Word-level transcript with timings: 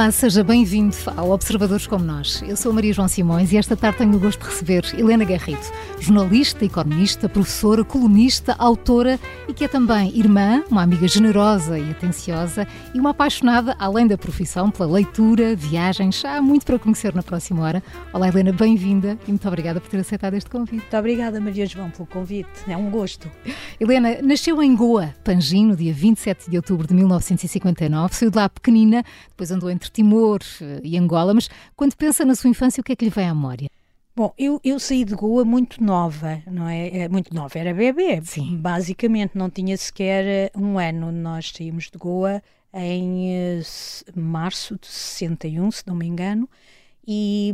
Olá, 0.00 0.10
seja 0.10 0.42
bem-vindo 0.42 0.96
ao 1.14 1.28
Observadores 1.28 1.86
como 1.86 2.02
Nós. 2.02 2.40
Eu 2.48 2.56
sou 2.56 2.72
Maria 2.72 2.90
João 2.90 3.06
Simões 3.06 3.52
e 3.52 3.58
esta 3.58 3.76
tarde 3.76 3.98
tenho 3.98 4.16
o 4.16 4.18
gosto 4.18 4.40
de 4.40 4.46
receber 4.46 4.82
Helena 4.96 5.26
Garrido, 5.26 5.60
jornalista, 5.98 6.64
economista, 6.64 7.28
professora, 7.28 7.84
colunista, 7.84 8.56
autora 8.58 9.20
e 9.46 9.52
que 9.52 9.62
é 9.62 9.68
também 9.68 10.18
irmã, 10.18 10.64
uma 10.70 10.82
amiga 10.82 11.06
generosa 11.06 11.78
e 11.78 11.90
atenciosa 11.90 12.66
e 12.94 12.98
uma 12.98 13.10
apaixonada, 13.10 13.76
além 13.78 14.06
da 14.06 14.16
profissão, 14.16 14.70
pela 14.70 14.90
leitura, 14.90 15.54
viagens. 15.54 16.24
Há 16.24 16.40
muito 16.40 16.64
para 16.64 16.78
conhecer 16.78 17.14
na 17.14 17.22
próxima 17.22 17.62
hora. 17.62 17.82
Olá, 18.10 18.28
Helena, 18.28 18.54
bem-vinda 18.54 19.18
e 19.28 19.30
muito 19.30 19.46
obrigada 19.46 19.82
por 19.82 19.90
ter 19.90 19.98
aceitado 19.98 20.32
este 20.32 20.48
convite. 20.48 20.76
Muito 20.76 20.96
obrigada, 20.96 21.38
Maria 21.42 21.66
João, 21.66 21.90
pelo 21.90 22.06
convite. 22.06 22.48
É 22.66 22.74
um 22.74 22.88
gosto. 22.88 23.30
Helena 23.78 24.22
nasceu 24.22 24.62
em 24.62 24.74
Goa, 24.74 25.14
Pangim, 25.22 25.66
no 25.66 25.76
dia 25.76 25.92
27 25.92 26.50
de 26.50 26.56
outubro 26.56 26.86
de 26.86 26.94
1959. 26.94 28.14
Saiu 28.14 28.30
de 28.30 28.36
lá 28.38 28.48
pequenina, 28.48 29.04
depois 29.28 29.50
andou 29.50 29.68
entre 29.68 29.89
Timor 29.92 30.40
eh, 30.60 30.80
e 30.82 30.96
Angola, 30.96 31.34
mas 31.34 31.48
quando 31.76 31.94
pensa 31.96 32.24
na 32.24 32.34
sua 32.34 32.50
infância, 32.50 32.80
o 32.80 32.84
que 32.84 32.92
é 32.92 32.96
que 32.96 33.04
lhe 33.04 33.10
vem 33.10 33.28
à 33.28 33.34
memória? 33.34 33.68
Bom, 34.14 34.34
eu, 34.36 34.60
eu 34.64 34.78
saí 34.78 35.04
de 35.04 35.14
Goa 35.14 35.44
muito 35.44 35.82
nova, 35.82 36.42
não 36.46 36.68
é? 36.68 36.98
é 36.98 37.08
muito 37.08 37.34
nova, 37.34 37.58
era 37.58 37.72
bebê. 37.72 38.20
Sim. 38.24 38.56
Basicamente, 38.56 39.36
não 39.36 39.48
tinha 39.48 39.76
sequer 39.76 40.24
eh, 40.26 40.50
um 40.56 40.78
ano. 40.78 41.10
Nós 41.12 41.52
saímos 41.56 41.90
de 41.90 41.98
Goa 41.98 42.42
em 42.72 43.60
março 44.14 44.78
de 44.80 44.86
61, 44.86 45.70
se 45.70 45.86
não 45.86 45.94
me 45.94 46.06
engano, 46.06 46.48
e, 47.06 47.52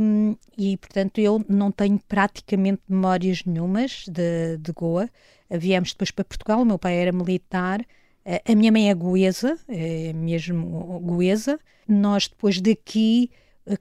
e 0.59 0.76
portanto 0.76 1.18
eu 1.18 1.45
não 1.48 1.70
tenho 1.73 1.98
praticamente 2.06 2.82
memórias 2.88 3.42
nenhumas 3.45 4.04
de, 4.09 4.59
de 4.59 4.73
Goa. 4.73 5.09
Viemos 5.51 5.92
depois 5.92 6.10
para 6.10 6.24
Portugal, 6.24 6.60
o 6.60 6.64
meu 6.64 6.79
pai 6.79 6.96
era 6.96 7.12
militar, 7.12 7.84
a 8.45 8.55
minha 8.55 8.73
mãe 8.73 8.91
é 8.91 8.95
goesa, 8.95 9.59
é 9.69 10.13
mesmo 10.13 11.01
goesa. 11.01 11.60
Nós 11.87 12.27
depois 12.27 12.60
daqui, 12.60 13.30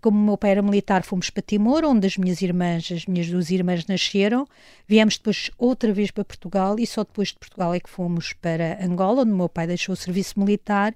como 0.02 0.20
o 0.20 0.24
meu 0.24 0.38
pai 0.38 0.52
era 0.52 0.62
militar, 0.62 1.04
fomos 1.04 1.32
para 1.32 1.42
Timor, 1.42 1.84
onde 1.84 2.06
as 2.06 2.16
minhas 2.16 2.42
irmãs, 2.42 2.92
as 2.92 3.06
minhas 3.08 3.28
duas 3.28 3.50
irmãs 3.50 3.88
nasceram. 3.88 4.48
Viemos 4.88 5.18
depois 5.18 5.50
outra 5.58 5.92
vez 5.92 6.12
para 6.12 6.24
Portugal 6.24 6.78
e 6.78 6.86
só 6.86 7.04
depois 7.04 7.30
de 7.30 7.40
Portugal 7.40 7.74
é 7.74 7.80
que 7.80 7.90
fomos 7.90 8.34
para 8.34 8.84
Angola, 8.86 9.24
onde 9.24 9.32
o 9.32 9.36
meu 9.36 9.50
pai 9.50 9.66
deixou 9.66 9.94
o 9.94 9.98
serviço 9.98 10.40
militar 10.40 10.94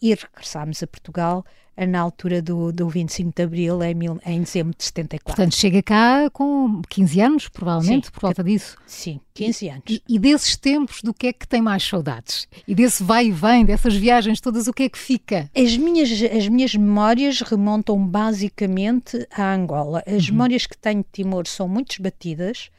e 0.00 0.14
regressámos 0.14 0.82
a 0.82 0.86
Portugal 0.86 1.44
na 1.84 2.00
altura 2.00 2.40
do, 2.40 2.72
do 2.72 2.88
25 2.88 3.32
de 3.34 3.42
Abril, 3.42 3.82
em, 3.82 3.94
mil, 3.94 4.18
em 4.24 4.40
dezembro 4.40 4.74
de 4.76 4.84
74. 4.84 5.36
Portanto, 5.36 5.54
chega 5.54 5.82
cá 5.82 6.30
com 6.30 6.80
15 6.88 7.20
anos, 7.20 7.48
provavelmente, 7.48 8.06
sim, 8.06 8.12
por 8.12 8.20
volta 8.20 8.42
disso. 8.42 8.76
Sim, 8.86 9.20
15 9.34 9.68
anos. 9.68 9.82
E, 9.88 10.02
e, 10.08 10.18
desses 10.18 10.56
tempos, 10.56 11.02
do 11.02 11.12
que 11.12 11.26
é 11.26 11.32
que 11.32 11.46
tem 11.46 11.60
mais 11.60 11.82
saudades? 11.82 12.48
E 12.66 12.74
desse 12.74 13.02
vai 13.02 13.26
e 13.26 13.32
vem, 13.32 13.64
dessas 13.64 13.94
viagens 13.94 14.40
todas, 14.40 14.66
o 14.66 14.72
que 14.72 14.84
é 14.84 14.88
que 14.88 14.98
fica? 14.98 15.50
As 15.54 15.76
minhas, 15.76 16.10
as 16.10 16.48
minhas 16.48 16.74
memórias 16.74 17.40
remontam 17.40 17.98
basicamente 18.06 19.26
à 19.30 19.52
Angola. 19.52 20.02
As 20.06 20.28
uhum. 20.28 20.34
memórias 20.34 20.66
que 20.66 20.78
tenho 20.78 21.00
de 21.00 21.08
Timor 21.12 21.46
são 21.46 21.68
muito 21.68 21.92
esbatidas. 21.92 22.70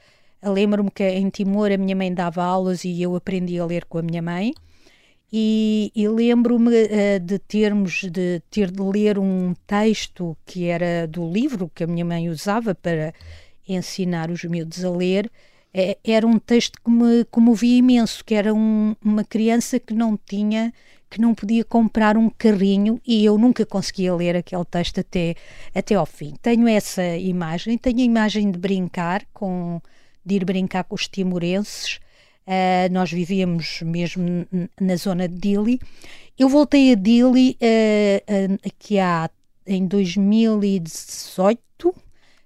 Lembro-me 0.42 0.89
que 0.89 1.04
em 1.04 1.30
Timor 1.30 1.72
a 1.72 1.78
minha 1.78 1.95
mãe 1.95 2.14
dava 2.14 2.44
aulas 2.44 2.84
e 2.84 3.02
eu 3.02 3.16
aprendi 3.16 3.59
a 3.59 3.66
ler 3.66 3.86
com 3.86 3.98
a 3.98 4.02
minha 4.02 4.22
mãe. 4.22 4.54
E, 5.31 5.92
e 5.94 6.08
lembro-me 6.08 6.83
uh, 6.83 7.20
de 7.20 7.38
termos 7.38 8.06
de 8.09 8.42
ter 8.50 8.72
de 8.72 8.81
ler 8.81 9.20
um 9.20 9.53
texto 9.66 10.38
que 10.45 10.66
era 10.66 11.06
do 11.06 11.30
livro 11.30 11.70
que 11.75 11.83
a 11.83 11.88
minha 11.88 12.06
mãe 12.06 12.30
usava 12.30 12.73
para 12.73 13.14
ensinar 13.67 14.31
os 14.31 14.44
miúdos 14.45 14.86
a 14.86 14.89
ler. 14.89 15.30
É, 15.73 15.98
era 16.03 16.25
um 16.25 16.39
texto 16.39 16.80
que 16.81 16.89
me 16.89 17.25
comovia 17.25 17.78
imenso, 17.78 18.23
que 18.23 18.33
era 18.33 18.53
um, 18.53 18.95
uma 19.03 19.23
criança 19.23 19.78
que 19.80 19.94
não 19.94 20.17
tinha, 20.17 20.73
que 21.09 21.20
não 21.20 21.36
podia 21.36 21.64
comprar 21.65 22.15
um 22.15 22.30
carrinho 22.30 23.02
e 23.05 23.26
eu 23.26 23.38
nunca 23.38 23.65
conseguia 23.65 24.15
ler 24.15 24.38
aquele 24.38 24.64
texto 24.64 25.02
até, 25.02 25.36
até 25.76 25.95
ao 25.95 26.05
fim. 26.05 26.36
Tenho 26.42 26.67
essa 26.70 27.04
imagem, 27.17 27.77
tenho 27.77 27.99
a 27.99 28.04
imagem 28.04 28.49
de 28.49 28.58
brincar 28.58 29.26
com 29.33 29.82
de 30.26 30.36
ir 30.36 30.45
brincar 30.45 30.83
com 30.83 30.95
os 30.95 31.08
timorenses 31.08 31.99
Uh, 32.47 32.87
nós 32.93 33.11
vivíamos 33.11 33.81
mesmo 33.81 34.47
na 34.80 34.95
zona 34.95 35.27
de 35.27 35.35
Dili. 35.35 35.81
Eu 36.39 36.47
voltei 36.47 36.93
a 36.93 36.95
Dili 36.95 37.58
uh, 37.61 38.53
uh, 38.53 38.59
aqui 38.65 38.97
há, 38.99 39.30
em 39.65 39.85
2018 39.85 41.93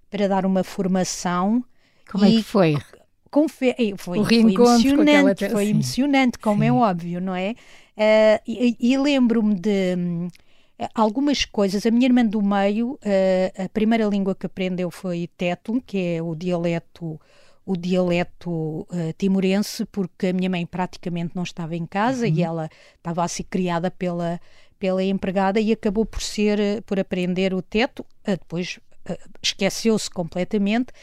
para 0.10 0.28
dar 0.28 0.44
uma 0.44 0.64
formação. 0.64 1.64
Como 2.10 2.26
é 2.26 2.32
que 2.32 2.42
foi? 2.42 2.76
Confe 3.30 3.76
foi, 3.96 4.18
o 4.20 4.26
foi 4.26 4.38
emocionante, 4.38 5.48
foi 5.50 5.68
emocionante, 5.68 6.40
como 6.40 6.64
é 6.64 6.68
Sim. 6.68 6.72
é 6.72 6.74
óbvio, 6.74 7.22
não 7.22 7.36
é? 7.36 7.54
e, 8.46 8.76
e 8.80 8.98
lembro-me 8.98 9.54
de 9.54 9.96
um, 9.96 10.28
algumas 10.96 11.46
coisas. 11.46 11.86
A 11.86 11.92
minha 11.92 12.08
irmã 12.08 12.26
do 12.26 12.42
meio, 12.42 12.98
a 13.58 13.70
primeira 13.70 14.06
língua 14.06 14.36
que 14.36 14.48
aprendeu 14.48 14.92
foi 14.92 15.30
Tetum, 15.38 15.80
que 15.80 16.16
é 16.16 16.22
o 16.22 16.36
dialeto 16.36 17.18
o 17.66 17.78
dialeto 17.78 18.52
uh, 18.52 18.88
timorense, 19.18 19.86
porque 19.86 20.28
a 20.28 20.34
minha 20.34 20.50
mãe 20.50 20.66
praticamente 20.66 21.36
não 21.36 21.44
estava 21.44 21.76
em 21.76 21.86
casa 21.86 22.26
uhum. 22.26 22.34
e 22.34 22.44
ela 22.44 22.70
estava 22.98 23.24
a 23.24 23.28
ser 23.28 23.44
criada 23.44 23.92
pela, 23.92 24.40
pela 24.80 25.04
empregada 25.04 25.60
e 25.60 25.72
acabou 25.72 26.06
por 26.06 26.22
ser, 26.22 26.60
uh, 26.60 26.82
por 26.84 27.00
aprender 27.00 27.54
o 27.54 27.62
teto, 27.62 28.02
uh, 28.02 28.32
depois 28.32 28.80
esqueceu-se 29.42 30.10
completamente. 30.10 30.94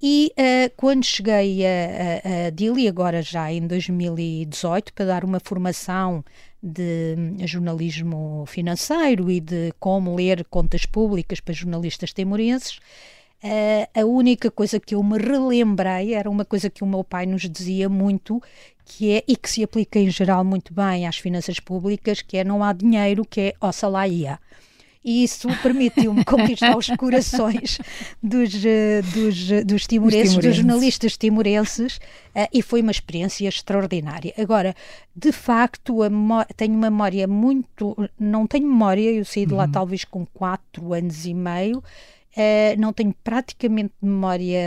E 0.00 0.32
quando 0.76 1.04
cheguei 1.04 1.66
a, 1.66 1.68
a, 1.68 2.46
a 2.46 2.50
Dili, 2.50 2.88
agora 2.88 3.20
já 3.20 3.52
em 3.52 3.66
2018, 3.66 4.94
para 4.94 5.04
dar 5.04 5.24
uma 5.24 5.40
formação 5.40 6.24
de 6.62 7.16
hum, 7.18 7.46
jornalismo 7.46 8.44
financeiro 8.46 9.30
e 9.30 9.40
de 9.40 9.72
como 9.78 10.14
ler 10.14 10.46
contas 10.48 10.86
públicas 10.86 11.40
para 11.40 11.52
jornalistas 11.52 12.12
timorenses, 12.12 12.78
Uh, 13.42 14.00
a 14.00 14.04
única 14.04 14.50
coisa 14.50 14.78
que 14.78 14.94
eu 14.94 15.02
me 15.02 15.16
relembrei 15.16 16.12
era 16.12 16.28
uma 16.28 16.44
coisa 16.44 16.68
que 16.68 16.84
o 16.84 16.86
meu 16.86 17.02
pai 17.02 17.24
nos 17.24 17.48
dizia 17.48 17.88
muito, 17.88 18.42
que 18.84 19.12
é, 19.12 19.24
e 19.26 19.34
que 19.34 19.48
se 19.48 19.64
aplica 19.64 19.98
em 19.98 20.10
geral 20.10 20.44
muito 20.44 20.74
bem 20.74 21.06
às 21.06 21.16
finanças 21.16 21.58
públicas, 21.58 22.20
que 22.20 22.36
é 22.36 22.44
não 22.44 22.62
há 22.62 22.74
dinheiro, 22.74 23.24
que 23.24 23.40
é 23.40 23.54
ó 23.58 23.72
salaia. 23.72 24.38
E 25.02 25.24
isso 25.24 25.48
permitiu-me 25.62 26.22
conquistar 26.26 26.76
os 26.76 26.88
corações 26.88 27.78
dos, 28.22 28.52
uh, 28.56 29.02
dos, 29.14 29.64
dos 29.64 29.86
timorenses, 29.86 30.36
dos 30.36 30.56
jornalistas 30.56 31.16
timorenses, 31.16 31.98
e 32.52 32.60
foi 32.60 32.82
uma 32.82 32.90
experiência 32.90 33.48
extraordinária. 33.48 34.34
Agora, 34.36 34.76
de 35.16 35.32
facto, 35.32 36.00
tenho 36.58 36.74
memória 36.74 37.26
muito. 37.26 37.96
Não 38.18 38.46
tenho 38.46 38.68
memória, 38.68 39.10
eu 39.10 39.24
saí 39.24 39.46
de 39.46 39.54
lá 39.54 39.64
uhum. 39.64 39.72
talvez 39.72 40.04
com 40.04 40.26
4 40.26 40.92
anos 40.92 41.24
e 41.24 41.32
meio. 41.32 41.82
Uh, 42.30 42.78
não 42.78 42.92
tenho 42.92 43.12
praticamente 43.24 43.92
memória, 44.00 44.60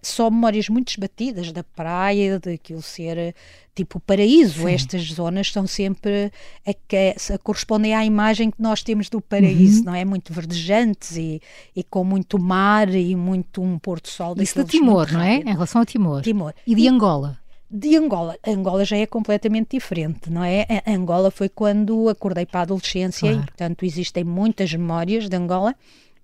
só 0.00 0.30
memórias 0.30 0.68
muito 0.68 0.90
esbatidas 0.90 1.50
da 1.50 1.64
praia, 1.64 2.38
daquilo 2.38 2.82
ser 2.82 3.34
tipo 3.74 3.98
paraíso. 3.98 4.62
Sim. 4.62 4.72
Estas 4.72 5.02
zonas 5.12 5.50
são 5.50 5.66
sempre 5.66 6.30
a, 6.64 6.70
a, 6.70 7.34
a, 7.34 7.38
correspondem 7.38 7.94
à 7.94 8.04
imagem 8.04 8.48
que 8.48 8.62
nós 8.62 8.82
temos 8.82 9.08
do 9.08 9.20
paraíso, 9.20 9.80
uhum. 9.80 9.86
não 9.86 9.94
é? 9.94 10.04
Muito 10.04 10.32
verdejantes 10.32 11.16
e, 11.16 11.42
e 11.74 11.82
com 11.82 12.04
muito 12.04 12.38
mar 12.38 12.88
e 12.94 13.16
muito 13.16 13.60
um 13.60 13.76
pôr-do-sol. 13.76 14.36
Isso 14.38 14.62
de 14.62 14.70
Timor, 14.70 15.12
não 15.12 15.20
é? 15.20 15.38
Em 15.38 15.52
relação 15.52 15.80
ao 15.80 15.86
Timor. 15.86 16.22
Timor. 16.22 16.54
E 16.64 16.76
de 16.76 16.82
e, 16.82 16.88
Angola? 16.88 17.38
De 17.68 17.96
Angola. 17.96 18.36
Angola 18.46 18.84
já 18.84 18.96
é 18.96 19.06
completamente 19.06 19.70
diferente, 19.72 20.30
não 20.30 20.44
é? 20.44 20.64
A 20.86 20.92
Angola 20.92 21.32
foi 21.32 21.48
quando 21.48 22.08
acordei 22.08 22.46
para 22.46 22.60
a 22.60 22.62
adolescência 22.62 23.28
claro. 23.28 23.42
e, 23.42 23.46
portanto, 23.46 23.84
existem 23.84 24.22
muitas 24.22 24.72
memórias 24.72 25.28
de 25.28 25.36
Angola 25.36 25.74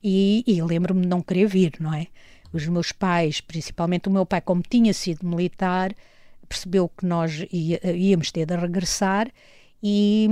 e, 0.03 0.45
e 0.47 0.63
lembro-me 0.63 1.03
de 1.03 1.09
não 1.09 1.21
querer 1.21 1.47
vir, 1.47 1.75
não 1.81 1.93
é? 1.93 2.07
Os 2.53 2.67
meus 2.67 2.93
pais, 2.93 3.41
principalmente 3.41 4.09
o 4.09 4.13
meu 4.13 4.27
pai, 4.27 4.41
como 4.41 4.63
tinha 4.63 4.93
sido 4.93 5.27
militar, 5.27 5.95
percebeu 6.49 6.89
que 6.89 7.07
nós 7.07 7.47
ia, 7.53 7.81
íamos 7.97 8.33
ter 8.33 8.45
de 8.45 8.57
regressar 8.57 9.31
e, 9.83 10.29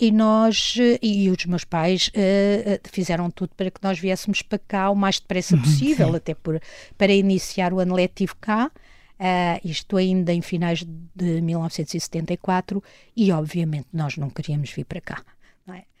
e 0.00 0.10
nós 0.10 0.76
e 1.02 1.28
os 1.28 1.44
meus 1.44 1.64
pais 1.64 2.08
uh, 2.08 2.80
fizeram 2.90 3.30
tudo 3.30 3.50
para 3.54 3.70
que 3.70 3.82
nós 3.82 3.98
viéssemos 3.98 4.42
para 4.42 4.58
cá 4.58 4.90
o 4.90 4.94
mais 4.94 5.20
depressa 5.20 5.54
uhum, 5.54 5.62
possível, 5.62 6.14
até 6.14 6.34
por, 6.34 6.60
para 6.96 7.12
iniciar 7.12 7.72
o 7.72 7.80
ano 7.80 7.94
letivo 7.94 8.36
cá. 8.40 8.70
Uh, 9.18 9.58
isto 9.66 9.96
ainda 9.96 10.32
em 10.32 10.42
finais 10.42 10.84
de 11.14 11.40
1974 11.40 12.82
e 13.16 13.32
obviamente 13.32 13.88
nós 13.92 14.16
não 14.16 14.28
queríamos 14.28 14.70
vir 14.70 14.84
para 14.84 15.00
cá. 15.00 15.22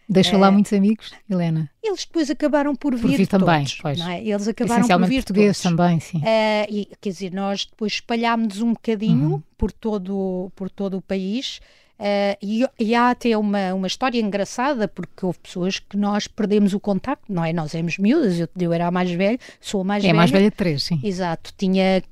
Deixou 0.08 0.38
lá 0.38 0.48
eh, 0.48 0.50
muitos 0.50 0.72
amigos, 0.72 1.12
Helena? 1.28 1.68
Eles 1.82 2.04
depois 2.04 2.30
acabaram 2.30 2.74
por 2.76 2.94
vir, 2.94 3.02
por 3.02 3.10
vir 3.10 3.26
também, 3.26 3.58
todos, 3.58 3.78
pois. 3.80 4.00
É? 4.00 4.22
Eles 4.22 4.46
acabaram 4.46 4.86
por 4.86 5.06
vir 5.06 5.16
portugueses 5.16 5.60
todos. 5.60 5.76
também, 5.76 6.00
sim. 6.00 6.18
Uh, 6.18 6.66
e, 6.68 6.88
quer 7.00 7.10
dizer, 7.10 7.32
nós 7.32 7.66
depois 7.66 7.94
espalhámos 7.94 8.60
um 8.60 8.72
bocadinho 8.72 9.32
uhum. 9.32 9.42
por, 9.58 9.72
todo, 9.72 10.50
por 10.54 10.70
todo 10.70 10.96
o 10.96 11.02
país. 11.02 11.60
Uh, 11.98 12.36
e, 12.42 12.64
e, 12.78 12.94
há 12.94 13.10
até 13.10 13.36
uma, 13.36 13.72
uma 13.72 13.86
história 13.86 14.20
engraçada, 14.20 14.86
porque 14.86 15.24
houve 15.24 15.38
pessoas 15.38 15.78
que 15.78 15.96
nós 15.96 16.28
perdemos 16.28 16.74
o 16.74 16.78
contacto, 16.78 17.32
não 17.32 17.42
é? 17.44 17.52
Nós 17.52 17.74
éramos 17.74 17.98
miúdas, 17.98 18.38
eu, 18.38 18.48
eu 18.58 18.72
era 18.72 18.86
a 18.86 18.90
mais 18.90 19.10
velha, 19.10 19.38
sou 19.60 19.80
a 19.80 19.84
mais 19.84 20.04
é 20.04 20.08
velha. 20.08 20.10
É 20.10 20.14
a 20.14 20.16
mais 20.16 20.30
velha 20.30 20.50
de 20.50 20.56
três, 20.56 20.82
sim. 20.82 21.00
Exato, 21.02 21.52
tinha 21.56 22.02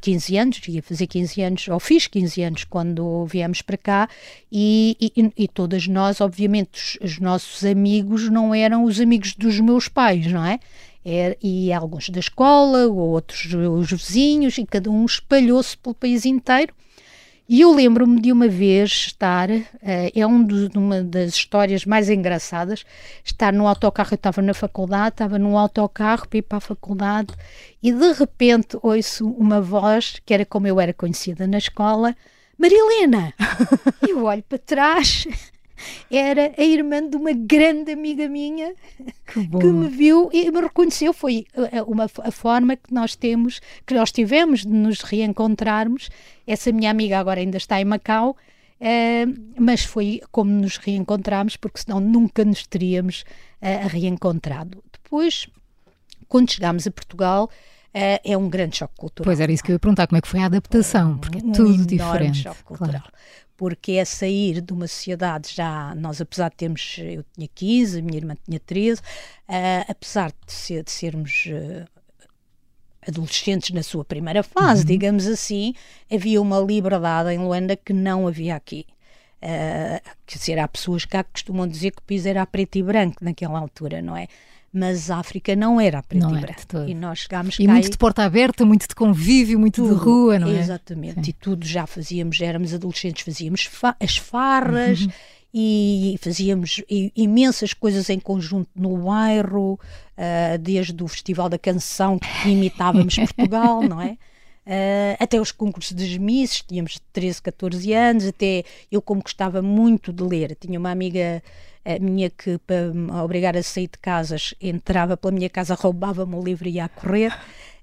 15 0.00 0.36
anos, 0.36 0.60
ia 0.68 0.82
fazer 0.82 1.06
15 1.06 1.42
anos, 1.42 1.68
ou 1.68 1.80
fiz 1.80 2.06
15 2.06 2.42
anos 2.42 2.64
quando 2.64 3.26
viemos 3.26 3.62
para 3.62 3.76
cá, 3.76 4.08
e, 4.50 4.96
e, 5.00 5.32
e 5.36 5.48
todas 5.48 5.86
nós, 5.88 6.20
obviamente, 6.20 6.98
os, 7.00 7.12
os, 7.12 7.18
nossos 7.18 7.64
amigos 7.64 8.28
não 8.28 8.54
eram 8.54 8.84
os 8.84 9.00
amigos 9.00 9.34
dos 9.34 9.58
meus 9.60 9.88
pais, 9.88 10.26
não 10.26 10.44
é? 10.44 10.60
Era, 11.04 11.36
e 11.42 11.72
alguns 11.72 12.08
da 12.10 12.20
escola, 12.20 12.86
outros 12.86 13.52
os 13.54 13.90
vizinhos, 13.90 14.58
e 14.58 14.66
cada 14.66 14.90
um 14.90 15.04
espalhou-se 15.04 15.76
pelo 15.76 15.94
país 15.94 16.24
inteiro. 16.24 16.74
E 17.48 17.62
eu 17.62 17.72
lembro-me 17.72 18.20
de 18.20 18.30
uma 18.30 18.46
vez 18.46 18.90
estar, 18.90 19.48
uh, 19.48 19.64
é 20.14 20.26
um 20.26 20.44
de, 20.44 20.76
uma 20.76 21.02
das 21.02 21.30
histórias 21.30 21.86
mais 21.86 22.10
engraçadas, 22.10 22.84
estar 23.24 23.54
no 23.54 23.66
autocarro, 23.66 24.10
eu 24.12 24.16
estava 24.16 24.42
na 24.42 24.52
faculdade, 24.52 25.14
estava 25.14 25.38
num 25.38 25.56
autocarro 25.56 26.28
para 26.28 26.38
ir 26.38 26.42
para 26.42 26.58
a 26.58 26.60
faculdade 26.60 27.32
e 27.82 27.90
de 27.90 28.12
repente 28.12 28.76
ouço 28.82 29.26
uma 29.30 29.62
voz, 29.62 30.20
que 30.26 30.34
era 30.34 30.44
como 30.44 30.66
eu 30.66 30.78
era 30.78 30.92
conhecida 30.92 31.46
na 31.46 31.56
escola, 31.56 32.14
Marilena! 32.58 33.32
eu 34.06 34.24
olho 34.24 34.42
para 34.42 34.58
trás 34.58 35.26
era 36.10 36.52
a 36.56 36.62
irmã 36.62 37.06
de 37.08 37.16
uma 37.16 37.32
grande 37.32 37.92
amiga 37.92 38.28
minha 38.28 38.74
que, 39.26 39.46
que, 39.46 39.66
me 39.66 39.88
viu 39.88 40.28
e 40.32 40.50
me 40.50 40.60
reconheceu. 40.60 41.12
Foi 41.12 41.46
uma, 41.86 42.06
a 42.22 42.30
forma 42.30 42.76
que 42.76 42.92
nós 42.92 43.14
temos, 43.16 43.60
que 43.86 43.94
nós 43.94 44.12
tivemos 44.12 44.62
de 44.62 44.72
nos 44.72 45.00
reencontrarmos. 45.00 46.10
Essa 46.46 46.72
minha 46.72 46.90
amiga 46.90 47.18
agora 47.18 47.40
ainda 47.40 47.56
está 47.56 47.80
em 47.80 47.84
Macau, 47.84 48.30
uh, 48.80 49.60
mas 49.60 49.84
foi 49.84 50.20
como 50.30 50.50
nos 50.50 50.76
reencontramos, 50.76 51.56
porque 51.56 51.80
senão 51.80 52.00
nunca 52.00 52.44
nos 52.44 52.66
teríamos 52.66 53.24
uh, 53.62 53.88
reencontrado. 53.88 54.82
Depois, 54.92 55.48
quando 56.28 56.50
chegámos 56.52 56.86
a 56.86 56.90
Portugal, 56.90 57.50
é 57.94 58.36
um 58.36 58.48
grande 58.48 58.76
choque 58.76 58.94
cultural. 58.96 59.24
Pois 59.24 59.40
era 59.40 59.50
isso 59.50 59.62
que 59.62 59.70
eu 59.70 59.74
ia 59.74 59.78
perguntar, 59.78 60.06
como 60.06 60.18
é 60.18 60.20
que 60.20 60.28
foi 60.28 60.40
a 60.40 60.46
adaptação, 60.46 61.18
porque 61.18 61.38
é 61.38 61.42
um 61.42 61.52
tudo 61.52 61.86
diferente. 61.86 62.42
choque 62.42 62.62
cultural. 62.62 63.00
Claro 63.00 63.12
porque 63.58 63.92
é 63.92 64.04
sair 64.04 64.60
de 64.60 64.72
uma 64.72 64.86
sociedade 64.86 65.52
já, 65.52 65.92
nós 65.96 66.20
apesar 66.20 66.48
de 66.48 66.54
termos, 66.54 66.96
eu 66.96 67.24
tinha 67.34 67.48
15, 67.52 67.98
a 67.98 68.02
minha 68.02 68.16
irmã 68.16 68.36
tinha 68.44 68.60
13, 68.60 69.00
uh, 69.00 69.04
ah, 69.48 69.84
apesar 69.88 70.30
de, 70.46 70.52
ser, 70.52 70.84
de 70.84 70.92
sermos 70.92 71.46
uh, 71.48 71.84
adolescentes 73.06 73.70
na 73.70 73.82
sua 73.82 74.04
primeira 74.04 74.44
fase, 74.44 74.82
uhum. 74.82 74.86
digamos 74.86 75.26
assim, 75.26 75.74
havia 76.08 76.40
uma 76.40 76.60
liberdade 76.60 77.30
em 77.30 77.38
Luanda 77.38 77.76
que 77.76 77.92
não 77.92 78.28
havia 78.28 78.54
aqui. 78.54 78.86
Uh, 79.42 80.00
quer 80.24 80.38
dizer, 80.38 80.58
há 80.60 80.68
pessoas 80.68 81.04
cá 81.04 81.24
que 81.24 81.32
costumam 81.32 81.66
dizer 81.66 81.90
que 81.90 81.98
o 81.98 82.02
piso 82.02 82.28
era 82.28 82.46
preto 82.46 82.76
e 82.76 82.82
branco 82.84 83.24
naquela 83.24 83.58
altura, 83.58 84.00
não 84.00 84.16
é? 84.16 84.28
Mas 84.72 85.10
a 85.10 85.18
África 85.18 85.56
não 85.56 85.80
era 85.80 86.02
preto 86.02 86.22
não 86.22 86.36
e 86.36 86.40
branco. 86.40 86.88
E 86.88 86.94
nós 86.94 87.20
chegámos 87.20 87.54
e 87.54 87.58
cá. 87.58 87.62
E 87.64 87.68
muito 87.68 87.90
de 87.90 87.98
porta 87.98 88.22
aberta, 88.24 88.64
muito 88.64 88.86
de 88.88 88.94
convívio, 88.94 89.58
muito 89.58 89.82
tudo, 89.82 89.94
de 89.94 90.00
rua, 90.00 90.38
não 90.38 90.48
é? 90.48 90.58
Exatamente, 90.58 91.24
Sim. 91.24 91.30
e 91.30 91.32
tudo 91.32 91.66
já 91.66 91.86
fazíamos, 91.86 92.40
éramos 92.40 92.74
adolescentes, 92.74 93.24
fazíamos 93.24 93.64
fa 93.64 93.96
as 94.00 94.16
farras. 94.16 95.02
Uhum. 95.02 95.10
E 95.60 96.18
fazíamos 96.20 96.82
imensas 97.16 97.72
coisas 97.72 98.10
em 98.10 98.20
conjunto 98.20 98.68
no 98.76 98.98
bairro, 98.98 99.72
uh, 99.72 100.58
desde 100.60 101.02
o 101.02 101.08
Festival 101.08 101.48
da 101.48 101.58
Canção 101.58 102.18
que 102.18 102.50
imitávamos 102.52 103.16
Portugal, 103.16 103.82
não 103.82 103.98
é? 103.98 104.18
Uh, 104.68 105.16
até 105.18 105.40
os 105.40 105.50
concursos 105.50 105.92
das 105.92 106.14
Misses, 106.18 106.60
tínhamos 106.60 107.00
13, 107.10 107.40
14 107.40 107.90
anos, 107.94 108.26
até 108.26 108.64
eu 108.92 109.00
como 109.00 109.22
gostava 109.22 109.62
muito 109.62 110.12
de 110.12 110.22
ler, 110.22 110.54
tinha 110.60 110.78
uma 110.78 110.90
amiga 110.90 111.42
a 111.82 111.98
minha 111.98 112.28
que 112.28 112.58
para 112.58 112.92
me 112.92 113.10
obrigar 113.12 113.56
a 113.56 113.62
sair 113.62 113.88
de 113.88 113.96
casas 113.96 114.54
entrava 114.60 115.16
pela 115.16 115.32
minha 115.32 115.48
casa, 115.48 115.74
roubava-me 115.74 116.34
o 116.34 116.42
livro 116.42 116.68
e 116.68 116.72
ia 116.72 116.84
a 116.84 116.88
correr. 116.90 117.32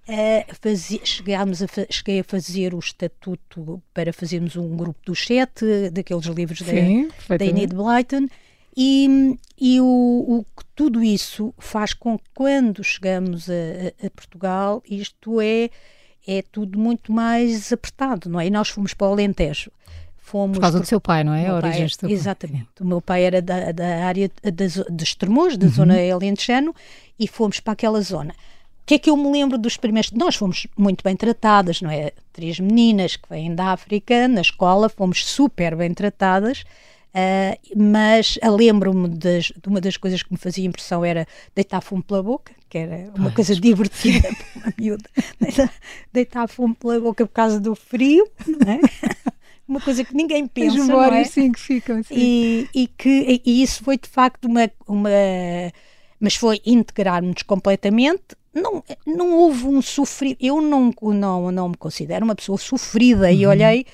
Uh, 0.07 0.55
fazia, 0.61 1.03
chegámos 1.03 1.63
a, 1.63 1.67
cheguei 1.89 2.19
a 2.19 2.23
fazer 2.23 2.75
o 2.75 2.79
estatuto 2.79 3.81
para 3.91 4.13
fazermos 4.13 4.55
um 4.55 4.77
grupo 4.77 4.99
dos 5.03 5.25
sete, 5.25 5.89
daqueles 5.89 6.25
livros 6.27 6.59
Sim, 6.59 7.09
da, 7.27 7.37
da 7.37 7.45
Enid 7.45 7.73
Blyton, 7.73 8.27
e, 8.77 9.39
e 9.59 9.81
o, 9.81 9.85
o, 9.85 10.45
tudo 10.75 11.01
isso 11.01 11.51
faz 11.57 11.95
com 11.95 12.19
que 12.19 12.25
quando 12.35 12.83
chegamos 12.83 13.49
a, 13.49 14.05
a, 14.05 14.09
Portugal, 14.11 14.83
isto 14.87 15.41
é, 15.41 15.71
é 16.27 16.41
tudo 16.41 16.79
muito 16.79 17.11
mais 17.11 17.71
apertado, 17.71 18.29
não 18.29 18.39
é? 18.39 18.47
E 18.47 18.49
nós 18.49 18.69
fomos 18.69 18.93
para 18.93 19.07
o 19.07 19.11
Alentejo 19.11 19.71
fomos. 20.25 20.57
Por 20.57 20.61
causa 20.61 20.79
do 20.79 20.85
seu 20.85 20.99
pai, 20.99 21.23
não 21.23 21.33
é? 21.33 21.47
A 21.47 21.55
origem 21.55 21.87
pai, 22.01 22.11
Exatamente. 22.11 22.67
O 22.81 22.85
meu 22.85 22.99
pai 22.99 23.23
era 23.23 23.41
da, 23.41 23.71
da 23.71 24.05
área 24.05 24.29
de 24.51 25.03
Estremoz, 25.03 25.55
da 25.55 25.67
uhum. 25.67 25.71
zona 25.71 25.95
Alentejano, 26.13 26.75
e 27.17 27.27
fomos 27.27 27.59
para 27.59 27.73
aquela 27.73 28.01
zona. 28.01 28.33
O 28.33 28.85
que 28.85 28.95
é 28.95 28.99
que 28.99 29.09
eu 29.09 29.17
me 29.17 29.31
lembro 29.31 29.57
dos 29.57 29.77
primeiros? 29.77 30.11
Nós 30.11 30.35
fomos 30.35 30.67
muito 30.77 31.03
bem 31.03 31.15
tratadas, 31.15 31.81
não 31.81 31.89
é? 31.89 32.11
Três 32.33 32.59
meninas 32.59 33.15
que 33.15 33.27
vêm 33.29 33.53
da 33.53 33.71
África, 33.71 34.27
na 34.27 34.41
escola, 34.41 34.89
fomos 34.89 35.25
super 35.25 35.75
bem 35.75 35.93
tratadas. 35.93 36.63
Uh, 37.15 37.57
mas 37.77 38.37
lembro-me 38.43 39.07
de 39.07 39.53
uma 39.65 39.79
das 39.79 39.95
coisas 39.95 40.21
que 40.21 40.33
me 40.33 40.37
fazia 40.37 40.65
impressão 40.65 41.05
era 41.05 41.25
deitar 41.55 41.79
fumo 41.79 42.03
pela 42.03 42.21
boca, 42.21 42.51
que 42.67 42.77
era 42.77 43.09
uma 43.15 43.31
coisa 43.31 43.55
divertida 43.55 44.27
para 44.35 44.61
uma 44.61 44.73
miúda. 44.77 45.09
Deitar, 45.39 45.73
deitar 46.11 46.47
fumo 46.49 46.75
pela 46.75 46.99
boca 46.99 47.25
por 47.25 47.31
causa 47.31 47.57
do 47.57 47.73
frio, 47.73 48.27
não 48.45 48.73
é? 48.73 48.81
uma 49.65 49.79
coisa 49.79 50.03
que 50.03 50.13
ninguém 50.13 50.45
pensa. 50.45 50.77
As 50.77 50.87
memórias, 50.87 51.27
é? 51.29 51.31
sim, 51.31 51.53
que 51.53 51.59
ficam. 51.59 52.03
Sim. 52.03 52.15
E, 52.17 52.69
e, 52.75 52.87
que, 52.87 53.41
e 53.45 53.63
isso 53.63 53.81
foi 53.81 53.97
de 53.97 54.09
facto 54.09 54.43
uma. 54.45 54.69
uma 54.85 55.09
mas 56.19 56.35
foi 56.35 56.59
integrar-nos 56.65 57.43
completamente. 57.43 58.35
Não, 58.53 58.83
não 59.05 59.33
houve 59.33 59.65
um 59.67 59.81
sofrido. 59.81 60.37
Eu 60.41 60.61
não, 60.61 60.93
não, 61.01 61.49
não 61.49 61.69
me 61.69 61.77
considero 61.77 62.25
uma 62.25 62.35
pessoa 62.35 62.57
sofrida 62.57 63.27
uhum. 63.27 63.33
e 63.33 63.47
olhei 63.47 63.85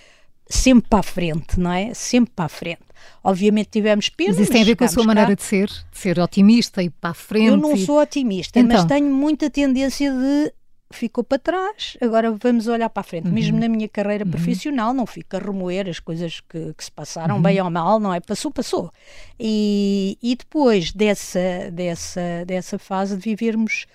sempre 0.48 0.90
para 0.90 1.00
a 1.00 1.04
frente, 1.04 1.60
não 1.60 1.72
é? 1.72 1.94
Sempre 1.94 2.32
para 2.36 2.46
a 2.46 2.50
frente. 2.50 2.91
Obviamente 3.24 3.70
tivemos 3.72 4.10
pena. 4.10 4.30
Mas 4.32 4.40
isso 4.40 4.52
tem 4.52 4.62
a 4.62 4.66
ver 4.66 4.76
com 4.76 4.84
a 4.84 4.88
sua 4.88 5.04
cá. 5.04 5.08
maneira 5.08 5.36
de 5.36 5.44
ser, 5.44 5.68
de 5.68 5.98
ser 5.98 6.20
otimista 6.20 6.82
e 6.82 6.90
para 6.90 7.12
a 7.12 7.14
frente. 7.14 7.48
Eu 7.48 7.58
não 7.58 7.76
e... 7.76 7.86
sou 7.86 8.02
otimista, 8.02 8.60
então. 8.60 8.78
mas 8.78 8.86
tenho 8.86 9.14
muita 9.14 9.50
tendência 9.50 10.12
de 10.12 10.54
ficou 10.94 11.24
para 11.24 11.40
trás, 11.40 11.98
agora 12.02 12.32
vamos 12.32 12.68
olhar 12.68 12.90
para 12.90 13.02
a 13.02 13.04
frente. 13.04 13.28
Uhum. 13.28 13.34
Mesmo 13.34 13.60
na 13.60 13.68
minha 13.68 13.88
carreira 13.88 14.26
uhum. 14.26 14.32
profissional, 14.32 14.94
não 14.94 15.06
fico 15.06 15.36
a 15.36 15.40
remoer 15.40 15.88
as 15.90 16.00
coisas 16.00 16.42
que, 16.42 16.74
que 16.74 16.84
se 16.84 16.92
passaram, 16.92 17.38
uhum. 17.38 17.42
bem 17.42 17.62
ou 17.62 17.70
mal, 17.70 18.00
não 18.00 18.14
é? 18.14 18.20
Passou, 18.20 18.52
passou. 18.52 18.92
E, 19.40 20.18
e 20.22 20.36
depois 20.36 20.92
dessa, 20.92 21.72
dessa, 21.72 22.46
dessa 22.46 22.78
fase 22.78 23.16
de 23.16 23.22
vivermos 23.22 23.86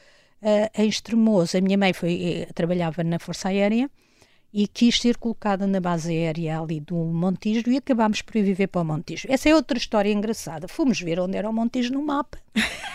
uh, 0.43 0.71
em 0.81 0.89
Estremoso, 0.89 1.57
a 1.57 1.61
minha 1.61 1.79
mãe 1.79 1.93
foi, 1.93 2.47
eh, 2.49 2.53
trabalhava 2.55 3.05
na 3.05 3.19
Força 3.19 3.49
Aérea 3.49 3.91
e 4.57 4.67
quis 4.67 4.99
ser 4.99 5.19
colocada 5.19 5.67
na 5.67 5.79
base 5.79 6.11
aérea 6.11 6.59
ali 6.59 6.81
do 6.81 6.97
Montijo 6.97 7.69
e 7.69 7.77
acabámos 7.77 8.23
por 8.23 8.33
viver 8.41 8.69
para 8.69 8.81
o 8.81 8.85
Montijo. 8.87 9.29
Essa 9.31 9.51
é 9.51 9.55
outra 9.55 9.77
história 9.77 10.11
engraçada. 10.11 10.67
Fomos 10.67 10.99
ver 10.99 11.21
onde 11.21 11.37
era 11.37 11.51
o 11.51 11.53
Montijo 11.53 11.93
no 11.93 12.03
mapa 12.03 12.39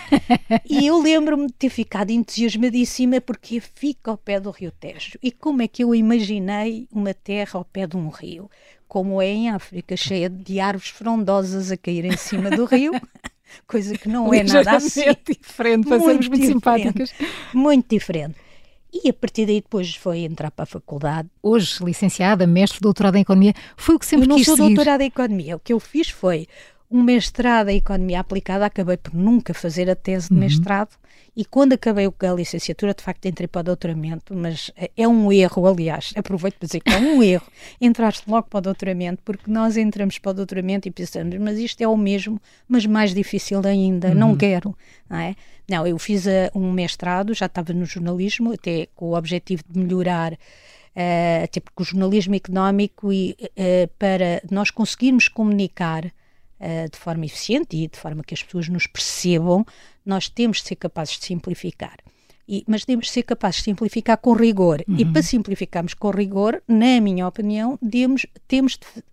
e 0.68 0.88
eu 0.88 1.00
lembro-me 1.00 1.46
de 1.46 1.54
ter 1.54 1.70
ficado 1.70 2.10
entusiasmadíssima 2.10 3.22
porque 3.22 3.60
fica 3.60 4.10
ao 4.10 4.18
pé 4.18 4.40
do 4.40 4.50
Rio 4.50 4.72
Tejo. 4.72 5.20
E 5.22 5.32
como 5.32 5.62
é 5.62 5.68
que 5.68 5.84
eu 5.84 5.94
imaginei 5.94 6.88
uma 6.92 7.14
terra 7.14 7.52
ao 7.54 7.64
pé 7.64 7.86
de 7.86 7.96
um 7.96 8.10
rio? 8.10 8.50
Como 8.88 9.22
é 9.22 9.28
em 9.28 9.52
África, 9.52 9.96
cheia 9.96 10.32
de 10.32 10.60
árvores 10.60 10.90
frondosas 10.90 11.72
a 11.72 11.78
cair 11.78 12.06
em 12.06 12.18
cima 12.18 12.50
do 12.50 12.66
rio. 12.66 12.92
Coisa 13.68 13.96
que 13.96 14.10
não 14.10 14.34
é 14.34 14.42
nada 14.42 14.78
assim. 14.78 15.04
diferente, 15.30 15.88
para 15.88 16.00
sermos 16.00 16.28
muito 16.28 16.46
simpáticas. 16.48 17.14
Muito 17.54 17.88
diferente. 17.88 18.36
E 18.94 19.08
a 19.10 19.14
partir 19.14 19.46
daí 19.46 19.62
depois 19.62 19.96
foi 19.96 20.20
entrar 20.20 20.52
para 20.52 20.64
a 20.64 20.66
faculdade. 20.66 21.30
Hoje 21.42 21.84
licenciada, 21.84 22.46
mestre, 22.46 22.80
doutorada 22.82 23.18
em 23.18 23.22
Economia, 23.22 23.54
foi 23.78 23.96
o 23.96 24.00
que 24.00 24.06
sempre 24.06 24.28
quis 24.28 24.32
Eu 24.32 24.38
não 24.38 24.44
sou 24.44 24.56
seguir. 24.58 24.76
doutorada 24.76 25.04
em 25.04 25.08
Economia. 25.08 25.56
O 25.56 25.60
que 25.60 25.72
eu 25.74 25.80
fiz 25.80 26.10
foi 26.10 26.48
um 26.92 27.02
mestrado 27.02 27.70
em 27.70 27.78
Economia 27.78 28.20
Aplicada, 28.20 28.66
acabei 28.66 28.98
por 28.98 29.14
nunca 29.14 29.54
fazer 29.54 29.90
a 29.90 29.96
tese 29.96 30.28
de 30.28 30.34
uhum. 30.34 30.40
mestrado 30.42 30.90
e 31.36 31.46
quando 31.46 31.74
acabei 31.74 32.06
a 32.06 32.34
licenciatura, 32.34 32.94
de 32.94 33.02
facto 33.02 33.26
entrei 33.26 33.48
para 33.48 33.62
o 33.62 33.64
doutoramento, 33.64 34.36
mas 34.36 34.70
é, 34.76 34.92
é 34.98 35.08
um 35.08 35.32
erro, 35.32 35.66
aliás, 35.66 36.14
aproveito 36.18 36.56
para 36.56 36.66
dizer 36.66 36.82
que 36.82 36.92
é 36.92 36.98
um 36.98 37.24
erro 37.24 37.48
entraste 37.80 38.30
logo 38.30 38.48
para 38.50 38.58
o 38.58 38.62
doutoramento, 38.62 39.22
porque 39.24 39.50
nós 39.50 39.78
entramos 39.78 40.20
para 40.20 40.32
o 40.32 40.34
doutoramento 40.34 40.88
e 40.88 40.92
pensamos, 40.92 41.38
mas 41.38 41.58
isto 41.58 41.82
é 41.82 41.88
o 41.88 41.96
mesmo, 41.96 42.40
mas 42.68 42.86
mais 42.86 43.14
difícil 43.14 43.62
ainda, 43.66 44.10
uhum. 44.10 44.16
não 44.16 44.36
quero, 44.36 44.76
não 45.10 45.18
é? 45.18 45.36
Não, 45.70 45.88
eu 45.88 45.98
fiz 45.98 46.26
uh, 46.26 46.52
um 46.54 46.70
mestrado, 46.74 47.34
já 47.34 47.46
estava 47.46 47.72
no 47.72 47.86
jornalismo, 47.86 48.52
até 48.52 48.88
com 48.94 49.06
o 49.06 49.18
objetivo 49.18 49.64
de 49.70 49.80
melhorar 49.80 50.38
Uh, 50.94 51.46
até 51.46 51.62
porque 51.62 51.84
o 51.84 51.86
jornalismo 51.86 52.36
económico 52.36 53.14
e 53.14 53.38
uh, 53.40 53.88
para 53.98 54.42
nós 54.52 54.70
conseguirmos 54.70 55.30
comunicar 55.30 56.12
uh, 56.62 56.90
de 56.90 56.98
forma 56.98 57.26
eficiente 57.26 57.76
e 57.76 57.88
de 57.88 57.98
forma 57.98 58.24
que 58.24 58.34
as 58.34 58.44
pessoas 58.44 58.70
nos 58.70 58.88
percebam, 58.88 59.66
nós 60.06 60.30
temos 60.30 60.58
de 60.58 60.68
ser 60.68 60.76
capazes 60.76 61.20
de 61.20 61.26
simplificar. 61.26 61.98
E, 62.48 62.64
mas 62.68 62.86
temos 62.86 63.08
de 63.08 63.12
ser 63.12 63.24
capazes 63.24 63.58
de 63.58 63.64
simplificar 63.64 64.18
com 64.18 64.34
rigor. 64.34 64.84
Uhum. 64.88 64.98
E 64.98 65.06
para 65.06 65.22
simplificarmos 65.22 65.94
com 65.94 66.10
rigor, 66.12 66.62
na 66.68 67.00
minha 67.02 67.28
opinião, 67.28 67.80
temos 68.48 68.78
de 68.78 69.04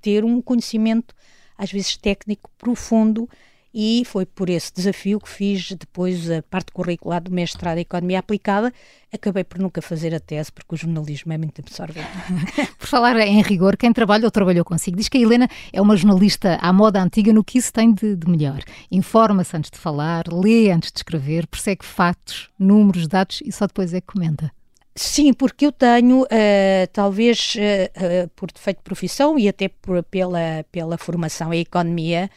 ter 0.00 0.24
um 0.24 0.40
conhecimento, 0.42 1.14
às 1.56 1.72
vezes 1.72 1.96
técnico, 1.96 2.50
profundo 2.58 3.28
e 3.72 4.02
foi 4.06 4.24
por 4.24 4.48
esse 4.48 4.72
desafio 4.72 5.20
que 5.20 5.28
fiz 5.28 5.72
depois 5.72 6.30
a 6.30 6.42
parte 6.42 6.72
curricular 6.72 7.22
do 7.22 7.30
mestrado 7.30 7.78
em 7.78 7.82
Economia 7.82 8.18
Aplicada. 8.18 8.72
Acabei 9.12 9.44
por 9.44 9.58
nunca 9.58 9.82
fazer 9.82 10.14
a 10.14 10.20
tese, 10.20 10.50
porque 10.50 10.74
o 10.74 10.78
jornalismo 10.78 11.32
é 11.32 11.38
muito 11.38 11.60
absorvente. 11.60 12.08
por 12.78 12.86
falar 12.86 13.16
em 13.18 13.42
rigor, 13.42 13.76
quem 13.76 13.92
trabalha 13.92 14.24
ou 14.24 14.30
trabalhou 14.30 14.64
consigo 14.64 14.96
diz 14.96 15.08
que 15.08 15.18
a 15.18 15.20
Helena 15.20 15.48
é 15.72 15.80
uma 15.80 15.96
jornalista 15.96 16.58
à 16.60 16.72
moda 16.72 17.02
antiga 17.02 17.32
no 17.32 17.44
que 17.44 17.58
isso 17.58 17.72
tem 17.72 17.92
de, 17.92 18.16
de 18.16 18.28
melhor. 18.28 18.60
Informa-se 18.90 19.56
antes 19.56 19.70
de 19.70 19.78
falar, 19.78 20.24
lê 20.32 20.70
antes 20.70 20.90
de 20.90 20.98
escrever, 20.98 21.46
persegue 21.46 21.84
fatos, 21.84 22.50
números, 22.58 23.06
dados 23.06 23.40
e 23.44 23.52
só 23.52 23.66
depois 23.66 23.92
é 23.92 24.00
que 24.00 24.06
comenta. 24.06 24.50
Sim, 24.98 25.32
porque 25.32 25.64
eu 25.64 25.70
tenho, 25.70 26.22
uh, 26.22 26.86
talvez 26.92 27.54
uh, 27.54 28.24
uh, 28.24 28.28
por 28.34 28.50
defeito 28.50 28.78
de 28.78 28.82
profissão 28.82 29.38
e 29.38 29.48
até 29.48 29.68
por, 29.68 30.02
pela, 30.02 30.64
pela 30.72 30.98
formação 30.98 31.54
em 31.54 31.60
economia, 31.60 32.28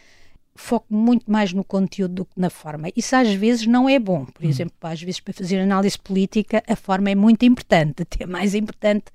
foco 0.56 0.86
muito 0.94 1.32
mais 1.32 1.54
no 1.54 1.64
conteúdo 1.64 2.14
do 2.14 2.26
que 2.26 2.40
na 2.40 2.50
forma. 2.50 2.90
Isso 2.96 3.16
às 3.16 3.34
vezes 3.34 3.66
não 3.66 3.88
é 3.88 3.98
bom. 3.98 4.26
Por 4.26 4.46
hum. 4.46 4.50
exemplo, 4.50 4.76
às 4.82 5.02
vezes 5.02 5.20
para 5.20 5.34
fazer 5.34 5.60
análise 5.60 5.98
política 5.98 6.64
a 6.68 6.76
forma 6.76 7.10
é 7.10 7.16
muito 7.16 7.46
importante, 7.46 8.04
até 8.04 8.26
mais 8.26 8.54
importante 8.54 9.06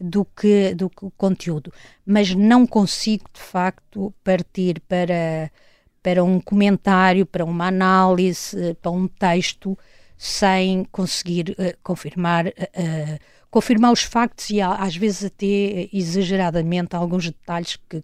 do 0.00 0.24
que, 0.24 0.74
do 0.74 0.88
que 0.88 1.04
o 1.04 1.10
conteúdo. 1.10 1.72
Mas 2.06 2.34
não 2.34 2.66
consigo 2.66 3.24
de 3.32 3.40
facto 3.40 4.14
partir 4.22 4.80
para, 4.88 5.50
para 6.02 6.22
um 6.22 6.40
comentário, 6.40 7.26
para 7.26 7.44
uma 7.44 7.66
análise, 7.66 8.74
para 8.80 8.90
um 8.90 9.08
texto 9.08 9.76
sem 10.16 10.84
conseguir 10.84 11.50
uh, 11.50 11.76
confirmar, 11.82 12.46
uh, 12.46 13.18
confirmar 13.50 13.92
os 13.92 14.02
factos 14.02 14.48
e 14.50 14.60
às 14.60 14.96
vezes 14.96 15.24
até 15.24 15.88
exageradamente 15.92 16.94
alguns 16.94 17.26
detalhes 17.26 17.76
que, 17.88 18.02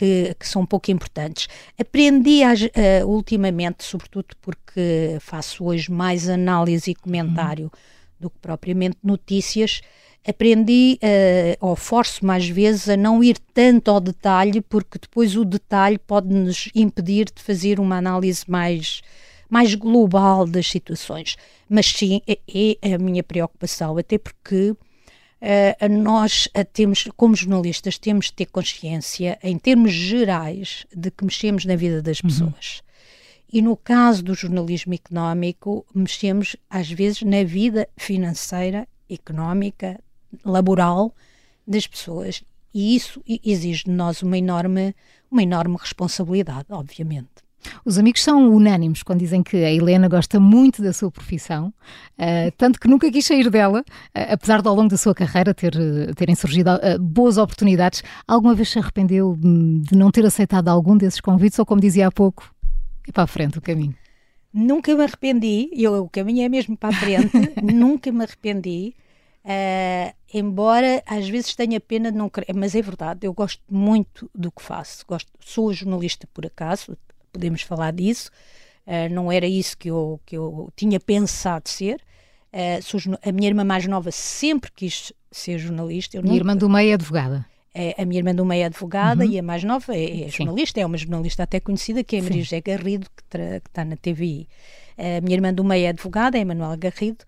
que, 0.00 0.34
que 0.38 0.48
são 0.48 0.64
pouco 0.64 0.90
importantes. 0.90 1.46
Aprendi 1.78 2.40
uh, 2.42 3.06
ultimamente, 3.06 3.84
sobretudo 3.84 4.28
porque 4.40 5.18
faço 5.20 5.62
hoje 5.62 5.92
mais 5.92 6.26
análise 6.26 6.92
e 6.92 6.94
comentário 6.94 7.64
uhum. 7.64 7.70
do 8.18 8.30
que 8.30 8.38
propriamente 8.38 8.96
notícias, 9.04 9.82
aprendi, 10.26 10.98
uh, 11.02 11.66
ou 11.66 11.76
forço 11.76 12.24
mais 12.24 12.48
vezes, 12.48 12.88
a 12.88 12.96
não 12.96 13.22
ir 13.22 13.36
tanto 13.52 13.90
ao 13.90 14.00
detalhe, 14.00 14.62
porque 14.62 14.98
depois 14.98 15.36
o 15.36 15.44
detalhe 15.44 15.98
pode 15.98 16.28
nos 16.28 16.70
impedir 16.74 17.26
de 17.26 17.42
fazer 17.42 17.78
uma 17.78 17.98
análise 17.98 18.44
mais, 18.48 19.02
mais 19.50 19.74
global 19.74 20.46
das 20.46 20.66
situações. 20.66 21.36
Mas 21.68 21.84
sim, 21.84 22.22
é, 22.26 22.38
é 22.80 22.94
a 22.94 22.98
minha 22.98 23.22
preocupação, 23.22 23.98
até 23.98 24.16
porque 24.16 24.74
Uh, 25.40 25.88
nós 25.88 26.48
temos, 26.72 27.08
como 27.16 27.34
jornalistas, 27.34 27.96
temos 27.96 28.26
de 28.26 28.34
ter 28.34 28.46
consciência, 28.46 29.38
em 29.42 29.58
termos 29.58 29.92
gerais, 29.92 30.86
de 30.94 31.10
que 31.10 31.24
mexemos 31.24 31.64
na 31.64 31.76
vida 31.76 32.02
das 32.02 32.20
uhum. 32.20 32.28
pessoas. 32.28 32.82
Uhum. 32.82 32.90
E 33.52 33.62
no 33.62 33.76
caso 33.76 34.22
do 34.22 34.34
jornalismo 34.34 34.94
económico, 34.94 35.84
mexemos 35.94 36.54
às 36.68 36.90
vezes 36.90 37.22
na 37.22 37.42
vida 37.42 37.88
financeira, 37.96 38.86
económica, 39.08 39.98
laboral 40.44 41.14
das 41.66 41.86
pessoas. 41.86 42.44
E 42.72 42.94
isso 42.94 43.20
exige 43.26 43.84
de 43.84 43.90
nós 43.90 44.22
uma 44.22 44.38
enorme, 44.38 44.94
uma 45.30 45.42
enorme 45.42 45.76
responsabilidade, 45.76 46.66
obviamente. 46.70 47.28
Os 47.84 47.98
amigos 47.98 48.22
são 48.22 48.48
unânimes 48.50 49.02
quando 49.02 49.20
dizem 49.20 49.42
que 49.42 49.56
a 49.56 49.72
Helena 49.72 50.08
gosta 50.08 50.40
muito 50.40 50.82
da 50.82 50.92
sua 50.92 51.10
profissão, 51.10 51.72
uh, 52.18 52.52
tanto 52.56 52.78
que 52.78 52.88
nunca 52.88 53.10
quis 53.10 53.24
sair 53.24 53.50
dela, 53.50 53.80
uh, 53.80 54.32
apesar 54.32 54.62
de 54.62 54.68
ao 54.68 54.74
longo 54.74 54.88
da 54.88 54.96
sua 54.96 55.14
carreira 55.14 55.54
ter, 55.54 55.74
uh, 55.74 56.14
terem 56.14 56.34
surgido 56.34 56.70
boas 57.00 57.38
oportunidades. 57.38 58.02
Alguma 58.26 58.54
vez 58.54 58.68
se 58.70 58.78
arrependeu 58.78 59.36
de 59.36 59.96
não 59.96 60.10
ter 60.10 60.24
aceitado 60.24 60.68
algum 60.68 60.96
desses 60.96 61.20
convites 61.20 61.58
ou, 61.58 61.66
como 61.66 61.80
dizia 61.80 62.06
há 62.06 62.12
pouco, 62.12 62.52
é 63.08 63.12
para 63.12 63.24
a 63.24 63.26
frente 63.26 63.58
o 63.58 63.62
caminho? 63.62 63.94
Nunca 64.52 64.94
me 64.96 65.04
arrependi, 65.04 65.70
eu, 65.72 66.04
o 66.04 66.08
caminho 66.08 66.44
é 66.44 66.48
mesmo 66.48 66.76
para 66.76 66.88
a 66.88 66.92
frente, 66.92 67.32
nunca 67.62 68.10
me 68.10 68.24
arrependi. 68.24 68.94
embora 70.34 71.02
às 71.06 71.28
vezes 71.28 71.54
tenha 71.54 71.80
pena 71.80 72.10
de 72.10 72.18
não 72.18 72.28
querer, 72.28 72.52
mas 72.54 72.74
é 72.74 72.82
verdade, 72.82 73.26
eu 73.26 73.32
gosto 73.32 73.62
muito 73.70 74.28
do 74.34 74.50
que 74.50 74.62
faço. 74.62 75.04
Gosto, 75.06 75.30
sou 75.40 75.72
jornalista 75.72 76.28
por 76.34 76.46
acaso, 76.46 76.96
podemos 77.32 77.62
falar 77.62 77.92
disso. 77.92 78.30
Uh, 78.86 79.12
não 79.12 79.30
era 79.30 79.46
isso 79.46 79.76
que 79.76 79.88
eu, 79.90 80.20
que 80.24 80.36
eu 80.36 80.70
tinha 80.76 80.98
pensado 80.98 81.68
ser. 81.68 82.00
Uh, 82.52 83.18
a 83.22 83.32
minha 83.32 83.48
irmã 83.48 83.64
mais 83.64 83.86
nova 83.86 84.10
sempre 84.10 84.70
quis 84.74 85.12
ser 85.30 85.58
jornalista. 85.58 86.16
Eu 86.16 86.22
minha 86.22 86.32
nunca, 86.32 86.42
irmã 86.42 86.56
do 86.56 86.68
meio 86.68 86.90
é 86.90 86.94
advogada. 86.94 87.46
É, 87.72 87.94
a 88.02 88.04
minha 88.04 88.18
irmã 88.18 88.34
do 88.34 88.44
meio 88.44 88.62
é 88.62 88.66
advogada 88.66 89.24
uhum. 89.24 89.30
e 89.30 89.38
a 89.38 89.42
mais 89.42 89.62
nova 89.62 89.94
é, 89.94 90.22
é 90.24 90.28
jornalista, 90.28 90.80
é 90.80 90.86
uma 90.86 90.96
jornalista 90.96 91.44
até 91.44 91.60
conhecida, 91.60 92.02
que 92.02 92.16
é 92.16 92.18
a 92.18 92.22
Maria 92.22 92.42
José 92.42 92.60
Garrido, 92.60 93.06
que, 93.16 93.38
está 93.68 93.84
na 93.84 93.96
TVI. 93.96 94.48
A 94.98 95.20
minha 95.20 95.36
irmã 95.36 95.54
do 95.54 95.62
meio 95.62 95.86
é 95.86 95.88
advogada, 95.90 96.36
é 96.36 96.42
a 96.42 96.44
Manuela 96.44 96.76
Garrido, 96.76 97.24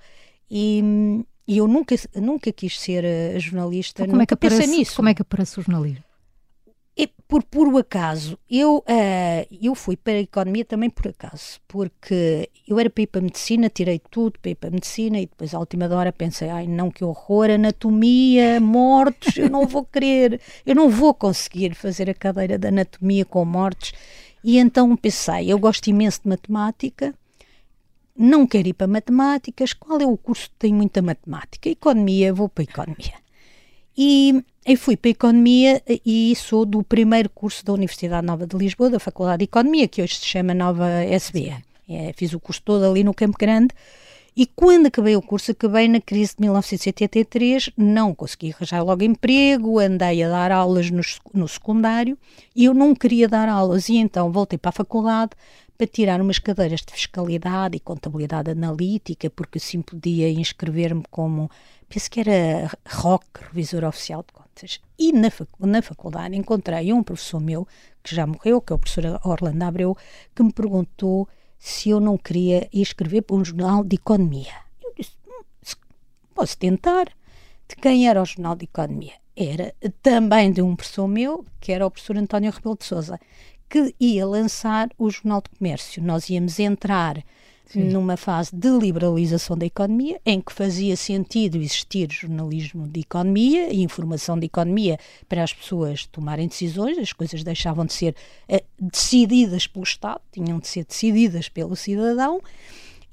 e, 0.50 1.24
e 1.46 1.58
eu 1.58 1.68
nunca, 1.68 1.94
nunca 2.16 2.52
quis 2.52 2.78
ser 2.78 3.04
uh, 3.04 3.38
jornalista, 3.40 4.02
então, 4.02 4.10
como 4.10 4.20
é 4.20 4.24
nunca 4.24 4.34
é 4.34 4.36
que 4.36 4.48
pensei 4.48 4.66
nisso. 4.66 4.96
Como 4.96 5.08
é 5.08 5.14
que 5.14 5.22
aparece 5.22 5.60
o 5.60 5.62
jornalismo? 5.62 6.04
E 6.94 7.06
por 7.26 7.42
puro 7.42 7.78
acaso, 7.78 8.38
eu, 8.50 8.78
uh, 8.78 9.56
eu 9.62 9.74
fui 9.74 9.96
para 9.96 10.12
a 10.12 10.20
economia 10.20 10.64
também 10.64 10.90
por 10.90 11.08
acaso, 11.08 11.58
porque 11.66 12.50
eu 12.68 12.78
era 12.78 12.90
para 12.90 13.02
ir 13.02 13.06
para 13.06 13.20
a 13.20 13.24
medicina, 13.24 13.70
tirei 13.70 13.98
tudo 13.98 14.38
para 14.38 14.50
ir 14.50 14.54
para 14.56 14.68
a 14.68 14.72
medicina 14.72 15.18
e 15.18 15.26
depois 15.26 15.54
à 15.54 15.58
última 15.58 15.86
hora 15.88 16.12
pensei, 16.12 16.50
ai 16.50 16.66
não, 16.66 16.90
que 16.90 17.02
horror, 17.02 17.48
anatomia, 17.48 18.60
mortos, 18.60 19.38
eu 19.38 19.48
não 19.48 19.66
vou 19.66 19.84
querer, 19.84 20.38
eu 20.66 20.74
não 20.74 20.90
vou 20.90 21.14
conseguir 21.14 21.74
fazer 21.74 22.10
a 22.10 22.14
cadeira 22.14 22.58
de 22.58 22.68
anatomia 22.68 23.24
com 23.24 23.42
mortos. 23.44 23.92
E 24.44 24.58
então 24.58 24.94
pensei, 24.94 25.50
eu 25.50 25.58
gosto 25.58 25.88
imenso 25.88 26.20
de 26.22 26.28
matemática, 26.28 27.14
não 28.14 28.46
quero 28.46 28.68
ir 28.68 28.74
para 28.74 28.86
matemáticas, 28.86 29.72
qual 29.72 29.98
é 29.98 30.06
o 30.06 30.18
curso 30.18 30.50
que 30.50 30.56
tem 30.58 30.74
muita 30.74 31.00
matemática? 31.00 31.70
Economia, 31.70 32.34
vou 32.34 32.50
para 32.50 32.64
economia. 32.64 33.14
E 33.96 34.44
eu 34.64 34.76
fui 34.76 34.96
para 34.96 35.08
a 35.08 35.12
Economia 35.12 35.82
e 36.06 36.34
sou 36.36 36.64
do 36.64 36.82
primeiro 36.82 37.28
curso 37.28 37.64
da 37.64 37.72
Universidade 37.72 38.26
Nova 38.26 38.46
de 38.46 38.56
Lisboa, 38.56 38.90
da 38.90 39.00
Faculdade 39.00 39.38
de 39.38 39.44
Economia, 39.44 39.88
que 39.88 40.00
hoje 40.00 40.16
se 40.16 40.26
chama 40.26 40.54
Nova 40.54 41.04
SBE. 41.04 41.54
É, 41.88 42.12
fiz 42.16 42.32
o 42.32 42.40
curso 42.40 42.62
todo 42.62 42.84
ali 42.84 43.02
no 43.02 43.12
Campo 43.12 43.36
Grande 43.36 43.74
e 44.34 44.46
quando 44.46 44.86
acabei 44.86 45.16
o 45.16 45.20
curso, 45.20 45.50
acabei 45.50 45.88
na 45.88 46.00
crise 46.00 46.36
de 46.36 46.42
1983, 46.42 47.70
não 47.76 48.14
consegui 48.14 48.52
arranjar 48.52 48.82
logo 48.82 49.02
emprego, 49.02 49.78
andei 49.78 50.22
a 50.22 50.28
dar 50.28 50.52
aulas 50.52 50.90
no, 50.90 51.02
no 51.34 51.48
secundário 51.48 52.16
e 52.54 52.64
eu 52.64 52.72
não 52.72 52.94
queria 52.94 53.28
dar 53.28 53.48
aulas 53.48 53.88
e 53.88 53.96
então 53.96 54.30
voltei 54.30 54.58
para 54.58 54.70
a 54.70 54.72
faculdade 54.72 55.32
para 55.76 55.86
tirar 55.86 56.20
umas 56.20 56.38
cadeiras 56.38 56.80
de 56.80 56.92
fiscalidade 56.92 57.76
e 57.76 57.80
contabilidade 57.80 58.52
analítica, 58.52 59.28
porque 59.28 59.58
assim 59.58 59.82
podia 59.82 60.30
inscrever-me 60.30 61.02
como 61.10 61.50
penso 61.88 62.10
que 62.10 62.20
era 62.20 62.70
ROC, 62.86 63.24
Revisor 63.50 63.84
Oficial 63.84 64.24
de 64.26 64.32
Contas. 64.32 64.41
E 64.98 65.12
na, 65.12 65.28
na 65.60 65.82
faculdade 65.82 66.36
encontrei 66.36 66.92
um 66.92 67.02
professor 67.02 67.40
meu, 67.40 67.66
que 68.02 68.14
já 68.14 68.26
morreu, 68.26 68.60
que 68.60 68.72
é 68.72 68.76
o 68.76 68.78
professor 68.78 69.20
Orlando 69.24 69.64
Abreu, 69.64 69.96
que 70.34 70.42
me 70.42 70.52
perguntou 70.52 71.28
se 71.58 71.90
eu 71.90 72.00
não 72.00 72.18
queria 72.18 72.68
escrever 72.72 73.22
para 73.22 73.36
um 73.36 73.44
jornal 73.44 73.84
de 73.84 73.96
economia. 73.96 74.52
Eu 74.82 74.92
disse, 74.96 75.12
hum, 75.26 75.42
posso 76.34 76.58
tentar. 76.58 77.06
De 77.68 77.76
quem 77.76 78.08
era 78.08 78.20
o 78.20 78.24
jornal 78.24 78.56
de 78.56 78.64
economia? 78.64 79.14
Era 79.34 79.74
também 80.02 80.52
de 80.52 80.60
um 80.60 80.76
professor 80.76 81.08
meu, 81.08 81.44
que 81.60 81.72
era 81.72 81.86
o 81.86 81.90
professor 81.90 82.16
António 82.16 82.52
Rebelo 82.52 82.76
de 82.76 82.84
Sousa, 82.84 83.18
que 83.68 83.94
ia 83.98 84.26
lançar 84.26 84.90
o 84.98 85.08
Jornal 85.08 85.40
de 85.40 85.56
Comércio. 85.56 86.02
Nós 86.02 86.28
íamos 86.28 86.58
entrar 86.58 87.24
Sim. 87.66 87.84
numa 87.84 88.16
fase 88.16 88.54
de 88.54 88.68
liberalização 88.68 89.56
da 89.56 89.64
economia, 89.64 90.20
em 90.26 90.40
que 90.40 90.52
fazia 90.52 90.96
sentido 90.96 91.56
existir 91.56 92.08
jornalismo 92.10 92.86
de 92.86 93.00
economia 93.00 93.72
e 93.72 93.82
informação 93.82 94.38
de 94.38 94.46
economia 94.46 94.98
para 95.28 95.42
as 95.42 95.54
pessoas 95.54 96.06
tomarem 96.06 96.48
decisões, 96.48 96.98
as 96.98 97.12
coisas 97.12 97.42
deixavam 97.42 97.86
de 97.86 97.94
ser 97.94 98.14
uh, 98.50 98.62
decididas 98.78 99.66
pelo 99.66 99.84
Estado, 99.84 100.20
tinham 100.30 100.58
de 100.58 100.68
ser 100.68 100.84
decididas 100.84 101.48
pelo 101.48 101.74
cidadão. 101.74 102.42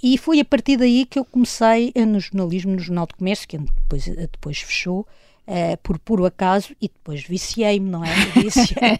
E 0.01 0.18
foi 0.18 0.39
a 0.39 0.46
partir 0.46 0.77
daí 0.77 1.06
que 1.06 1.20
eu 1.20 1.25
comecei 1.25 1.94
no 2.08 2.20
jornalismo, 2.20 2.72
no 2.72 2.79
Jornal 2.79 3.06
de 3.06 3.15
Comércio, 3.15 3.48
que 3.48 3.58
depois, 3.58 4.06
depois 4.06 4.60
fechou, 4.60 5.06
uh, 5.50 5.77
por 5.82 5.98
puro 5.98 6.25
acaso 6.25 6.75
e 6.79 6.88
depois 6.88 7.24
viciei-me, 7.24 7.89
não 7.89 8.06
é? 8.06 8.13
Viciei, 8.36 9.00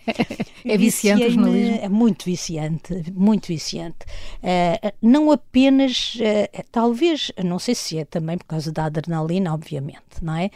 é 0.66 0.78
viciante 0.78 1.24
o 1.24 1.32
jornalismo? 1.32 1.80
É 1.82 1.90
muito 1.90 2.26
viciante, 2.26 3.04
muito 3.14 3.48
viciante. 3.48 4.00
Uh, 4.38 4.92
não 5.02 5.32
apenas, 5.32 6.16
uh, 6.16 6.64
talvez, 6.72 7.32
não 7.44 7.60
sei 7.60 7.76
se 7.76 8.00
é 8.00 8.06
também 8.06 8.38
por 8.38 8.46
causa 8.46 8.72
da 8.72 8.86
adrenalina, 8.86 9.54
obviamente, 9.54 10.22
não 10.22 10.36
é? 10.36 10.50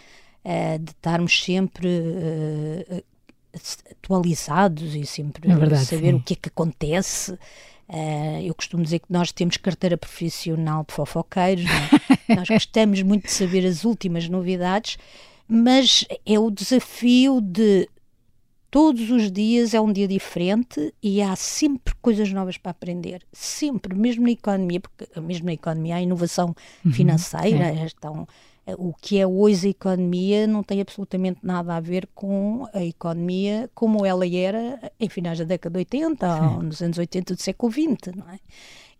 de 0.77 0.91
estarmos 0.91 1.41
sempre 1.41 1.87
atualizados 3.89 4.93
e 4.93 5.05
sempre 5.05 5.49
é 5.49 5.55
verdade, 5.55 5.85
saber 5.85 6.09
sim. 6.09 6.15
o 6.15 6.19
que 6.21 6.33
é 6.33 6.35
que 6.35 6.49
acontece. 6.49 7.31
Uh, 7.87 8.41
eu 8.43 8.53
costumo 8.53 8.83
dizer 8.83 8.99
que 8.99 9.05
nós 9.09 9.31
temos 9.31 9.55
carteira 9.55 9.95
profissional 9.95 10.83
de 10.85 10.93
fofoqueiros, 10.93 11.63
é? 12.27 12.35
nós 12.35 12.49
gostamos 12.49 13.01
muito 13.03 13.23
de 13.25 13.31
saber 13.31 13.65
as 13.65 13.85
últimas 13.85 14.27
novidades 14.27 14.97
mas 15.47 16.05
é 16.25 16.39
o 16.39 16.49
desafio 16.49 17.41
de 17.41 17.87
todos 18.69 19.11
os 19.11 19.31
dias 19.31 19.75
é 19.75 19.79
um 19.79 19.93
dia 19.93 20.07
diferente 20.07 20.93
e 21.01 21.21
há 21.21 21.35
sempre 21.35 21.93
coisas 22.01 22.33
novas 22.33 22.57
para 22.57 22.71
aprender. 22.71 23.21
Sempre, 23.31 23.95
mesmo 23.95 24.23
na 24.23 24.31
economia, 24.31 24.79
porque 24.79 25.07
mesmo 25.19 25.45
na 25.45 25.53
economia 25.53 25.95
há 25.95 26.01
inovação 26.01 26.55
uhum, 26.83 26.91
financeira, 26.91 27.65
é. 27.65 27.85
estão 27.85 28.27
o 28.77 28.93
que 28.93 29.19
é 29.19 29.27
hoje 29.27 29.67
a 29.67 29.69
economia 29.71 30.47
não 30.47 30.63
tem 30.63 30.79
absolutamente 30.79 31.39
nada 31.43 31.75
a 31.75 31.79
ver 31.79 32.07
com 32.15 32.65
a 32.73 32.83
economia 32.83 33.69
como 33.75 34.05
ela 34.05 34.25
era 34.25 34.91
em 34.99 35.09
finais 35.09 35.37
da 35.37 35.43
década 35.43 35.73
de 35.73 35.79
80 35.79 36.25
Sim. 36.25 36.45
ou 36.45 36.63
nos 36.63 36.81
anos 36.81 36.97
80 36.97 37.35
do 37.35 37.41
século 37.41 37.71
XX, 37.71 38.15
não 38.15 38.29
é? 38.29 38.39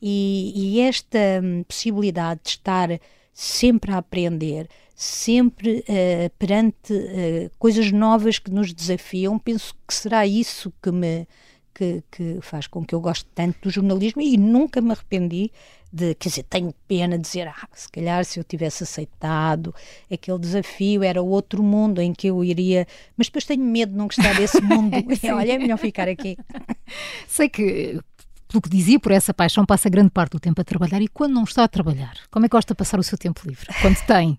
E, 0.02 0.52
e 0.54 0.82
esta 0.82 1.18
hum, 1.42 1.64
possibilidade 1.64 2.42
de 2.44 2.50
estar 2.50 2.90
sempre 3.34 3.92
a 3.92 3.98
aprender, 3.98 4.68
sempre 4.96 5.84
uh, 5.88 6.30
perante 6.38 6.94
uh, 6.94 7.52
coisas 7.58 7.92
novas 7.92 8.40
que 8.40 8.52
nos 8.52 8.74
desafiam, 8.74 9.40
penso 9.40 9.76
que 9.88 9.94
será 9.94 10.26
isso 10.26 10.72
que 10.82 10.92
me 10.92 11.28
que, 11.74 12.04
que, 12.12 12.38
faz 12.42 12.68
com 12.68 12.86
que 12.86 12.94
eu 12.94 13.02
goste 13.02 13.26
tanto 13.34 13.58
do 13.64 13.70
jornalismo 13.72 14.22
e 14.22 14.38
nunca 14.38 14.80
me 14.80 14.92
arrependi 14.92 15.52
de, 15.92 16.14
quer 16.16 16.30
dizer, 16.30 16.44
tenho 16.44 16.74
pena 16.88 17.18
de 17.18 17.24
dizer, 17.24 17.48
ah, 17.48 17.68
se 17.74 17.90
calhar 17.90 18.24
se 18.26 18.40
eu 18.40 18.44
tivesse 18.44 18.84
aceitado 18.84 19.74
aquele 20.12 20.38
desafio 20.38 21.04
era 21.04 21.22
outro 21.22 21.64
mundo 21.64 22.00
em 22.00 22.14
que 22.14 22.28
eu 22.28 22.44
iria, 22.44 22.88
mas 23.18 23.28
depois 23.28 23.46
tenho 23.46 23.64
medo 23.64 23.92
de 23.92 23.98
não 23.98 24.06
gostar 24.06 24.36
desse 24.36 24.62
mundo. 24.62 24.96
Olha, 25.36 25.54
é 25.54 25.58
melhor 25.58 25.78
ficar 25.78 26.08
aqui. 26.08 26.38
Sei 27.28 27.50
que 27.50 28.00
pelo 28.48 28.62
que 28.62 28.70
dizia, 28.70 29.00
por 29.00 29.12
essa 29.12 29.34
paixão 29.34 29.66
passa 29.66 29.90
grande 29.90 30.12
parte 30.12 30.34
do 30.34 30.40
tempo 30.40 30.62
a 30.62 30.64
trabalhar 30.64 31.02
e 31.02 31.08
quando 31.08 31.34
não 31.34 31.44
está 31.44 31.64
a 31.64 31.68
trabalhar, 31.68 32.14
como 32.30 32.46
é 32.46 32.50
que 32.50 32.52
gosta 32.54 32.76
de 32.76 32.78
passar 32.78 33.00
o 33.00 33.04
seu 33.04 33.18
tempo 33.18 33.42
livre? 33.48 33.68
Quando 33.82 33.98
tem? 34.06 34.38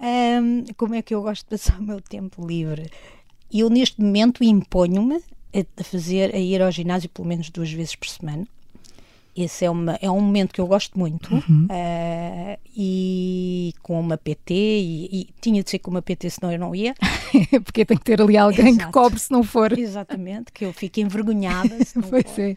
Um, 0.00 0.64
como 0.76 0.94
é 0.94 1.02
que 1.02 1.14
eu 1.14 1.20
gosto 1.20 1.42
de 1.44 1.50
passar 1.50 1.78
o 1.78 1.82
meu 1.82 2.00
tempo 2.00 2.46
livre? 2.46 2.90
Eu 3.52 3.68
neste 3.68 4.00
momento 4.00 4.42
imponho-me 4.42 5.20
a 5.76 5.84
fazer, 5.84 6.34
a 6.34 6.38
ir 6.38 6.62
ao 6.62 6.70
ginásio 6.70 7.08
pelo 7.10 7.28
menos 7.28 7.50
duas 7.50 7.70
vezes 7.70 7.94
por 7.94 8.08
semana. 8.08 8.46
Esse 9.36 9.64
é, 9.64 9.70
uma, 9.70 9.98
é 10.02 10.10
um 10.10 10.20
momento 10.20 10.52
que 10.52 10.60
eu 10.60 10.66
gosto 10.66 10.98
muito 10.98 11.32
uhum. 11.32 11.66
uh, 11.70 12.58
e 12.76 13.72
com 13.80 13.98
uma 13.98 14.18
PT 14.18 14.52
e, 14.54 15.20
e, 15.20 15.28
tinha 15.40 15.62
de 15.62 15.70
ser 15.70 15.78
com 15.78 15.90
uma 15.90 16.02
PT 16.02 16.30
senão 16.30 16.52
eu 16.52 16.58
não 16.58 16.74
ia 16.74 16.94
porque 17.64 17.84
tem 17.84 17.96
que 17.96 18.04
ter 18.04 18.20
ali 18.20 18.36
alguém 18.36 18.70
Exato. 18.70 18.86
que 18.86 18.92
cobre 18.92 19.18
se 19.20 19.30
não 19.30 19.44
for 19.44 19.78
exatamente, 19.78 20.50
que 20.52 20.64
eu 20.64 20.72
fico 20.72 20.98
envergonhada 20.98 21.78
se 21.84 21.96
não 21.96 22.08
pois 22.08 22.24
for. 22.24 22.40
É. 22.40 22.56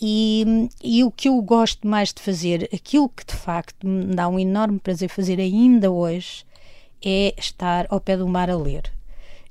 E, 0.00 0.68
e 0.82 1.04
o 1.04 1.10
que 1.10 1.28
eu 1.28 1.40
gosto 1.42 1.86
mais 1.86 2.12
de 2.12 2.22
fazer 2.22 2.68
aquilo 2.72 3.08
que 3.10 3.24
de 3.26 3.36
facto 3.36 3.86
me 3.86 4.14
dá 4.14 4.26
um 4.28 4.38
enorme 4.38 4.78
prazer 4.78 5.10
fazer 5.10 5.38
ainda 5.38 5.90
hoje 5.90 6.44
é 7.04 7.34
estar 7.38 7.86
ao 7.88 8.00
pé 8.00 8.16
do 8.16 8.28
mar 8.28 8.50
a 8.50 8.56
ler 8.56 8.92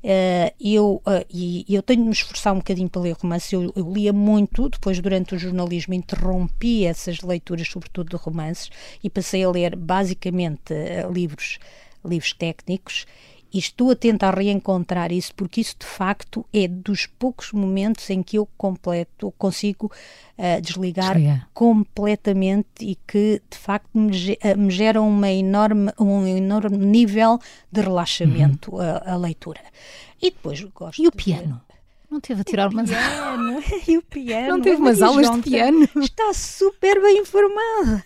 Uh, 0.04 0.50
eu, 0.60 1.02
uh, 1.06 1.24
e, 1.30 1.64
eu 1.70 1.84
tenho 1.84 2.02
de 2.02 2.08
me 2.08 2.14
esforçar 2.14 2.54
um 2.54 2.58
bocadinho 2.58 2.90
para 2.90 3.02
ler 3.02 3.16
romance. 3.22 3.54
Eu, 3.54 3.72
eu, 3.76 3.94
lia 3.94 4.12
muito, 4.12 4.68
depois, 4.68 5.00
durante 5.00 5.36
o 5.36 5.40
jornalismo, 5.40 5.94
interrompi 5.94 6.86
essas 6.86 7.22
leituras, 7.22 7.68
sobretudo 7.68 8.10
de 8.10 8.16
romances, 8.16 8.70
e 9.04 9.10
passei 9.10 9.44
a 9.44 9.50
ler 9.50 9.76
basicamente 9.76 10.74
uh, 10.74 11.12
livros, 11.12 11.60
livros 12.04 12.34
técnicos 12.34 13.06
e 13.54 13.60
estou 13.60 13.92
a 13.92 13.96
tentar 13.96 14.34
reencontrar 14.36 15.12
isso 15.12 15.34
porque 15.36 15.62
isso 15.62 15.76
de 15.80 15.86
facto 15.86 16.46
é 16.54 16.68
dos 16.68 17.06
poucos 17.06 17.52
momentos 17.52 18.10
em 18.10 18.24
que 18.24 18.38
eu 18.38 18.48
completo, 18.58 19.34
consigo 19.38 19.92
uh, 20.38 20.62
desligar 20.62 21.48
completamente 21.54 22.68
e 22.82 22.98
que 23.08 23.42
de 23.50 23.58
facto 23.58 23.90
me, 23.94 24.10
uh, 24.10 24.58
me 24.58 24.72
gera 24.72 25.02
uma 25.02 25.30
enorme, 25.30 25.92
um 26.00 26.26
enorme 26.26 26.78
nível 26.78 27.40
de 27.72 27.82
relaxamento 27.82 28.76
uhum. 28.76 28.82
a, 28.82 29.14
a, 29.14 29.18
leitura. 29.18 29.62
E 30.22 30.32
depois 30.32 30.62
gosto. 30.64 31.02
E 31.02 31.08
o 31.08 31.12
piano? 31.12 31.62
Ver. 31.68 31.72
Não 32.10 32.20
teve 32.20 32.42
a 32.42 32.44
tirar 32.44 32.70
umas 32.70 32.90
piano, 32.90 33.64
e 33.88 33.98
o 33.98 34.02
piano. 34.02 34.48
Não 34.50 34.62
teve 34.62 34.76
umas 34.76 35.02
aulas 35.02 35.32
de 35.32 35.42
piano. 35.42 35.88
Está 35.96 36.34
super 36.34 37.02
bem 37.02 37.20
informada. 37.20 38.04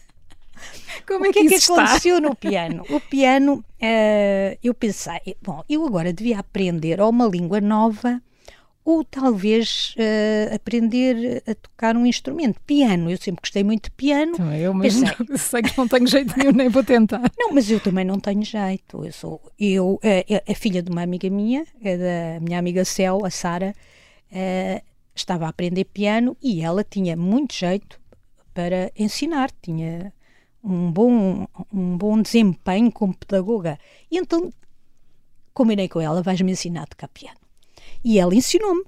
Como 1.07 1.25
é 1.25 1.31
que, 1.31 1.39
o 1.39 1.47
que, 1.47 1.55
é 1.55 1.59
que 1.59 1.71
aconteceu 1.71 2.21
no 2.21 2.35
piano? 2.35 2.83
O 2.89 3.00
piano, 3.00 3.53
uh, 3.55 4.57
eu 4.63 4.74
pensei, 4.74 5.35
bom, 5.41 5.63
eu 5.69 5.85
agora 5.85 6.12
devia 6.12 6.39
aprender 6.39 7.00
ou 7.00 7.09
uma 7.09 7.27
língua 7.27 7.62
nova 7.62 8.22
ou 8.85 9.03
talvez 9.03 9.96
uh, 9.98 10.53
aprender 10.53 11.41
a 11.48 11.55
tocar 11.55 11.98
um 11.98 12.05
instrumento. 12.05 12.61
Piano, 12.61 13.09
eu 13.09 13.18
sempre 13.18 13.41
gostei 13.41 13.63
muito 13.63 13.85
de 13.85 13.91
piano. 13.91 14.37
Também 14.37 14.61
eu 14.61 14.74
mesmo 14.75 15.07
Pensei, 15.07 15.37
sei 15.37 15.61
que 15.63 15.75
não 15.75 15.87
tenho 15.87 16.05
jeito 16.05 16.37
nenhum, 16.37 16.51
nem 16.51 16.70
vou 16.70 16.83
tentar. 16.83 17.31
Não, 17.35 17.51
mas 17.51 17.70
eu 17.70 17.79
também 17.79 18.05
não 18.05 18.20
tenho 18.20 18.44
jeito. 18.44 19.03
Eu 19.03 19.11
sou 19.11 19.41
eu, 19.59 19.96
uh, 19.96 20.51
a 20.51 20.53
filha 20.53 20.83
de 20.83 20.91
uma 20.91 21.01
amiga 21.01 21.27
minha, 21.31 21.65
da 21.81 22.39
minha 22.39 22.59
amiga 22.59 22.85
Cel, 22.85 23.25
a 23.25 23.31
Sara, 23.31 23.74
uh, 24.31 24.85
estava 25.15 25.48
a 25.48 25.50
aprender 25.50 25.85
piano 25.85 26.37
e 26.41 26.61
ela 26.61 26.83
tinha 26.83 27.18
muito 27.18 27.55
jeito 27.55 28.00
para 28.53 28.91
ensinar. 28.96 29.50
Tinha 29.63 30.13
um 30.66 30.92
bom, 30.92 31.48
um 31.72 31.98
bom 31.98 32.22
desempenho 32.22 32.92
como 32.92 33.16
pedagoga. 33.16 33.78
E 34.10 34.18
então 34.18 34.51
combinei 35.54 35.88
com 35.88 36.01
ela, 36.01 36.24
vais-me 36.24 36.51
ensinar 36.51 36.84
a 36.84 36.88
tocar 36.88 37.08
piano. 37.08 37.38
E 38.04 38.20
ela 38.20 38.34
ensinou-me. 38.34 38.84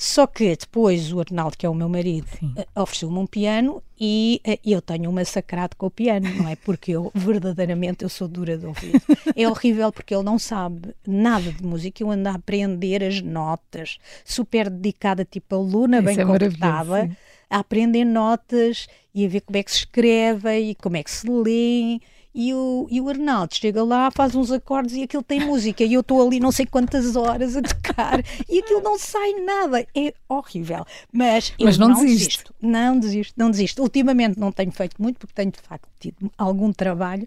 Só 0.00 0.28
que 0.28 0.54
depois 0.54 1.12
o 1.12 1.18
Arnaldo, 1.18 1.58
que 1.58 1.66
é 1.66 1.68
o 1.68 1.74
meu 1.74 1.88
marido, 1.88 2.28
eh, 2.56 2.68
ofereceu-me 2.76 3.18
um 3.18 3.26
piano 3.26 3.82
e 3.98 4.40
uh, 4.46 4.56
eu 4.64 4.80
tenho 4.80 5.10
um 5.10 5.12
massacrado 5.12 5.74
com 5.74 5.86
o 5.86 5.90
piano, 5.90 6.32
não 6.36 6.48
é? 6.48 6.54
Porque 6.54 6.92
eu, 6.92 7.10
verdadeiramente, 7.12 8.04
eu 8.04 8.08
sou 8.08 8.28
dura 8.28 8.56
de 8.56 8.64
ouvido. 8.64 9.02
É 9.34 9.48
horrível 9.48 9.90
porque 9.90 10.14
ele 10.14 10.22
não 10.22 10.38
sabe 10.38 10.94
nada 11.04 11.50
de 11.50 11.64
música. 11.64 12.00
Eu 12.00 12.12
ando 12.12 12.28
a 12.28 12.34
aprender 12.34 13.02
as 13.02 13.20
notas, 13.20 13.98
super 14.24 14.70
dedicada, 14.70 15.24
tipo 15.24 15.56
aluna, 15.56 16.00
bem 16.00 16.16
é 16.16 16.24
comportada 16.24 17.10
a 17.50 17.58
aprender 17.58 18.04
notas 18.04 18.86
e 19.12 19.26
a 19.26 19.28
ver 19.28 19.40
como 19.40 19.56
é 19.56 19.64
que 19.64 19.70
se 19.72 19.78
escreve 19.78 20.60
e 20.60 20.74
como 20.76 20.96
é 20.96 21.02
que 21.02 21.10
se 21.10 21.28
lê. 21.28 21.98
E 22.34 22.52
o, 22.54 22.86
e 22.90 23.00
o 23.00 23.08
Arnaldo 23.08 23.54
chega 23.54 23.82
lá, 23.82 24.10
faz 24.10 24.34
uns 24.34 24.52
acordes 24.52 24.94
e 24.94 25.02
aquilo 25.02 25.22
tem 25.22 25.40
música. 25.40 25.82
E 25.82 25.94
eu 25.94 26.00
estou 26.00 26.24
ali 26.24 26.38
não 26.38 26.52
sei 26.52 26.66
quantas 26.66 27.16
horas 27.16 27.56
a 27.56 27.62
tocar 27.62 28.22
e 28.48 28.58
aquilo 28.60 28.80
não 28.82 28.98
sai 28.98 29.32
nada. 29.44 29.86
É 29.94 30.14
horrível. 30.28 30.84
Mas, 31.12 31.52
Mas 31.60 31.78
não, 31.78 31.88
não 31.88 32.04
desisto. 32.04 32.54
Não 32.60 32.98
desisto, 32.98 33.34
não 33.36 33.50
desisto. 33.50 33.82
Ultimamente 33.82 34.38
não 34.38 34.52
tenho 34.52 34.70
feito 34.70 35.00
muito 35.00 35.18
porque 35.18 35.34
tenho 35.34 35.50
de 35.50 35.60
facto 35.60 35.88
tido 35.98 36.30
algum 36.36 36.72
trabalho, 36.72 37.26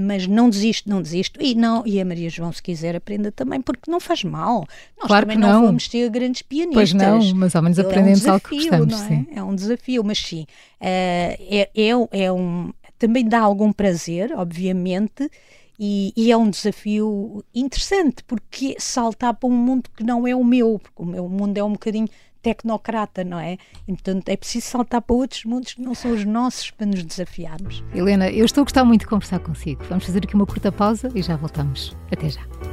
mas 0.00 0.28
não 0.28 0.48
desisto, 0.48 0.88
não 0.88 1.02
desisto. 1.02 1.42
E, 1.42 1.56
não, 1.56 1.84
e 1.84 2.00
a 2.00 2.04
Maria 2.04 2.30
João, 2.30 2.52
se 2.52 2.62
quiser, 2.62 2.94
aprenda 2.94 3.32
também, 3.32 3.60
porque 3.60 3.90
não 3.90 3.98
faz 3.98 4.22
mal. 4.22 4.64
Nós 4.96 5.08
claro 5.08 5.26
também 5.26 5.38
não. 5.38 5.54
não 5.54 5.66
vamos 5.66 5.88
ser 5.88 6.08
grandes 6.08 6.40
pianistas. 6.42 6.92
Pois 6.92 6.92
não, 6.92 7.34
mas 7.34 7.56
ao 7.56 7.62
menos 7.62 7.80
aprendemos 7.80 8.24
é 8.24 8.32
um 8.32 8.36
desafio, 8.36 8.74
algo 8.74 8.86
que 8.86 8.86
gostamos. 8.86 8.92
Não 8.92 9.04
é? 9.04 9.08
Sim. 9.08 9.26
é 9.34 9.42
um 9.42 9.54
desafio, 9.56 10.04
mas 10.04 10.18
sim. 10.18 10.42
Uh, 10.80 11.34
é, 11.50 11.70
é, 11.74 11.90
é 12.12 12.32
um, 12.32 12.72
também 12.98 13.26
dá 13.26 13.40
algum 13.40 13.72
prazer, 13.72 14.32
obviamente, 14.32 15.30
e, 15.78 16.12
e, 16.16 16.32
é 16.32 16.36
um 16.36 16.50
desafio 16.50 17.44
interessante, 17.54 18.24
porque 18.24 18.74
saltar 18.80 19.32
para 19.34 19.48
um 19.48 19.52
mundo 19.52 19.88
que 19.96 20.02
não 20.02 20.26
é 20.26 20.34
o 20.34 20.42
meu, 20.42 20.80
porque 20.80 21.02
o 21.02 21.06
meu 21.06 21.28
mundo 21.28 21.56
é 21.56 21.62
um 21.62 21.72
bocadinho 21.72 22.08
tecnocrata, 22.42 23.22
não 23.22 23.38
é? 23.38 23.58
E, 23.86 23.92
portanto, 23.92 24.28
é 24.28 24.36
preciso 24.36 24.66
saltar 24.66 25.02
para 25.02 25.14
outros 25.14 25.44
mundos 25.44 25.74
que 25.74 25.82
não 25.82 25.94
são 25.94 26.12
os 26.12 26.24
nossos 26.24 26.70
para 26.70 26.86
nos 26.86 27.04
desafiarmos. 27.04 27.84
Helena, 27.94 28.28
eu 28.28 28.44
estou 28.44 28.62
a 28.62 28.64
gostar 28.64 28.84
muito 28.84 29.02
de 29.02 29.06
conversar 29.06 29.38
consigo. 29.38 29.84
Vamos 29.84 30.04
fazer 30.04 30.24
aqui 30.24 30.34
uma 30.34 30.46
curta 30.46 30.72
pausa 30.72 31.10
e 31.14 31.22
já 31.22 31.36
voltamos. 31.36 31.96
Até 32.10 32.28
já. 32.28 32.67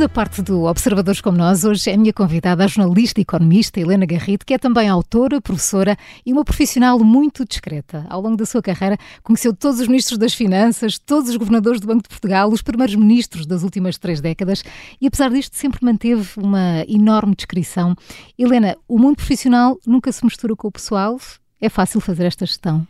Segunda 0.00 0.14
parte 0.14 0.40
do 0.40 0.64
Observadores 0.64 1.20
como 1.20 1.36
Nós, 1.36 1.62
hoje 1.62 1.90
é 1.90 1.94
a 1.94 1.98
minha 1.98 2.12
convidada 2.12 2.64
a 2.64 2.66
jornalista 2.66 3.20
e 3.20 3.22
economista 3.22 3.78
Helena 3.78 4.06
Garrido, 4.06 4.46
que 4.46 4.54
é 4.54 4.58
também 4.58 4.88
autora, 4.88 5.42
professora 5.42 5.94
e 6.24 6.32
uma 6.32 6.42
profissional 6.42 6.98
muito 7.00 7.44
discreta. 7.44 8.06
Ao 8.08 8.18
longo 8.18 8.34
da 8.34 8.46
sua 8.46 8.62
carreira, 8.62 8.96
conheceu 9.22 9.54
todos 9.54 9.78
os 9.78 9.86
ministros 9.86 10.16
das 10.16 10.32
Finanças, 10.32 10.98
todos 10.98 11.28
os 11.28 11.36
governadores 11.36 11.82
do 11.82 11.86
Banco 11.86 12.04
de 12.04 12.08
Portugal, 12.08 12.48
os 12.48 12.62
primeiros 12.62 12.94
ministros 12.94 13.44
das 13.44 13.62
últimas 13.62 13.98
três 13.98 14.22
décadas 14.22 14.64
e, 14.98 15.06
apesar 15.06 15.28
disto, 15.28 15.54
sempre 15.54 15.84
manteve 15.84 16.30
uma 16.38 16.82
enorme 16.88 17.34
descrição. 17.34 17.94
Helena, 18.38 18.78
o 18.88 18.98
mundo 18.98 19.16
profissional 19.16 19.78
nunca 19.86 20.10
se 20.12 20.24
mistura 20.24 20.56
com 20.56 20.68
o 20.68 20.72
pessoal? 20.72 21.20
É 21.60 21.68
fácil 21.68 22.00
fazer 22.00 22.24
esta 22.24 22.46
gestão? 22.46 22.88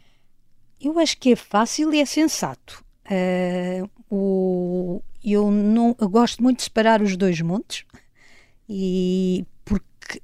Eu 0.81 0.96
acho 1.01 1.18
que 1.18 1.33
é 1.33 1.37
fácil 1.37 1.92
e 1.92 2.01
é 2.01 2.05
sensato. 2.05 2.85
Uh, 3.11 3.90
o, 4.09 5.03
eu 5.24 5.50
não 5.50 5.96
eu 6.00 6.09
gosto 6.09 6.42
muito 6.42 6.59
de 6.59 6.64
separar 6.64 7.02
os 7.02 7.16
dois 7.16 7.40
montes 7.40 7.85
e 8.68 9.44
porque 9.64 10.22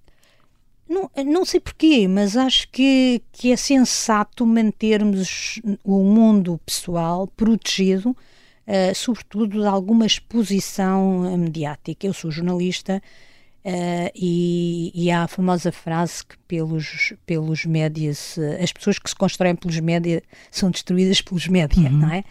não, 0.89 1.11
não 1.25 1.45
sei 1.45 1.61
porquê, 1.61 2.07
mas 2.09 2.37
acho 2.37 2.69
que, 2.71 3.23
que 3.33 3.53
é 3.53 3.57
sensato 3.57 4.47
mantermos 4.47 5.61
o 5.85 6.03
mundo 6.03 6.61
pessoal 6.65 7.27
protegido 7.27 8.17
uh, 8.67 8.95
sobretudo 8.95 9.61
de 9.61 9.67
alguma 9.67 10.07
exposição 10.07 11.37
mediática. 11.39 12.07
Eu 12.07 12.13
sou 12.13 12.31
jornalista 12.31 13.03
uh, 13.65 14.11
e, 14.15 14.93
e, 14.95 15.11
há 15.11 15.25
a 15.25 15.29
famosa 15.29 15.71
frase 15.73 16.25
que 16.25 16.37
pelos, 16.49 17.15
pelos 17.25 17.65
médias, 17.65 18.39
as 18.63 18.73
pessoas 18.73 18.99
que 18.99 19.09
se 19.09 19.17
constroem 19.17 19.55
pelos 19.55 19.79
médias 19.81 20.23
são 20.51 20.71
destruídas 20.71 21.21
pelos 21.21 21.47
médias, 21.49 21.93
uhum. 21.93 21.99
não 21.99 22.11
é? 22.13 22.25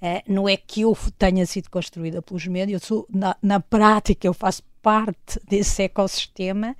Uh, 0.00 0.22
não 0.26 0.48
é 0.48 0.56
que 0.56 0.82
eu 0.82 0.96
tenha 1.18 1.46
sido 1.46 1.70
construída 1.70 2.20
pelos 2.20 2.46
médias, 2.46 2.82
eu 2.82 2.86
sou, 2.86 3.06
na, 3.08 3.34
na 3.42 3.60
prática, 3.60 4.26
eu 4.26 4.34
faço 4.34 4.62
parte 4.82 5.40
desse 5.48 5.82
ecossistema, 5.82 6.76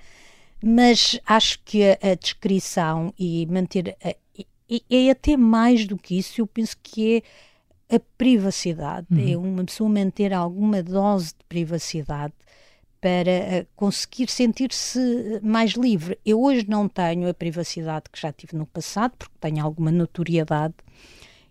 mas 0.63 1.19
acho 1.27 1.61
que 1.65 1.83
a, 1.83 1.99
a 2.13 2.15
descrição 2.15 3.13
e 3.19 3.47
manter. 3.47 3.97
A, 4.05 4.15
e, 4.69 4.83
é 4.91 5.11
até 5.11 5.37
mais 5.37 5.87
do 5.87 5.97
que 5.97 6.19
isso, 6.19 6.41
eu 6.41 6.47
penso 6.47 6.77
que 6.83 7.23
é 7.89 7.97
a 7.97 8.01
privacidade, 8.19 9.07
uhum. 9.11 9.33
é 9.33 9.37
uma 9.37 9.65
pessoa 9.65 9.89
manter 9.89 10.33
alguma 10.33 10.83
dose 10.83 11.29
de 11.29 11.45
privacidade 11.49 12.35
para 13.01 13.31
eh, 13.31 13.67
conseguir 13.77 14.29
sentir-se 14.29 15.41
mais 15.43 15.73
livre. 15.73 16.19
Eu 16.27 16.43
hoje 16.43 16.67
não 16.69 16.89
tenho 16.89 17.29
a 17.29 17.35
privacidade 17.35 18.07
que 18.11 18.21
já 18.21 18.33
tive 18.33 18.57
no 18.57 18.67
passado, 18.67 19.13
porque 19.17 19.35
tenho 19.41 19.65
alguma 19.65 19.93
notoriedade 19.93 20.75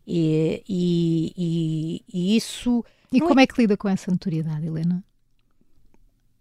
e, 0.07 0.63
e, 0.67 2.01
e, 2.07 2.37
isso. 2.37 2.83
E 3.11 3.19
como 3.19 3.39
é... 3.39 3.43
é 3.43 3.47
que 3.47 3.59
lida 3.61 3.77
com 3.77 3.89
essa 3.89 4.11
notoriedade, 4.11 4.65
Helena? 4.65 5.03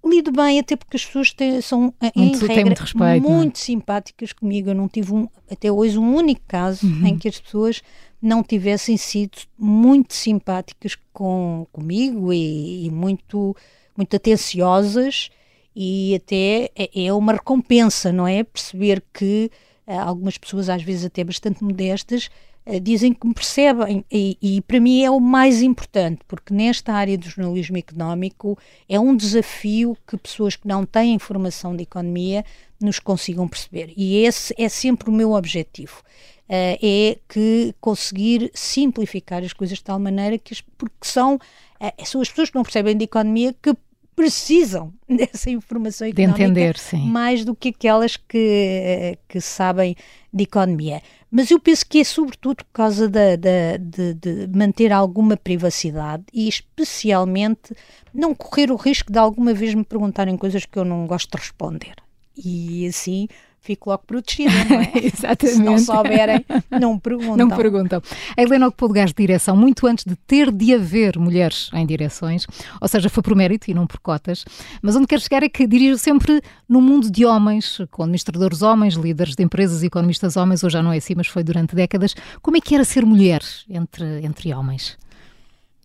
lido 0.06 0.30
bem, 0.30 0.58
até 0.58 0.76
porque 0.76 0.96
as 0.96 1.04
pessoas 1.04 1.32
têm, 1.32 1.60
são, 1.60 1.94
muito, 2.14 2.44
em 2.44 2.48
regra, 2.48 2.66
muito, 2.66 2.80
respeito, 2.80 3.04
é? 3.04 3.20
muito 3.20 3.58
simpáticas 3.58 4.32
comigo. 4.32 4.70
Eu 4.70 4.74
não 4.74 4.88
tive 4.88 5.14
um, 5.14 5.28
até 5.50 5.72
hoje 5.72 5.98
um 5.98 6.14
único 6.14 6.42
caso 6.46 6.86
uhum. 6.86 7.06
em 7.06 7.18
que 7.18 7.26
as 7.26 7.40
pessoas 7.40 7.82
não 8.20 8.42
tivessem 8.42 8.96
sido 8.96 9.38
muito 9.58 10.14
simpáticas 10.14 10.96
com, 11.12 11.66
comigo 11.72 12.32
e, 12.32 12.86
e 12.86 12.90
muito, 12.90 13.56
muito 13.96 14.14
atenciosas 14.14 15.30
e 15.74 16.14
até 16.14 16.70
é, 16.76 17.06
é 17.06 17.12
uma 17.12 17.32
recompensa, 17.32 18.12
não 18.12 18.26
é? 18.26 18.44
Perceber 18.44 19.02
que 19.12 19.50
uh, 19.86 19.98
algumas 20.00 20.38
pessoas, 20.38 20.68
às 20.68 20.82
vezes 20.82 21.04
até 21.04 21.24
bastante 21.24 21.64
modestas, 21.64 22.28
eh, 22.28 22.53
dizem 22.82 23.12
que 23.12 23.26
me 23.26 23.34
percebem. 23.34 24.04
E, 24.10 24.38
e, 24.40 24.60
para 24.62 24.80
mim 24.80 25.02
é 25.02 25.10
o 25.10 25.20
mais 25.20 25.62
importante 25.62 26.20
porque 26.26 26.54
nesta 26.54 26.92
área 26.92 27.18
do 27.18 27.28
jornalismo 27.28 27.76
económico 27.76 28.58
é 28.88 28.98
um 28.98 29.14
desafio 29.16 29.96
que 30.06 30.16
pessoas 30.16 30.56
que 30.56 30.66
não 30.66 30.86
têm 30.86 31.14
informação 31.14 31.76
de 31.76 31.82
economia 31.82 32.44
nos 32.80 32.98
consigam 32.98 33.46
perceber. 33.46 33.92
E 33.96 34.24
esse 34.24 34.54
é 34.58 34.68
sempre 34.68 35.10
o 35.10 35.12
meu 35.12 35.32
objetivo 35.32 36.02
uh, 36.48 36.78
é 36.82 37.18
que 37.28 37.74
conseguir 37.80 38.50
simplificar 38.54 39.42
as 39.42 39.52
coisas 39.52 39.78
de 39.78 39.84
tal 39.84 39.98
maneira 39.98 40.38
que 40.38 40.54
porque 40.76 40.94
são 41.02 41.36
uh, 41.36 42.04
são 42.04 42.20
as 42.20 42.28
pessoas 42.28 42.50
que 42.50 42.56
não 42.56 42.62
percebem 42.62 42.96
de 42.96 43.04
economia 43.04 43.54
que 43.60 43.74
precisam 44.14 44.92
dessa 45.08 45.50
informação 45.50 46.06
económica 46.06 46.38
de 46.38 46.44
entender, 46.44 46.78
sim. 46.78 47.06
mais 47.08 47.44
do 47.44 47.54
que 47.54 47.68
aquelas 47.68 48.16
que, 48.16 49.18
que 49.28 49.40
sabem 49.40 49.96
de 50.32 50.44
economia. 50.44 51.02
Mas 51.30 51.50
eu 51.50 51.58
penso 51.58 51.84
que 51.86 51.98
é 51.98 52.04
sobretudo 52.04 52.64
por 52.64 52.72
causa 52.72 53.08
da, 53.08 53.34
da, 53.34 53.76
de, 53.78 54.14
de, 54.14 54.56
manter 54.56 54.92
alguma 54.92 55.36
privacidade 55.36 56.24
e 56.32 56.48
especialmente 56.48 57.74
não 58.12 58.34
correr 58.34 58.70
o 58.70 58.76
risco 58.76 59.12
de 59.12 59.18
alguma 59.18 59.52
vez 59.52 59.74
me 59.74 59.84
perguntarem 59.84 60.36
coisas 60.36 60.64
que 60.64 60.78
eu 60.78 60.84
não 60.84 61.06
gosto 61.06 61.30
de 61.30 61.38
responder. 61.42 61.94
E 62.36 62.86
assim 62.86 63.28
fico 63.64 63.88
logo 63.88 64.02
protegida, 64.06 64.52
não 64.68 64.80
é? 64.80 64.92
Exatamente. 65.02 65.56
Se 65.56 65.62
não 65.62 65.78
souberem, 65.78 66.44
não 66.70 66.98
perguntam. 66.98 67.36
Não 67.36 67.56
perguntam. 67.56 68.02
A 68.36 68.42
Helena 68.42 68.68
ocupou 68.68 68.88
lugares 68.88 69.12
de 69.12 69.16
direção 69.16 69.56
muito 69.56 69.86
antes 69.86 70.04
de 70.04 70.14
ter 70.14 70.52
de 70.52 70.74
haver 70.74 71.18
mulheres 71.18 71.70
em 71.72 71.86
direções, 71.86 72.46
ou 72.80 72.86
seja, 72.86 73.08
foi 73.08 73.22
por 73.22 73.34
mérito 73.34 73.70
e 73.70 73.74
não 73.74 73.86
por 73.86 73.98
cotas. 74.00 74.44
Mas 74.82 74.94
onde 74.96 75.06
quero 75.06 75.22
chegar 75.22 75.42
é 75.42 75.48
que 75.48 75.66
dirijo 75.66 75.96
sempre 75.96 76.42
no 76.68 76.80
mundo 76.80 77.10
de 77.10 77.24
homens, 77.24 77.78
com 77.90 78.02
administradores 78.02 78.60
homens, 78.60 78.94
líderes 78.94 79.34
de 79.34 79.42
empresas 79.42 79.82
e 79.82 79.86
economistas 79.86 80.36
homens, 80.36 80.62
hoje 80.62 80.74
já 80.74 80.82
não 80.82 80.92
é 80.92 80.98
assim, 80.98 81.14
mas 81.16 81.26
foi 81.26 81.42
durante 81.42 81.74
décadas. 81.74 82.14
Como 82.42 82.58
é 82.58 82.60
que 82.60 82.74
era 82.74 82.84
ser 82.84 83.06
mulher 83.06 83.42
entre, 83.68 84.24
entre 84.24 84.52
homens? 84.52 84.98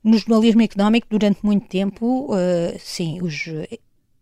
No 0.04 0.18
jornalismo 0.18 0.62
económico, 0.62 1.08
durante 1.10 1.40
muito 1.46 1.68
tempo, 1.68 2.34
uh, 2.34 2.78
sim, 2.80 3.20
os 3.22 3.48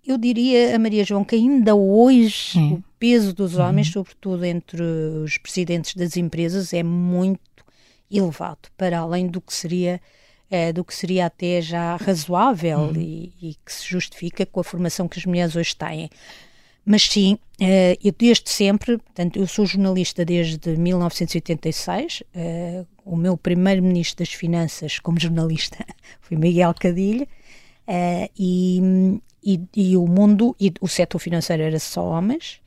eu 0.08 0.17
diria 0.17 0.76
a 0.76 0.80
Maria 0.80 1.04
João 1.04 1.24
que 1.24 1.36
ainda 1.36 1.76
hoje 1.76 2.58
o 2.58 2.84
peso 2.98 3.34
dos 3.34 3.56
uhum. 3.56 3.65
homens, 3.65 3.88
uhum. 3.88 3.93
sobretudo 3.93 4.46
entre 4.46 4.82
os 4.82 5.38
presidentes 5.38 5.93
das 5.96 6.15
empresas, 6.15 6.74
é 6.74 6.82
muito 6.82 7.41
elevado, 8.10 8.70
para 8.78 9.00
além 9.00 9.28
do 9.28 9.41
que 9.41 9.54
seria 9.54 10.00
é, 10.50 10.72
do 10.72 10.84
que 10.84 10.96
seria 10.96 11.26
até 11.26 11.62
já 11.62 11.98
razoável 11.98 12.80
uhum. 12.80 12.96
e, 12.96 13.34
e, 13.41 13.56
que 13.65 13.74
se 13.74 13.86
justifica 13.86 14.46
com 14.46 14.62
a 14.62 14.63
formação 14.63 15.06
que 15.06 15.20
as 15.20 15.26
mulheres 15.26 15.58
hoje 15.58 15.76
têm. 15.76 16.10
Mas 16.86 17.04
sim, 17.04 17.38
é, 17.60 17.98
eu 18.02 18.13
desde 18.17 18.50
sempre, 18.50 18.98
portanto, 18.98 19.38
eu 19.38 19.46
sou 19.46 19.65
jornalista 19.65 20.24
desde 20.24 20.78
1986, 20.78 22.24
é, 22.34 22.86
o 23.04 23.17
meu 23.17 23.36
primeiro 23.36 23.84
ministro 23.84 24.24
das 24.24 24.34
Finanças 24.34 25.00
como 25.00 25.20
jornalista 25.20 25.86
foi 26.22 26.38
Miguel 26.38 26.74
Cadilha, 26.74 27.28
e, 28.38 29.19
e, 29.43 29.62
e 29.76 29.97
o 29.97 30.06
mundo, 30.06 30.56
e 30.60 30.73
o 30.82 30.88
setor 30.88 31.19
financeiro 31.19 31.63
era 31.63 31.80
só 31.80 32.06
homens, 32.06 32.60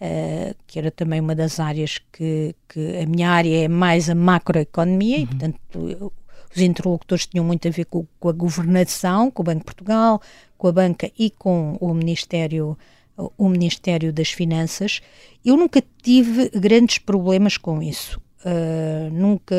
uh, 0.00 0.54
que 0.66 0.78
era 0.78 0.90
também 0.90 1.20
uma 1.20 1.34
das 1.34 1.60
áreas 1.60 2.00
que, 2.12 2.54
que 2.68 2.98
a 2.98 3.06
minha 3.06 3.30
área 3.30 3.64
é 3.64 3.68
mais 3.68 4.10
a 4.10 4.14
macroeconomia, 4.14 5.18
uhum. 5.18 5.22
e 5.22 5.26
portanto 5.26 6.12
os 6.54 6.62
interlocutores 6.62 7.26
tinham 7.26 7.44
muito 7.44 7.66
a 7.66 7.70
ver 7.70 7.84
com, 7.86 8.06
com, 8.18 8.28
a 8.28 8.32
governação, 8.32 9.30
com 9.30 9.42
o 9.42 9.44
Banco 9.44 9.60
de 9.60 9.64
Portugal, 9.64 10.20
com 10.56 10.68
a 10.68 10.72
banca 10.72 11.10
e 11.18 11.30
com 11.30 11.76
o 11.80 11.92
Ministério 11.92 12.76
o 13.38 13.48
Ministério 13.48 14.12
das 14.12 14.30
Finanças. 14.30 15.00
Eu 15.44 15.56
nunca 15.56 15.82
tive 16.02 16.48
grandes 16.50 16.98
problemas 16.98 17.56
com 17.56 17.80
isso. 17.80 18.20
Uh, 18.40 19.10
nunca, 19.12 19.54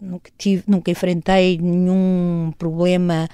nunca, 0.00 0.30
tive, 0.38 0.62
nunca 0.66 0.90
enfrentei 0.90 1.58
nenhum 1.58 2.52
problema 2.58 3.28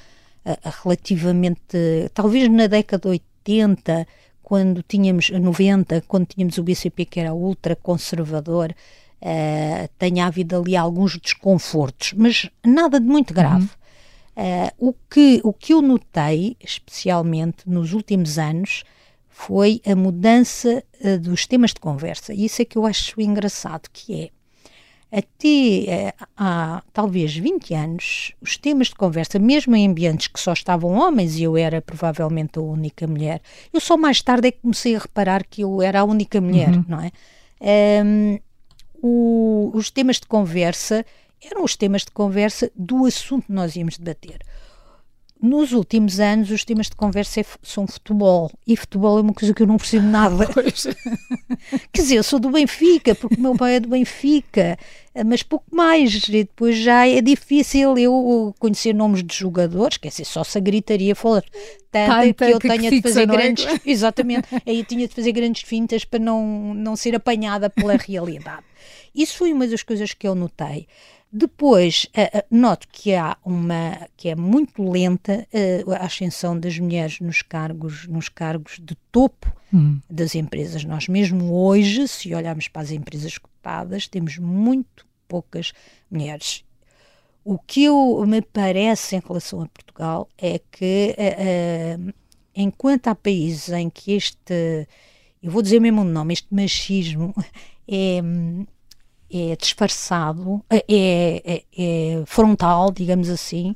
relativamente, 0.82 2.10
talvez 2.12 2.48
na 2.48 2.66
década 2.66 3.02
de 3.02 3.22
80, 3.44 4.06
quando 4.42 4.82
tínhamos, 4.82 5.30
90, 5.30 6.02
quando 6.02 6.26
tínhamos 6.26 6.58
o 6.58 6.62
BCP 6.62 7.04
que 7.04 7.20
era 7.20 7.32
ultra 7.32 7.74
conservador, 7.74 8.74
uh, 9.22 9.88
tenha 9.98 10.26
havido 10.26 10.56
ali 10.56 10.76
alguns 10.76 11.18
desconfortos, 11.18 12.12
mas 12.14 12.50
nada 12.64 13.00
de 13.00 13.06
muito 13.06 13.32
grave. 13.32 13.68
Uhum. 14.36 14.42
Uh, 14.44 14.88
o, 14.88 14.94
que, 15.10 15.40
o 15.44 15.52
que 15.52 15.72
eu 15.72 15.82
notei, 15.82 16.56
especialmente 16.60 17.68
nos 17.68 17.92
últimos 17.92 18.38
anos, 18.38 18.84
foi 19.28 19.80
a 19.86 19.94
mudança 19.94 20.82
uh, 21.00 21.18
dos 21.18 21.46
temas 21.46 21.72
de 21.72 21.80
conversa. 21.80 22.34
E 22.34 22.44
isso 22.44 22.62
é 22.62 22.64
que 22.64 22.76
eu 22.76 22.86
acho 22.86 23.20
engraçado, 23.20 23.88
que 23.92 24.24
é 24.24 24.30
até 25.12 25.84
eh, 25.86 26.14
há 26.34 26.82
talvez 26.90 27.36
20 27.36 27.74
anos, 27.74 28.32
os 28.40 28.56
temas 28.56 28.88
de 28.88 28.94
conversa, 28.94 29.38
mesmo 29.38 29.76
em 29.76 29.86
ambientes 29.86 30.26
que 30.26 30.40
só 30.40 30.54
estavam 30.54 30.94
homens 30.94 31.36
e 31.36 31.42
eu 31.42 31.54
era 31.54 31.82
provavelmente 31.82 32.58
a 32.58 32.62
única 32.62 33.06
mulher, 33.06 33.42
eu 33.74 33.78
só 33.78 33.98
mais 33.98 34.22
tarde 34.22 34.48
é 34.48 34.50
que 34.50 34.60
comecei 34.60 34.96
a 34.96 34.98
reparar 34.98 35.44
que 35.44 35.60
eu 35.62 35.82
era 35.82 36.00
a 36.00 36.04
única 36.04 36.40
mulher, 36.40 36.70
uhum. 36.70 36.84
não 36.88 37.00
é? 37.00 37.12
Um, 38.04 38.38
o, 39.02 39.70
os 39.74 39.90
temas 39.90 40.16
de 40.16 40.26
conversa 40.26 41.04
eram 41.44 41.62
os 41.62 41.76
temas 41.76 42.02
de 42.02 42.10
conversa 42.10 42.70
do 42.74 43.04
assunto 43.04 43.46
que 43.46 43.52
nós 43.52 43.76
íamos 43.76 43.98
debater. 43.98 44.38
Nos 45.42 45.72
últimos 45.72 46.20
anos, 46.20 46.52
os 46.52 46.64
temas 46.64 46.86
de 46.86 46.94
conversa 46.94 47.40
é, 47.40 47.44
são 47.64 47.84
futebol. 47.84 48.48
E 48.64 48.76
futebol 48.76 49.18
é 49.18 49.22
uma 49.22 49.34
coisa 49.34 49.52
que 49.52 49.60
eu 49.60 49.66
não 49.66 49.76
percebo 49.76 50.06
nada. 50.06 50.46
Quer 51.92 52.00
dizer, 52.00 52.14
eu 52.14 52.22
sou 52.22 52.38
do 52.38 52.48
Benfica, 52.48 53.12
porque 53.12 53.34
o 53.34 53.40
meu 53.40 53.56
pai 53.56 53.74
é 53.74 53.80
do 53.80 53.88
Benfica, 53.88 54.78
mas 55.26 55.42
pouco 55.42 55.64
mais. 55.74 56.14
E 56.28 56.44
depois 56.44 56.76
já 56.76 57.08
é 57.08 57.20
difícil 57.20 57.98
eu 57.98 58.54
conhecer 58.60 58.94
nomes 58.94 59.24
de 59.24 59.34
jogadores, 59.34 59.96
quer 59.96 60.10
dizer, 60.10 60.26
só 60.26 60.44
se 60.44 60.58
a 60.58 60.60
gritaria 60.60 61.16
for 61.16 61.44
tanta 61.90 62.32
que 62.32 62.44
eu 62.44 62.60
que 62.60 62.68
tenha 62.68 62.88
que 62.88 62.96
de 62.96 63.02
fazer 63.02 63.22
é? 63.22 63.26
grandes. 63.26 63.66
Exatamente, 63.84 64.46
aí 64.64 64.78
eu 64.78 64.84
tinha 64.84 65.08
de 65.08 65.14
fazer 65.14 65.32
grandes 65.32 65.62
fintas 65.62 66.04
para 66.04 66.20
não, 66.20 66.72
não 66.72 66.94
ser 66.94 67.16
apanhada 67.16 67.68
pela 67.68 67.96
realidade. 67.96 68.62
Isso 69.12 69.36
foi 69.36 69.52
uma 69.52 69.66
das 69.66 69.82
coisas 69.82 70.14
que 70.14 70.26
eu 70.26 70.36
notei. 70.36 70.86
Depois, 71.34 72.06
uh, 72.14 72.38
uh, 72.38 72.44
noto 72.50 72.86
que 72.92 73.14
há 73.14 73.38
uma 73.42 74.06
que 74.18 74.28
é 74.28 74.36
muito 74.36 74.86
lenta 74.86 75.48
uh, 75.86 75.92
a 75.92 76.04
ascensão 76.04 76.58
das 76.58 76.78
mulheres 76.78 77.20
nos 77.20 77.40
cargos, 77.40 78.06
nos 78.06 78.28
cargos 78.28 78.78
de 78.78 78.94
topo 79.10 79.50
hum. 79.72 79.98
das 80.10 80.34
empresas. 80.34 80.84
Nós 80.84 81.08
mesmo 81.08 81.54
hoje, 81.54 82.06
se 82.06 82.34
olharmos 82.34 82.68
para 82.68 82.82
as 82.82 82.90
empresas 82.90 83.38
cotadas, 83.38 84.06
temos 84.06 84.36
muito 84.36 85.06
poucas 85.26 85.72
mulheres. 86.10 86.64
O 87.42 87.58
que 87.58 87.84
eu, 87.84 88.22
me 88.26 88.42
parece 88.42 89.16
em 89.16 89.22
relação 89.26 89.62
a 89.62 89.68
Portugal 89.68 90.28
é 90.36 90.60
que 90.70 91.16
enquanto 92.54 93.08
há 93.08 93.14
países 93.14 93.70
em 93.70 93.90
que 93.90 94.12
este, 94.12 94.86
eu 95.42 95.50
vou 95.50 95.62
dizer 95.62 95.80
mesmo 95.80 96.02
o 96.02 96.04
nome, 96.04 96.34
este 96.34 96.54
machismo 96.54 97.34
é 97.88 98.20
é 99.32 99.56
disfarçado, 99.56 100.62
é, 100.70 100.84
é, 100.88 101.62
é, 101.76 102.22
frontal, 102.26 102.92
digamos 102.92 103.30
assim, 103.30 103.74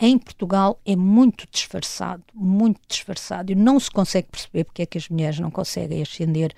em 0.00 0.18
Portugal 0.18 0.80
é 0.84 0.96
muito 0.96 1.46
disfarçado, 1.50 2.24
muito 2.34 2.80
disfarçado, 2.88 3.52
e 3.52 3.54
não 3.54 3.78
se 3.78 3.90
consegue 3.90 4.28
perceber 4.28 4.64
porque 4.64 4.82
é 4.82 4.86
que 4.86 4.98
as 4.98 5.08
mulheres 5.08 5.38
não 5.38 5.50
conseguem 5.50 6.02
ascender 6.02 6.52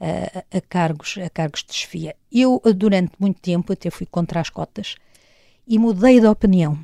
uh, 0.00 0.44
a, 0.56 0.60
cargos, 0.60 1.16
a 1.18 1.28
cargos 1.28 1.64
de 1.64 1.74
chefia. 1.74 2.16
Eu, 2.32 2.60
durante 2.74 3.12
muito 3.18 3.40
tempo, 3.40 3.72
até 3.72 3.90
fui 3.90 4.06
contra 4.06 4.40
as 4.40 4.48
cotas 4.48 4.96
e 5.66 5.78
mudei 5.78 6.20
de 6.20 6.26
opinião. 6.26 6.78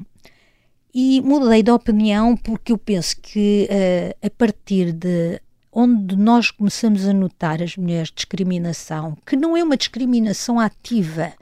E 0.93 1.21
mudei 1.23 1.63
de 1.63 1.71
opinião 1.71 2.37
porque 2.37 2.73
eu 2.73 2.79
penso 2.79 3.17
que 3.21 3.69
uh, 3.71 4.27
a 4.27 4.31
partir 4.31 4.93
de 4.93 5.41
onde 5.75 6.17
nós 6.17 6.53
começamos 6.53 7.07
a 7.07 7.13
notar 7.13 7.61
as 7.61 7.77
mulheres 7.77 8.13
discriminação, 8.15 9.19
que 9.27 9.35
não 9.37 9.57
é 9.57 9.65
uma 9.65 9.77
discriminação 9.77 10.61
ativa, 10.61 11.33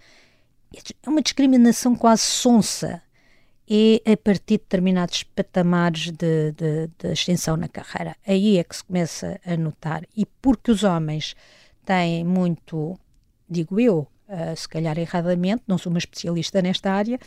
é 1.03 1.09
uma 1.09 1.21
discriminação 1.21 1.95
quase 1.95 2.23
sonsa, 2.23 3.03
é 3.68 4.11
a 4.11 4.16
partir 4.16 4.55
de 4.55 4.59
determinados 4.59 5.23
patamares 5.23 6.11
de, 6.11 6.53
de, 6.53 6.90
de 6.99 7.09
ascensão 7.09 7.59
na 7.59 7.68
carreira. 7.68 8.16
Aí 8.27 8.57
é 8.57 8.64
que 8.64 8.75
se 8.75 8.83
começa 8.83 9.38
a 9.45 9.57
notar. 9.57 10.03
E 10.16 10.25
porque 10.40 10.71
os 10.71 10.83
homens 10.83 11.37
têm 11.85 12.25
muito, 12.25 12.99
digo 13.49 13.79
eu, 13.79 14.09
uh, 14.29 14.57
se 14.57 14.68
calhar 14.68 14.99
erradamente, 14.99 15.62
não 15.66 15.77
sou 15.77 15.90
uma 15.90 15.99
especialista 15.99 16.62
nesta 16.62 16.90
área, 16.90 17.18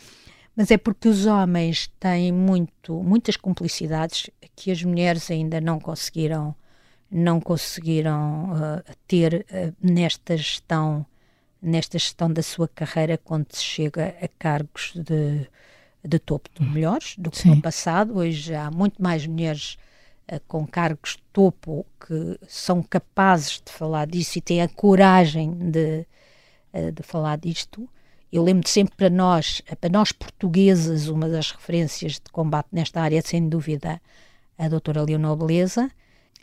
mas 0.56 0.70
é 0.72 0.76
porque 0.76 1.08
os 1.08 1.24
homens 1.26 1.88
têm 2.00 2.32
muito, 2.32 3.00
muitas 3.02 3.36
cumplicidades 3.36 4.28
que 4.56 4.72
as 4.72 4.82
mulheres 4.82 5.30
ainda 5.30 5.60
não 5.60 5.78
conseguiram 5.78 6.54
não 7.10 7.40
conseguiram 7.40 8.52
uh, 8.52 8.96
ter 9.06 9.46
uh, 9.50 9.74
nesta 9.80 10.36
gestão 10.36 11.06
nesta 11.62 11.98
gestão 11.98 12.30
da 12.32 12.42
sua 12.42 12.68
carreira 12.68 13.18
quando 13.18 13.46
se 13.50 13.64
chega 13.64 14.14
a 14.20 14.28
cargos 14.38 14.92
de, 14.94 15.48
de 16.04 16.18
topo 16.18 16.48
de 16.54 16.64
melhores 16.64 17.16
do 17.18 17.30
que 17.30 17.38
Sim. 17.38 17.56
no 17.56 17.62
passado. 17.62 18.18
Hoje 18.18 18.54
há 18.54 18.70
muito 18.70 19.02
mais 19.02 19.26
mulheres 19.26 19.76
uh, 20.30 20.40
com 20.46 20.66
cargos 20.66 21.12
de 21.12 21.22
topo 21.32 21.84
que 22.06 22.38
são 22.46 22.82
capazes 22.82 23.60
de 23.64 23.72
falar 23.72 24.06
disso 24.06 24.38
e 24.38 24.42
têm 24.42 24.62
a 24.62 24.68
coragem 24.68 25.50
de, 25.50 26.06
de 26.92 27.02
falar 27.02 27.36
disto. 27.38 27.88
Eu 28.30 28.44
lembro 28.44 28.68
sempre 28.68 28.94
para 28.96 29.10
nós, 29.10 29.62
para 29.80 29.90
nós 29.90 30.12
portuguesas, 30.12 31.08
uma 31.08 31.28
das 31.28 31.50
referências 31.50 32.14
de 32.14 32.30
combate 32.30 32.68
nesta 32.70 33.00
área, 33.00 33.22
sem 33.22 33.48
dúvida, 33.48 34.00
a 34.58 34.68
doutora 34.68 35.02
Leonor 35.02 35.36
Beleza, 35.36 35.90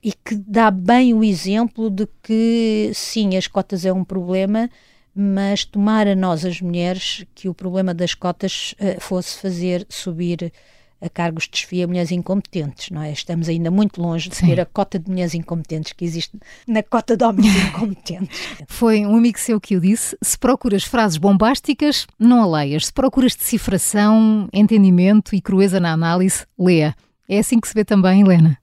e 0.03 0.11
que 0.11 0.35
dá 0.35 0.69
bem 0.69 1.13
o 1.13 1.23
exemplo 1.23 1.89
de 1.89 2.07
que, 2.21 2.91
sim, 2.93 3.37
as 3.37 3.47
cotas 3.47 3.85
é 3.85 3.93
um 3.93 4.03
problema, 4.03 4.69
mas 5.15 5.63
tomar 5.63 6.07
a 6.07 6.15
nós, 6.15 6.43
as 6.43 6.59
mulheres, 6.59 7.23
que 7.33 7.47
o 7.47 7.53
problema 7.53 7.93
das 7.93 8.13
cotas 8.13 8.75
uh, 8.79 8.99
fosse 8.99 9.39
fazer 9.39 9.85
subir 9.87 10.51
a 10.99 11.09
cargos 11.09 11.43
de 11.43 11.51
desfia 11.51 11.85
mulheres 11.85 12.11
incompetentes, 12.11 12.89
não 12.89 13.01
é? 13.01 13.11
Estamos 13.11 13.49
ainda 13.49 13.69
muito 13.69 14.01
longe 14.01 14.29
de 14.29 14.37
Sim. 14.37 14.47
ter 14.47 14.61
a 14.61 14.65
cota 14.65 14.97
de 14.97 15.09
mulheres 15.09 15.33
incompetentes 15.33 15.91
que 15.91 16.05
existe 16.05 16.37
na 16.65 16.81
cota 16.81 17.17
de 17.17 17.23
homens 17.25 17.53
incompetentes. 17.55 18.39
Foi 18.67 19.05
um 19.05 19.15
amigo 19.17 19.37
seu 19.37 19.59
que 19.59 19.75
o 19.75 19.81
disse: 19.81 20.17
se 20.21 20.37
procuras 20.37 20.83
frases 20.83 21.17
bombásticas, 21.17 22.07
não 22.17 22.41
a 22.41 22.59
leias. 22.59 22.85
Se 22.85 22.93
procuras 22.93 23.35
decifração, 23.35 24.47
entendimento 24.53 25.35
e 25.35 25.41
crueza 25.41 25.79
na 25.79 25.91
análise, 25.91 26.45
leia. 26.57 26.95
É 27.27 27.39
assim 27.39 27.59
que 27.59 27.67
se 27.67 27.73
vê 27.73 27.83
também, 27.83 28.21
Helena? 28.21 28.62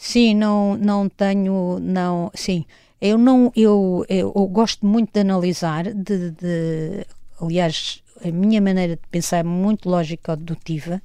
Sim, 0.00 0.34
não, 0.34 0.76
não 0.78 1.08
tenho, 1.10 1.78
não, 1.78 2.30
sim. 2.34 2.64
Eu 3.00 3.18
não, 3.18 3.52
eu, 3.54 4.04
eu, 4.08 4.32
eu 4.34 4.46
gosto 4.46 4.86
muito 4.86 5.12
de 5.12 5.20
analisar, 5.20 5.92
de, 5.92 6.30
de, 6.30 7.06
aliás, 7.40 8.02
a 8.24 8.30
minha 8.30 8.60
maneira 8.62 8.96
de 8.96 9.02
pensar 9.10 9.38
é 9.38 9.42
muito 9.42 9.88
lógica-dedutiva, 9.90 11.02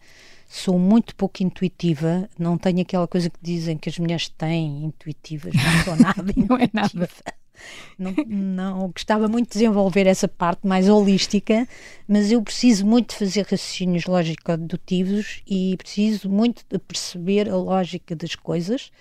sou 0.47 0.79
muito 0.79 1.13
pouco 1.15 1.43
intuitiva, 1.43 2.29
não 2.39 2.57
tenho 2.57 2.81
aquela 2.81 3.05
coisa 3.07 3.29
que 3.29 3.37
dizem 3.41 3.77
que 3.77 3.89
as 3.89 3.99
mulheres 3.99 4.29
têm 4.29 4.85
intuitivas, 4.85 5.53
não 5.53 5.83
sou 5.83 5.95
nada 5.97 6.33
não 6.49 6.57
é 6.57 6.69
nada. 6.73 7.09
Não, 7.97 8.13
não 8.27 8.87
gostava 8.89 9.27
muito 9.27 9.47
de 9.47 9.53
desenvolver 9.53 10.07
essa 10.07 10.27
parte 10.27 10.65
mais 10.67 10.89
holística, 10.89 11.67
mas 12.07 12.31
eu 12.31 12.41
preciso 12.41 12.85
muito 12.85 13.09
de 13.09 13.15
fazer 13.15 13.41
raciocínios 13.41 14.05
lógico-dedutivos 14.05 15.41
e 15.47 15.75
preciso 15.77 16.29
muito 16.29 16.63
de 16.69 16.77
perceber 16.79 17.49
a 17.49 17.55
lógica 17.55 18.15
das 18.15 18.35
coisas 18.35 18.91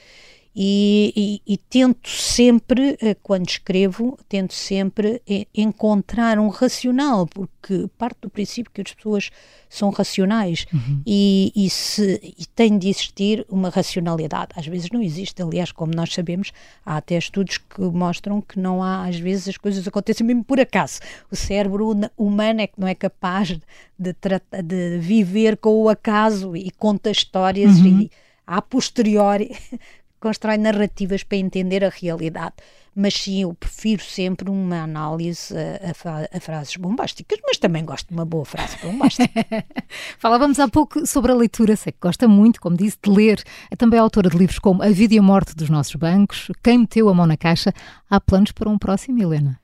e, 0.57 1.13
e, 1.47 1.55
e, 1.55 1.59
tento 1.59 2.09
sempre, 2.09 2.97
eh, 3.03 3.17
quando 3.21 3.49
escrevo, 3.49 4.17
tento 4.29 4.55
sempre 4.55 5.21
eh, 5.29 5.49
encontrar 5.53 6.39
um 6.39 6.49
racional, 6.49 7.27
porque 7.27 7.89
parte 7.99 8.19
do 8.23 8.31
princípio 8.31 8.71
que 8.73 8.81
as 8.81 8.95
pessoas 8.95 9.31
são 9.69 9.91
racionais 9.91 10.65
uhum. 10.73 11.03
e, 11.05 11.53
e, 11.57 11.69
se, 11.69 12.21
e 12.23 12.47
tem 12.55 12.79
de 12.79 12.89
existir 12.89 13.45
uma 13.49 13.69
racionalidade. 13.69 14.53
Às 14.55 14.67
vezes 14.69 14.89
não 14.93 15.03
existe, 15.03 15.43
aliás, 15.43 15.73
como 15.73 15.93
nós 15.93 16.15
sabemos, 16.15 16.53
há 16.87 16.99
até 16.99 17.19
estudos 17.19 17.59
que 17.59 17.81
mostram 17.81 18.41
que 18.41 18.57
não 18.57 18.81
há, 18.81 19.09
às 19.09 19.19
vezes 19.19 19.49
as 19.49 19.57
coisas 19.57 19.89
acontecem 19.89 20.25
mesmo 20.25 20.45
por 20.45 20.61
acaso. 20.61 21.01
O 21.33 21.35
cérebro 21.35 21.91
humano 22.17 22.61
é 22.61 22.69
que 22.69 22.81
não 22.81 22.87
é 22.87 22.95
capaz 22.95 23.49
de, 23.49 24.15
de 24.63 24.99
viver 24.99 25.57
com 25.57 25.83
o 25.83 25.89
acaso 25.89 26.57
e 26.57 26.71
conta 26.71 27.11
histórias 27.11 27.81
uhum. 27.81 28.03
e 28.03 28.11
a 28.47 28.63
posteriori 28.63 29.51
constrói 30.25 30.57
narrativas 30.57 31.23
para 31.23 31.37
entender 31.37 31.85
a 31.85 31.91
realidade. 31.91 32.55
Mas 32.97 33.13
sim, 33.13 33.43
eu 33.43 33.53
prefiro 33.53 34.03
sempre 34.03 34.49
uma 34.49 34.85
análise 34.85 35.55
a, 35.55 36.09
a, 36.09 36.37
a 36.39 36.41
frases 36.41 36.75
bombásticas, 36.77 37.39
mas 37.45 37.59
também 37.59 37.85
gosto 37.85 38.09
de 38.09 38.15
uma 38.15 38.25
boa 38.25 38.47
frase 38.47 38.79
bombástica. 38.83 39.45
Falávamos 40.19 40.59
há 40.59 40.67
pouco 40.67 41.07
sobre 41.07 41.31
a 41.31 41.35
leitura, 41.35 41.77
sei 41.77 41.93
que 41.93 41.99
gosta 42.01 42.27
muito, 42.27 42.59
como 42.59 42.75
disse, 42.75 42.97
de 43.03 43.11
ler. 43.11 43.43
É 43.71 43.77
também 43.77 44.01
autora 44.01 44.31
de 44.31 44.39
livros 44.39 44.59
como 44.59 44.83
A 44.83 44.89
Vida 44.89 45.15
e 45.15 45.19
a 45.19 45.23
Morte 45.23 45.55
dos 45.55 45.69
Nossos 45.69 45.97
Bancos, 45.97 46.51
Quem 46.63 46.79
Meteu 46.79 47.11
a 47.11 47.15
Mão 47.15 47.27
na 47.27 47.37
Caixa. 47.37 47.73
Há 48.09 48.19
planos 48.19 48.53
para 48.53 48.71
um 48.71 48.79
próximo, 48.79 49.21
Helena? 49.21 49.61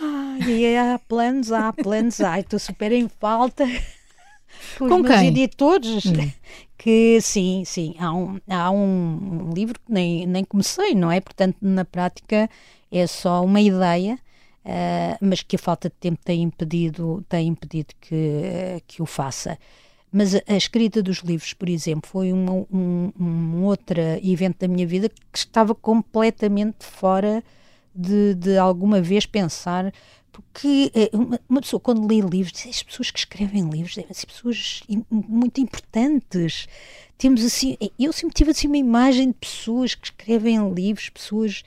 Ai, 0.00 0.76
há 0.76 0.98
planos, 1.00 1.50
há 1.50 1.72
planos, 1.72 2.20
ai, 2.20 2.40
estou 2.40 2.60
super 2.60 2.92
em 2.92 3.08
falta 3.08 3.64
com 4.78 5.02
quem? 5.02 5.28
editores. 5.28 6.06
Hum. 6.06 6.30
Que 6.80 7.20
sim, 7.20 7.64
sim, 7.66 7.96
há 7.98 8.14
um, 8.14 8.38
há 8.48 8.70
um, 8.70 9.50
livro 9.52 9.80
que 9.84 9.92
nem, 9.92 10.24
nem 10.28 10.44
comecei, 10.44 10.94
não 10.94 11.10
é? 11.10 11.20
Portanto, 11.20 11.56
na 11.60 11.84
prática 11.84 12.48
é 12.90 13.04
só 13.08 13.44
uma 13.44 13.60
ideia, 13.60 14.16
uh, 14.64 15.18
mas 15.20 15.42
que 15.42 15.56
a 15.56 15.58
falta 15.58 15.88
de 15.88 15.96
tempo 15.96 16.20
tem 16.24 16.40
impedido, 16.40 17.26
tem 17.28 17.48
impedido 17.48 17.88
que, 18.00 18.14
uh, 18.14 18.82
que 18.86 19.02
o 19.02 19.06
faça. 19.06 19.58
Mas 20.12 20.36
a, 20.36 20.40
a, 20.46 20.56
escrita 20.56 21.02
dos 21.02 21.18
livros, 21.18 21.52
por 21.52 21.68
exemplo, 21.68 22.08
foi 22.08 22.32
uma, 22.32 22.52
um, 22.52 23.12
um 23.18 23.64
outro 23.64 24.00
evento 24.22 24.60
da 24.60 24.68
minha 24.68 24.86
vida 24.86 25.08
que 25.08 25.38
estava 25.38 25.74
completamente 25.74 26.86
fora 26.86 27.42
de, 27.94 28.34
de 28.34 28.56
alguma 28.56 29.00
vez 29.00 29.26
pensar 29.26 29.92
porque 30.42 30.90
eh, 30.94 31.10
uma, 31.48 31.60
pessoa, 31.60 31.80
quando 31.80 32.06
lê 32.06 32.20
livros, 32.20 32.52
diz, 32.52 32.66
as 32.66 32.82
pessoas 32.82 33.10
que 33.10 33.18
escrevem 33.18 33.68
livros 33.68 33.94
devem 33.94 34.12
ser 34.12 34.26
pessoas 34.26 34.82
muito 35.10 35.60
importantes. 35.60 36.68
Temos 37.16 37.44
assim, 37.44 37.76
eu 37.98 38.12
sempre 38.12 38.34
tive 38.34 38.50
assim 38.52 38.68
uma 38.68 38.76
imagem 38.76 39.28
de 39.28 39.34
pessoas 39.34 39.94
que 39.94 40.06
escrevem 40.06 40.72
livros, 40.72 41.08
pessoas 41.10 41.64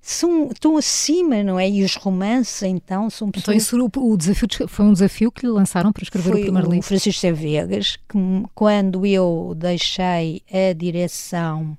são, 0.00 0.50
estão 0.50 0.76
acima, 0.76 1.42
não 1.42 1.58
é? 1.58 1.68
E 1.68 1.82
os 1.82 1.96
romances, 1.96 2.62
então, 2.62 3.08
são 3.10 3.28
então, 3.28 3.40
pessoas... 3.40 3.66
Então 3.66 3.88
isso, 3.88 4.00
o 4.00 4.16
desafio, 4.16 4.68
foi 4.68 4.84
um 4.84 4.92
desafio 4.92 5.30
que 5.30 5.46
lhe 5.46 5.52
lançaram 5.52 5.92
para 5.92 6.02
escrever 6.02 6.30
foi 6.30 6.40
o 6.40 6.44
primeiro 6.44 6.70
livro? 6.70 6.84
O 6.84 6.88
Francisco 6.88 7.34
Vegas, 7.34 7.96
que 7.96 8.18
quando 8.54 9.04
eu 9.04 9.54
deixei 9.56 10.42
a 10.50 10.72
direção 10.74 11.76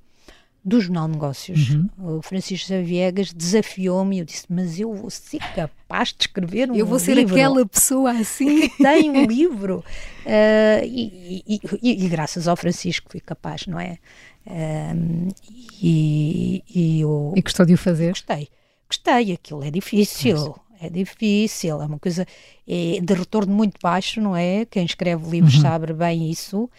do 0.65 0.81
Jornal 0.81 1.07
Negócios. 1.07 1.69
Uhum. 1.69 2.17
O 2.17 2.21
Francisco 2.23 2.73
Viegas 2.83 3.31
desafiou-me 3.31 4.15
e 4.15 4.19
eu 4.19 4.25
disse: 4.25 4.45
Mas 4.49 4.79
eu 4.79 4.91
vou 4.95 5.11
ser 5.11 5.39
capaz 5.53 6.09
de 6.09 6.23
escrever 6.23 6.69
um 6.69 6.73
livro. 6.73 6.79
Eu 6.79 6.85
vou 6.87 6.97
ser 6.97 7.19
aquela 7.19 7.63
pessoa 7.67 8.11
assim. 8.11 8.67
que 8.67 8.77
tem 8.77 9.11
um 9.11 9.25
livro. 9.25 9.83
Uh, 10.25 10.81
e, 10.83 11.43
e, 11.47 11.61
e, 11.83 12.05
e, 12.05 12.09
graças 12.09 12.47
ao 12.47 12.55
Francisco 12.55 13.11
fui 13.11 13.19
capaz, 13.19 13.67
não 13.67 13.79
é? 13.79 13.99
Uh, 14.47 15.33
e, 15.79 16.63
e, 16.73 17.01
eu, 17.01 17.33
e 17.35 17.41
gostou 17.41 17.65
de 17.65 17.75
o 17.75 17.77
fazer? 17.77 18.09
Gostei. 18.09 18.49
Gostei. 18.89 19.33
Aquilo 19.33 19.63
é 19.63 19.69
difícil. 19.69 20.55
É 20.81 20.89
difícil, 20.89 21.81
é 21.81 21.85
uma 21.85 21.97
coisa 21.97 22.27
é 22.67 22.99
de 23.01 23.13
retorno 23.13 23.53
muito 23.53 23.79
baixo, 23.81 24.19
não 24.19 24.35
é? 24.35 24.65
Quem 24.65 24.83
escreve 24.83 25.29
livros 25.29 25.55
uhum. 25.55 25.61
sabe 25.61 25.93
bem 25.93 26.29
isso. 26.29 26.69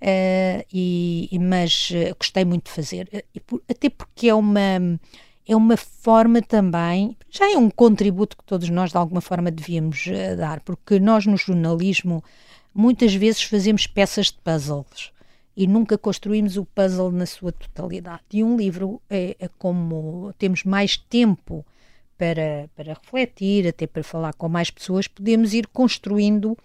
Uh, 0.00 0.64
e, 0.72 1.38
mas 1.40 1.90
uh, 1.90 2.14
gostei 2.16 2.44
muito 2.44 2.66
de 2.66 2.70
fazer, 2.70 3.08
uh, 3.12 3.40
por, 3.40 3.60
até 3.68 3.90
porque 3.90 4.28
é 4.28 4.34
uma, 4.34 4.98
é 5.44 5.56
uma 5.56 5.76
forma 5.76 6.40
também, 6.40 7.16
já 7.28 7.52
é 7.52 7.56
um 7.56 7.68
contributo 7.68 8.36
que 8.36 8.44
todos 8.44 8.68
nós 8.70 8.92
de 8.92 8.96
alguma 8.96 9.20
forma 9.20 9.50
devíamos 9.50 10.06
dar, 10.38 10.60
porque 10.60 11.00
nós 11.00 11.26
no 11.26 11.36
jornalismo 11.36 12.22
muitas 12.72 13.12
vezes 13.12 13.42
fazemos 13.42 13.88
peças 13.88 14.26
de 14.26 14.34
puzzles 14.34 15.10
e 15.56 15.66
nunca 15.66 15.98
construímos 15.98 16.56
o 16.56 16.64
puzzle 16.64 17.10
na 17.10 17.26
sua 17.26 17.50
totalidade. 17.50 18.22
E 18.32 18.44
um 18.44 18.56
livro 18.56 19.02
é, 19.10 19.36
é 19.40 19.48
como 19.58 20.32
temos 20.38 20.62
mais 20.62 20.96
tempo 20.96 21.66
para, 22.16 22.70
para 22.76 22.94
refletir, 22.94 23.66
até 23.66 23.84
para 23.84 24.04
falar 24.04 24.34
com 24.34 24.48
mais 24.48 24.70
pessoas, 24.70 25.08
podemos 25.08 25.54
ir 25.54 25.66
construindo 25.66 26.56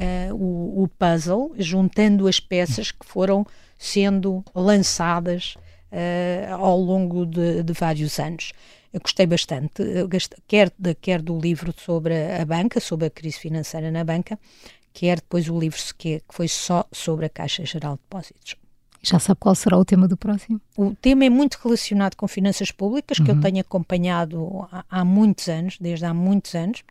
uh, 0.00 0.34
o, 0.34 0.84
o, 0.84 0.88
puzzle, 0.88 1.54
juntando 1.58 2.28
as 2.28 2.40
peças 2.40 2.90
que 2.90 3.06
foram 3.06 3.46
sendo 3.78 4.44
lançadas 4.54 5.56
uh, 5.92 6.54
ao 6.54 6.78
longo 6.78 7.26
de, 7.26 7.62
de, 7.62 7.72
vários 7.72 8.18
anos. 8.18 8.52
Eu 8.92 9.00
gostei 9.00 9.26
bastante, 9.26 9.82
quer, 10.46 10.72
de, 10.78 10.94
quer 10.94 11.20
do 11.20 11.38
livro 11.38 11.74
sobre 11.76 12.14
a 12.32 12.44
banca, 12.44 12.80
sobre 12.80 13.06
a 13.06 13.10
crise 13.10 13.38
financeira 13.38 13.90
na 13.90 14.04
banca, 14.04 14.38
quer 14.92 15.16
depois 15.16 15.48
o 15.48 15.58
livro 15.58 15.78
que, 15.98 16.20
que 16.20 16.34
foi 16.34 16.48
só 16.48 16.86
sobre 16.90 17.26
a 17.26 17.28
Caixa 17.28 17.64
Geral 17.66 17.96
de 17.96 18.00
Depósitos. 18.02 18.56
Já 19.02 19.20
sabe 19.20 19.38
qual 19.38 19.54
será 19.54 19.78
o 19.78 19.84
tema 19.84 20.08
do 20.08 20.16
próximo? 20.16 20.60
O 20.76 20.94
tema 20.94 21.24
é 21.24 21.30
muito 21.30 21.58
relacionado 21.62 22.16
com 22.16 22.26
finanças 22.26 22.72
públicas, 22.72 23.18
que 23.18 23.30
uhum. 23.30 23.36
eu 23.36 23.40
tenho 23.40 23.60
acompanhado 23.60 24.66
há, 24.72 24.84
há, 24.90 25.04
muitos 25.04 25.48
anos, 25.48 25.76
desde 25.78 26.04
há 26.06 26.12
muitos 26.12 26.54
anos, 26.56 26.82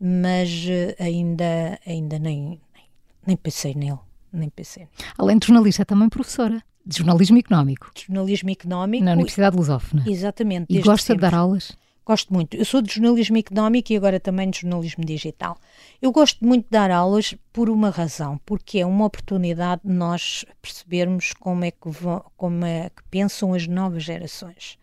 mas 0.00 0.66
eh, 0.68 0.96
ainda, 0.98 1.78
ainda 1.86 2.18
nem, 2.18 2.60
nem, 2.74 2.84
nem 3.26 3.36
pensei 3.36 3.74
nele. 3.74 3.98
Nem 4.32 4.48
pensei. 4.48 4.88
Além 5.16 5.38
de 5.38 5.46
jornalista, 5.46 5.82
é 5.82 5.84
também 5.84 6.08
professora 6.08 6.62
de 6.84 6.98
jornalismo 6.98 7.38
económico. 7.38 7.90
De 7.94 8.02
jornalismo 8.06 8.50
económico. 8.50 9.04
Na 9.04 9.12
Universidade 9.12 9.56
Lusófona. 9.56 10.04
Exatamente. 10.06 10.66
E 10.68 10.80
gosta 10.80 11.06
sempre. 11.06 11.24
de 11.24 11.30
dar 11.30 11.38
aulas? 11.38 11.72
Gosto 12.04 12.34
muito. 12.34 12.54
Eu 12.54 12.64
sou 12.66 12.82
de 12.82 12.92
jornalismo 12.92 13.38
económico 13.38 13.90
e 13.90 13.96
agora 13.96 14.20
também 14.20 14.50
de 14.50 14.60
jornalismo 14.60 15.04
digital. 15.04 15.56
Eu 16.02 16.12
gosto 16.12 16.44
muito 16.44 16.64
de 16.64 16.70
dar 16.70 16.90
aulas 16.90 17.34
por 17.50 17.70
uma 17.70 17.88
razão, 17.88 18.38
porque 18.44 18.80
é 18.80 18.86
uma 18.86 19.06
oportunidade 19.06 19.80
de 19.82 19.92
nós 19.92 20.44
percebermos 20.60 21.32
como 21.32 21.64
é 21.64 21.70
que, 21.70 21.88
vão, 21.88 22.22
como 22.36 22.66
é 22.66 22.90
que 22.90 23.02
pensam 23.10 23.54
as 23.54 23.66
novas 23.66 24.02
gerações. 24.02 24.76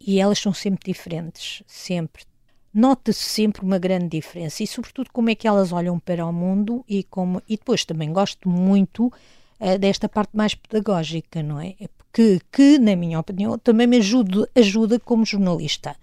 E 0.00 0.18
elas 0.18 0.40
são 0.40 0.52
sempre 0.52 0.92
diferentes, 0.92 1.62
sempre. 1.64 2.24
Nota-se 2.74 3.20
sempre 3.20 3.62
uma 3.62 3.78
grande 3.78 4.08
diferença 4.08 4.62
e, 4.62 4.66
sobretudo, 4.66 5.10
como 5.12 5.28
é 5.28 5.34
que 5.34 5.46
elas 5.46 5.72
olham 5.72 5.98
para 5.98 6.26
o 6.26 6.32
mundo 6.32 6.84
e 6.88 7.02
como. 7.04 7.42
E 7.48 7.56
depois 7.56 7.84
também 7.84 8.12
gosto 8.12 8.48
muito 8.48 9.06
uh, 9.06 9.78
desta 9.78 10.08
parte 10.08 10.34
mais 10.34 10.54
pedagógica, 10.54 11.42
não 11.42 11.60
é? 11.60 11.74
Que, 12.12 12.40
que, 12.50 12.78
na 12.78 12.96
minha 12.96 13.20
opinião, 13.20 13.58
também 13.58 13.86
me 13.86 13.98
ajuda, 13.98 14.48
ajuda 14.54 14.98
como 14.98 15.24
jornalista. 15.26 15.94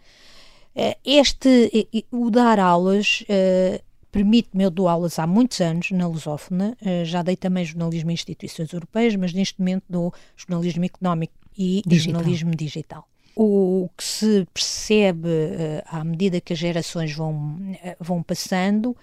Uh, 0.75 0.95
este, 1.03 1.87
o 2.11 2.29
dar 2.29 2.59
aulas 2.59 3.23
uh, 3.23 3.83
permite-me, 4.11 4.63
eu 4.63 4.69
dou 4.69 4.87
aulas 4.87 5.17
há 5.17 5.25
muitos 5.25 5.59
anos 5.61 5.89
na 5.91 6.07
Lusófona, 6.07 6.75
já 7.03 7.21
dei 7.21 7.35
também 7.35 7.63
jornalismo 7.63 8.09
em 8.09 8.15
instituições 8.15 8.73
europeias, 8.73 9.15
mas 9.15 9.33
neste 9.33 9.59
momento 9.59 9.83
dou 9.87 10.11
jornalismo 10.35 10.83
económico 10.83 11.33
e 11.55 11.83
digital. 11.85 12.13
jornalismo 12.15 12.55
digital. 12.55 13.07
O 13.41 13.89
que 13.95 14.03
se 14.03 14.45
percebe 14.53 15.29
uh, 15.29 15.81
à 15.85 16.03
medida 16.03 16.41
que 16.41 16.51
as 16.51 16.59
gerações 16.59 17.13
vão, 17.13 17.55
uh, 17.55 17.95
vão 17.97 18.21
passando 18.21 18.93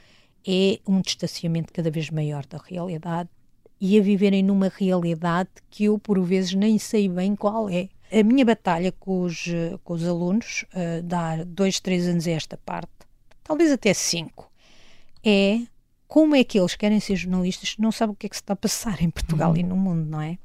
é 0.46 0.78
um 0.86 1.00
distanciamento 1.00 1.72
cada 1.72 1.90
vez 1.90 2.10
maior 2.10 2.44
da 2.44 2.58
realidade 2.58 3.30
e 3.80 3.98
a 3.98 4.02
viverem 4.02 4.42
numa 4.42 4.68
realidade 4.68 5.48
que 5.70 5.84
eu, 5.84 5.98
por 5.98 6.22
vezes, 6.22 6.52
nem 6.52 6.78
sei 6.78 7.08
bem 7.08 7.34
qual 7.34 7.70
é. 7.70 7.88
A 8.12 8.22
minha 8.22 8.44
batalha 8.44 8.92
com 8.92 9.22
os, 9.22 9.46
com 9.82 9.94
os 9.94 10.06
alunos, 10.06 10.66
uh, 10.74 11.02
dar 11.02 11.42
dois, 11.46 11.80
três 11.80 12.06
anos 12.06 12.28
a 12.28 12.32
esta 12.32 12.58
parte, 12.58 12.92
talvez 13.42 13.72
até 13.72 13.94
cinco, 13.94 14.52
é 15.24 15.60
como 16.06 16.34
é 16.34 16.44
que 16.44 16.60
eles 16.60 16.76
querem 16.76 17.00
ser 17.00 17.16
jornalistas 17.16 17.74
não 17.78 17.90
sabem 17.90 18.12
o 18.12 18.16
que 18.16 18.26
é 18.26 18.28
que 18.28 18.36
se 18.36 18.42
está 18.42 18.52
a 18.52 18.56
passar 18.56 19.00
em 19.00 19.08
Portugal 19.08 19.52
uhum. 19.52 19.56
e 19.56 19.62
no 19.62 19.76
mundo, 19.78 20.04
não 20.10 20.20
é? 20.20 20.36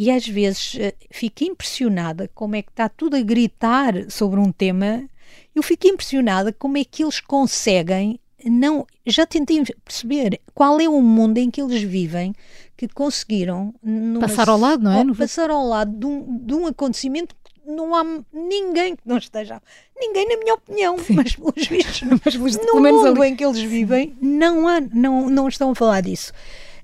E 0.00 0.10
às 0.10 0.26
vezes 0.26 0.72
uh, 0.76 0.94
fico 1.10 1.44
impressionada 1.44 2.26
como 2.34 2.56
é 2.56 2.62
que 2.62 2.70
está 2.70 2.88
tudo 2.88 3.16
a 3.16 3.20
gritar 3.20 4.10
sobre 4.10 4.40
um 4.40 4.50
tema. 4.50 5.06
Eu 5.54 5.62
fico 5.62 5.86
impressionada 5.86 6.54
como 6.54 6.78
é 6.78 6.84
que 6.84 7.02
eles 7.02 7.20
conseguem 7.20 8.18
não 8.42 8.86
já 9.04 9.26
tentei 9.26 9.62
perceber 9.84 10.40
qual 10.54 10.80
é 10.80 10.88
o 10.88 11.02
mundo 11.02 11.36
em 11.36 11.50
que 11.50 11.60
eles 11.60 11.82
vivem 11.82 12.32
que 12.74 12.88
conseguiram 12.88 13.74
numa, 13.82 14.20
passar 14.20 14.48
ao 14.48 14.58
lado, 14.58 14.82
não 14.82 14.90
é? 14.90 15.14
Passar 15.14 15.50
ao 15.50 15.66
lado 15.66 15.94
de 15.94 16.06
um, 16.06 16.38
de 16.38 16.54
um 16.54 16.66
acontecimento 16.66 17.34
que 17.34 17.70
não 17.70 17.94
há 17.94 18.02
ninguém 18.32 18.96
que 18.96 19.02
não 19.04 19.18
esteja, 19.18 19.60
ninguém 19.94 20.26
na 20.26 20.38
minha 20.38 20.54
opinião, 20.54 20.98
Sim. 20.98 21.12
mas 21.12 21.36
pelos 21.36 21.66
vistos, 21.68 22.00
mas 22.24 22.56
no 22.56 22.80
mundo 22.80 23.20
ali. 23.20 23.32
em 23.32 23.36
que 23.36 23.44
eles 23.44 23.60
vivem, 23.60 24.16
não 24.18 24.66
há, 24.66 24.80
não, 24.80 25.28
não 25.28 25.46
estão 25.46 25.72
a 25.72 25.74
falar 25.74 26.00
disso. 26.00 26.32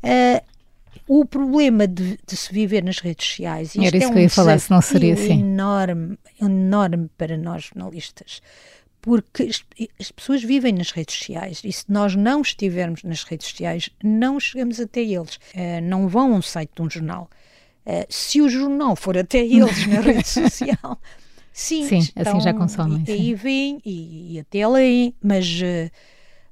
Uh, 0.05 0.56
o 1.09 1.25
problema 1.25 1.87
de, 1.87 2.19
de, 2.27 2.37
se 2.37 2.53
viver 2.53 2.83
nas 2.83 2.99
redes 2.99 3.27
sociais, 3.27 3.69
isto 3.69 3.85
Era 3.85 3.97
isso 3.97 4.07
é 4.07 4.09
um 4.09 4.13
que 4.13 4.19
eu 4.19 4.23
ia 4.23 4.31
falar, 4.31 4.59
se 4.59 4.71
não 4.71 4.81
seria 4.81 5.15
assim. 5.15 5.41
enorme, 5.41 6.19
enorme 6.41 7.09
para 7.17 7.37
nós 7.37 7.65
jornalistas 7.65 8.41
porque 9.07 9.45
as, 9.45 9.65
as, 10.01 10.11
pessoas 10.11 10.43
vivem 10.43 10.73
nas 10.73 10.91
redes 10.91 11.15
sociais 11.15 11.63
e 11.65 11.73
se 11.73 11.85
nós 11.89 12.17
não 12.17 12.43
estivermos 12.43 13.05
nas 13.05 13.23
redes 13.23 13.47
sociais, 13.47 13.89
não 14.03 14.41
chegamos 14.41 14.81
até 14.81 15.01
eles. 15.01 15.37
Uh, 15.55 15.81
não 15.81 16.09
vão 16.09 16.33
a 16.33 16.39
um 16.39 16.43
site 16.43 16.73
de 16.75 16.83
um 16.83 16.91
jornal. 16.91 17.31
Uh, 17.87 18.05
se 18.09 18.43
o 18.43 18.49
jornal 18.49 18.97
for 18.97 19.17
até 19.17 19.39
eles 19.47 19.87
na 19.87 20.01
rede 20.01 20.27
social, 20.27 21.01
sim, 21.53 21.87
sim 21.87 21.99
estão, 21.99 22.39
assim 22.39 22.41
já 22.41 22.53
consomem. 22.53 23.05
E, 23.07 23.13
aí 23.13 23.35
vêm 23.35 23.81
e, 23.85 24.35
e 24.35 24.41
até 24.41 24.67
leem, 24.67 25.15
mas. 25.23 25.47
Uh, 25.61 25.89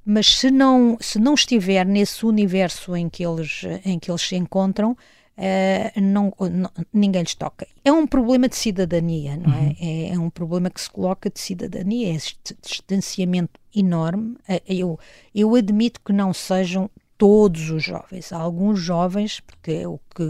mas 0.05 0.27
se 0.37 0.51
não, 0.51 0.97
se 1.01 1.17
não 1.17 1.33
estiver 1.33 1.85
nesse 1.85 2.25
universo 2.25 2.95
em 2.95 3.09
que 3.09 3.25
eles, 3.25 3.63
em 3.83 3.97
que 3.97 4.11
eles 4.11 4.21
se 4.21 4.35
encontram, 4.35 4.91
uh, 4.91 6.01
não, 6.01 6.33
não, 6.51 6.69
ninguém 6.93 7.23
lhes 7.23 7.35
toca. 7.35 7.67
É 7.83 7.91
um 7.91 8.05
problema 8.05 8.47
de 8.47 8.55
cidadania, 8.55 9.35
não 9.37 9.53
é? 9.53 9.57
uhum. 9.57 9.75
é? 9.79 10.09
É 10.09 10.19
um 10.19 10.29
problema 10.29 10.69
que 10.69 10.79
se 10.79 10.89
coloca 10.89 11.29
de 11.29 11.39
cidadania, 11.39 12.09
é 12.09 12.15
este 12.15 12.55
distanciamento 12.61 13.59
enorme. 13.75 14.35
Uh, 14.47 14.61
eu, 14.67 14.99
eu 15.33 15.55
admito 15.55 15.99
que 16.01 16.13
não 16.13 16.33
sejam 16.33 16.89
todos 17.17 17.69
os 17.69 17.83
jovens. 17.83 18.31
Há 18.31 18.37
alguns 18.37 18.79
jovens, 18.79 19.39
porque 19.39 19.85
o 19.85 19.99
que, 20.13 20.23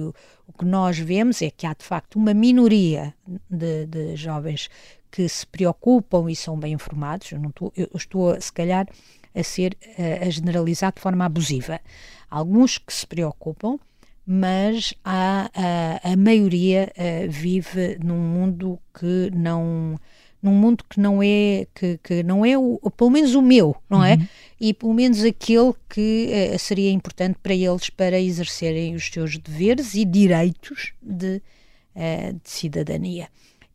o 0.47 0.53
que 0.57 0.65
nós 0.65 0.97
vemos 0.97 1.41
é 1.41 1.49
que 1.49 1.65
há 1.65 1.73
de 1.73 1.83
facto 1.83 2.15
uma 2.15 2.33
minoria 2.33 3.13
de, 3.49 3.87
de 3.87 4.15
jovens 4.15 4.69
que 5.11 5.27
se 5.27 5.47
preocupam 5.47 6.29
e 6.29 6.35
são 6.35 6.57
bem 6.59 6.73
informados. 6.73 7.31
Eu, 7.31 7.39
não 7.39 7.49
estou, 7.49 7.73
eu 7.75 7.89
estou, 7.95 8.39
se 8.39 8.51
calhar, 8.51 8.87
a 9.35 9.43
ser 9.43 9.77
a 10.25 10.29
generalizar 10.29 10.93
de 10.93 11.01
forma 11.01 11.25
abusiva. 11.25 11.79
Há 12.29 12.37
alguns 12.37 12.77
que 12.77 12.93
se 12.93 13.05
preocupam, 13.05 13.77
mas 14.25 14.93
há, 15.03 15.51
a, 15.53 16.13
a 16.13 16.17
maioria 16.17 16.91
uh, 16.97 17.29
vive 17.29 17.97
num 18.03 18.17
mundo 18.17 18.79
que 18.97 19.29
não 19.33 19.99
num 20.41 20.53
mundo 20.53 20.83
que 20.87 20.99
não 20.99 21.23
é 21.23 21.65
que, 21.73 21.99
que 22.03 22.21
não 22.21 22.45
é 22.45 22.55
o, 22.55 22.79
pelo 22.95 23.09
menos 23.09 23.33
o 23.33 23.41
meu, 23.41 23.75
não 23.89 24.03
é? 24.03 24.13
Uhum. 24.13 24.27
E 24.61 24.73
pelo 24.75 24.93
menos 24.93 25.23
aquele 25.23 25.73
que 25.89 26.29
uh, 26.53 26.59
seria 26.59 26.91
importante 26.91 27.37
para 27.41 27.53
eles 27.53 27.89
para 27.89 28.19
exercerem 28.19 28.95
os 28.95 29.07
seus 29.07 29.37
deveres 29.37 29.95
e 29.95 30.05
direitos 30.05 30.93
de, 31.01 31.41
uh, 31.95 32.33
de 32.33 32.49
cidadania. 32.49 33.27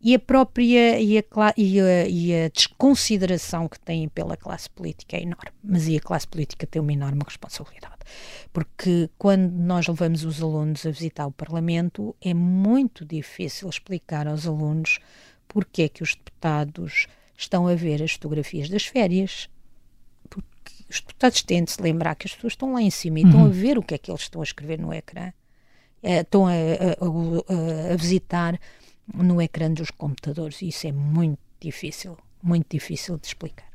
E 0.02 0.14
a 0.14 0.18
própria 0.18 0.98
e 0.98 1.18
a, 1.18 1.22
e, 1.56 1.80
a, 1.80 2.08
e 2.08 2.34
a 2.34 2.48
desconsideração 2.48 3.68
que 3.68 3.78
têm 3.78 4.08
pela 4.08 4.36
classe 4.36 4.68
política 4.70 5.16
é 5.16 5.22
enorme. 5.22 5.52
Mas 5.62 5.86
e 5.88 5.96
a 5.96 6.00
classe 6.00 6.26
política 6.26 6.66
tem 6.66 6.80
uma 6.80 6.92
enorme 6.92 7.20
responsabilidade 7.24 8.00
porque 8.52 9.08
quando 9.16 9.52
nós 9.52 9.86
levamos 9.86 10.24
os 10.24 10.42
alunos 10.42 10.84
a 10.84 10.90
visitar 10.90 11.26
o 11.26 11.32
Parlamento, 11.32 12.14
é 12.20 12.34
muito 12.34 13.04
difícil 13.04 13.68
explicar 13.68 14.26
aos 14.26 14.46
alunos 14.46 14.98
porque 15.46 15.82
é 15.82 15.88
que 15.88 16.02
os 16.02 16.14
deputados 16.14 17.06
estão 17.36 17.66
a 17.66 17.74
ver 17.74 18.02
as 18.02 18.12
fotografias 18.12 18.68
das 18.68 18.86
férias. 18.86 19.48
Porque 20.28 20.72
os 20.88 21.00
deputados 21.00 21.42
têm 21.42 21.64
de 21.64 21.72
se 21.72 21.82
lembrar 21.82 22.14
que 22.14 22.26
as 22.26 22.34
pessoas 22.34 22.52
estão 22.52 22.72
lá 22.72 22.82
em 22.82 22.90
cima 22.90 23.20
e 23.20 23.22
uhum. 23.22 23.28
estão 23.28 23.42
a 23.42 23.46
uhum. 23.46 23.52
ver 23.52 23.78
o 23.78 23.82
que 23.82 23.94
é 23.94 23.98
que 23.98 24.10
eles 24.10 24.22
estão 24.22 24.40
a 24.40 24.44
escrever 24.44 24.78
no 24.78 24.92
ecrã. 24.92 25.32
É, 26.02 26.20
estão 26.20 26.46
a, 26.46 26.52
a, 26.52 27.90
a, 27.90 27.92
a 27.92 27.96
visitar 27.96 28.58
no 29.14 29.40
ecrã 29.40 29.72
dos 29.72 29.90
computadores 29.90 30.62
e 30.62 30.68
isso 30.68 30.86
é 30.86 30.92
muito 30.92 31.38
difícil, 31.60 32.16
muito 32.42 32.66
difícil 32.70 33.18
de 33.18 33.26
explicar. 33.26 33.66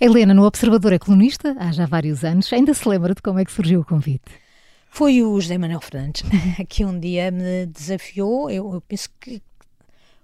Helena, 0.00 0.34
no 0.34 0.44
Observador 0.44 0.92
é 0.92 0.98
colunista 0.98 1.54
há 1.58 1.70
já 1.70 1.86
vários 1.86 2.24
anos. 2.24 2.52
Ainda 2.52 2.74
se 2.74 2.88
lembra 2.88 3.14
de 3.14 3.22
como 3.22 3.38
é 3.38 3.44
que 3.44 3.52
surgiu 3.52 3.80
o 3.80 3.84
convite? 3.84 4.32
Foi 4.90 5.22
o 5.22 5.40
José 5.40 5.56
Manuel 5.56 5.80
Fernandes 5.80 6.22
que 6.68 6.84
um 6.84 6.98
dia 6.98 7.30
me 7.30 7.66
desafiou. 7.66 8.50
Eu, 8.50 8.74
eu 8.74 8.80
penso 8.80 9.08
que 9.20 9.40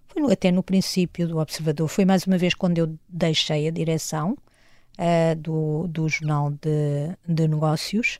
foi 0.08 0.22
no, 0.22 0.30
até 0.30 0.50
no 0.50 0.62
princípio 0.62 1.28
do 1.28 1.38
Observador. 1.38 1.88
Foi 1.88 2.04
mais 2.04 2.26
uma 2.26 2.36
vez 2.36 2.54
quando 2.54 2.78
eu 2.78 2.98
deixei 3.08 3.68
a 3.68 3.70
direção 3.70 4.36
uh, 4.98 5.36
do, 5.36 5.86
do 5.88 6.08
Jornal 6.08 6.50
de, 6.50 7.16
de 7.26 7.48
Negócios 7.48 8.18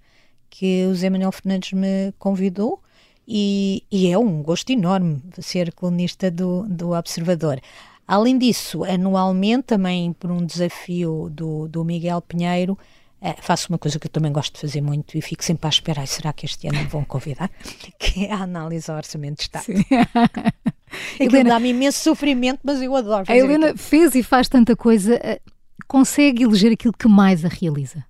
que 0.48 0.86
o 0.86 0.94
José 0.94 1.10
Manuel 1.10 1.32
Fernandes 1.32 1.72
me 1.72 2.12
convidou. 2.18 2.82
E, 3.30 3.84
e, 3.92 4.10
é 4.10 4.16
um 4.16 4.42
gosto 4.42 4.70
enorme 4.70 5.22
ser 5.38 5.74
colunista 5.74 6.30
do, 6.30 6.62
do 6.66 6.92
Observador. 6.92 7.60
Além 8.06 8.38
disso, 8.38 8.84
anualmente, 8.84 9.64
também 9.64 10.14
por 10.14 10.30
um 10.30 10.46
desafio 10.46 11.28
do, 11.30 11.68
do 11.68 11.84
Miguel 11.84 12.22
Pinheiro, 12.22 12.72
uh, 13.20 13.34
faço 13.42 13.68
uma 13.68 13.76
coisa 13.76 13.98
que 13.98 14.06
eu 14.06 14.10
também 14.10 14.32
gosto 14.32 14.54
de 14.54 14.60
fazer 14.62 14.80
muito 14.80 15.18
e 15.18 15.20
fico 15.20 15.44
sempre 15.44 15.66
à 15.66 15.68
espera, 15.68 16.06
será 16.06 16.32
que 16.32 16.46
este 16.46 16.68
ano 16.68 16.78
me 16.78 16.86
vão 16.86 17.04
convidar? 17.04 17.50
que 18.00 18.24
é 18.24 18.32
a 18.32 18.44
análise 18.44 18.90
ao 18.90 18.96
orçamento 18.96 19.36
de 19.36 19.42
Estado. 19.42 19.66
Helena 21.20 21.50
dá-me 21.50 21.68
imenso 21.68 21.98
sofrimento, 21.98 22.60
mas 22.64 22.80
eu 22.80 22.96
adoro 22.96 23.26
fazer 23.26 23.38
A 23.38 23.44
Helena 23.44 23.66
aquilo. 23.66 23.78
fez 23.78 24.14
e 24.14 24.22
faz 24.22 24.48
tanta 24.48 24.74
coisa, 24.74 25.16
uh, 25.16 25.52
consegue 25.86 26.44
eleger 26.44 26.72
aquilo 26.72 26.94
que 26.94 27.06
mais 27.06 27.44
a 27.44 27.48
realiza, 27.48 28.02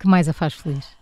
que 0.00 0.08
mais 0.08 0.28
a 0.28 0.32
faz 0.32 0.54
feliz? 0.54 1.00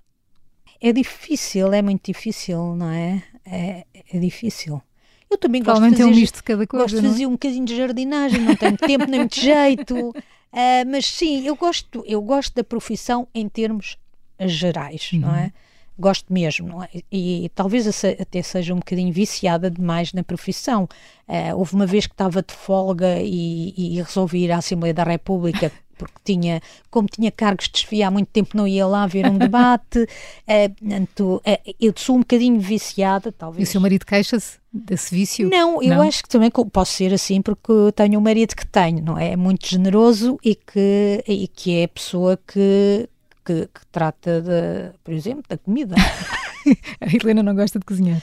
é 0.81 0.93
difícil, 0.93 1.73
é 1.73 1.83
muito 1.83 2.07
difícil, 2.07 2.75
não 2.75 2.89
é? 2.89 3.23
É, 3.45 3.85
é 4.13 4.19
difícil. 4.19 4.83
Eu 5.31 5.39
também 5.39 5.63
gosto 5.63 5.83
de 5.83 5.91
fazer, 5.91 6.05
um 6.05 6.11
misto 6.11 6.37
de 6.37 6.43
cada 6.43 6.67
coisa. 6.67 6.85
Gosto 6.85 7.01
de 7.01 7.09
fazer 7.09 7.27
um 7.27 7.33
bocadinho 7.33 7.65
de 7.65 7.77
jardinagem, 7.77 8.41
não 8.41 8.57
tenho 8.57 8.77
tempo 8.77 9.07
nem 9.07 9.21
muito 9.21 9.39
jeito. 9.39 10.11
Uh, 10.11 10.15
mas 10.91 11.07
sim, 11.07 11.47
eu 11.47 11.55
gosto, 11.55 12.03
eu 12.07 12.21
gosto 12.21 12.55
da 12.55 12.65
profissão 12.65 13.29
em 13.33 13.49
termos 13.49 13.97
gerais, 14.41 15.13
uhum. 15.13 15.21
não 15.21 15.35
é? 15.35 15.53
Gosto 15.97 16.33
mesmo, 16.33 16.67
não 16.67 16.83
é? 16.83 16.89
E, 17.13 17.45
e, 17.45 17.49
talvez 17.51 17.87
até 18.05 18.43
seja 18.43 18.75
um 18.75 18.79
bocadinho 18.79 19.13
viciada 19.13 19.71
demais 19.71 20.13
na 20.13 20.25
profissão. 20.25 20.89
Uh, 21.29 21.57
houve 21.57 21.75
uma 21.75 21.87
vez 21.87 22.07
que 22.07 22.15
estava 22.15 22.43
de 22.43 22.55
folga 22.55 23.21
e, 23.21 23.75
e 23.77 24.03
resolvi 24.03 24.45
ir 24.45 24.51
à 24.51 24.57
Assembleia 24.57 24.95
da 24.95 25.05
República 25.05 25.71
porque 26.01 26.19
tinha, 26.25 26.63
como 26.91 27.07
tinha 27.07 27.31
cargos 27.31 27.67
de 27.67 27.73
desfia 27.73 28.09
há 28.09 28.11
muito 28.11 28.29
tempo 28.29 28.57
não 28.57 28.67
ia 28.67 28.87
lá 28.87 29.07
ver 29.07 29.27
um 29.27 29.37
debate, 29.37 30.01
uh, 30.01 30.75
portanto, 30.81 31.43
uh, 31.47 31.75
eu 31.79 31.93
sou 31.95 32.17
um 32.17 32.21
bocadinho 32.21 32.59
viciada, 32.59 33.31
talvez. 33.31 33.69
E 33.69 33.69
o 33.69 33.73
seu 33.73 33.81
marido 33.81 34.07
queixa-se 34.07 34.59
desse 34.73 35.15
vício? 35.15 35.51
Não, 35.51 35.83
eu 35.83 35.97
não? 35.97 36.03
acho 36.03 36.23
que 36.23 36.29
também 36.31 36.51
posso 36.51 36.93
ser 36.95 37.13
assim 37.13 37.43
porque 37.43 37.73
tenho 37.95 38.19
um 38.19 38.23
marido 38.23 38.57
que 38.57 38.67
tenho, 38.67 39.05
não 39.05 39.19
é? 39.19 39.33
É 39.33 39.37
muito 39.37 39.67
generoso 39.67 40.39
e 40.43 40.55
que, 40.55 41.23
e 41.29 41.47
que 41.47 41.77
é 41.77 41.85
a 41.85 41.89
pessoa 41.89 42.39
que, 42.47 43.09
que, 43.45 43.67
que 43.67 43.87
trata, 43.93 44.41
de, 44.41 44.99
por 45.05 45.13
exemplo, 45.13 45.45
da 45.47 45.59
comida. 45.59 45.95
a 47.01 47.07
Helena 47.07 47.43
não 47.43 47.55
gosta 47.55 47.79
de 47.79 47.85
cozinhar. 47.85 48.23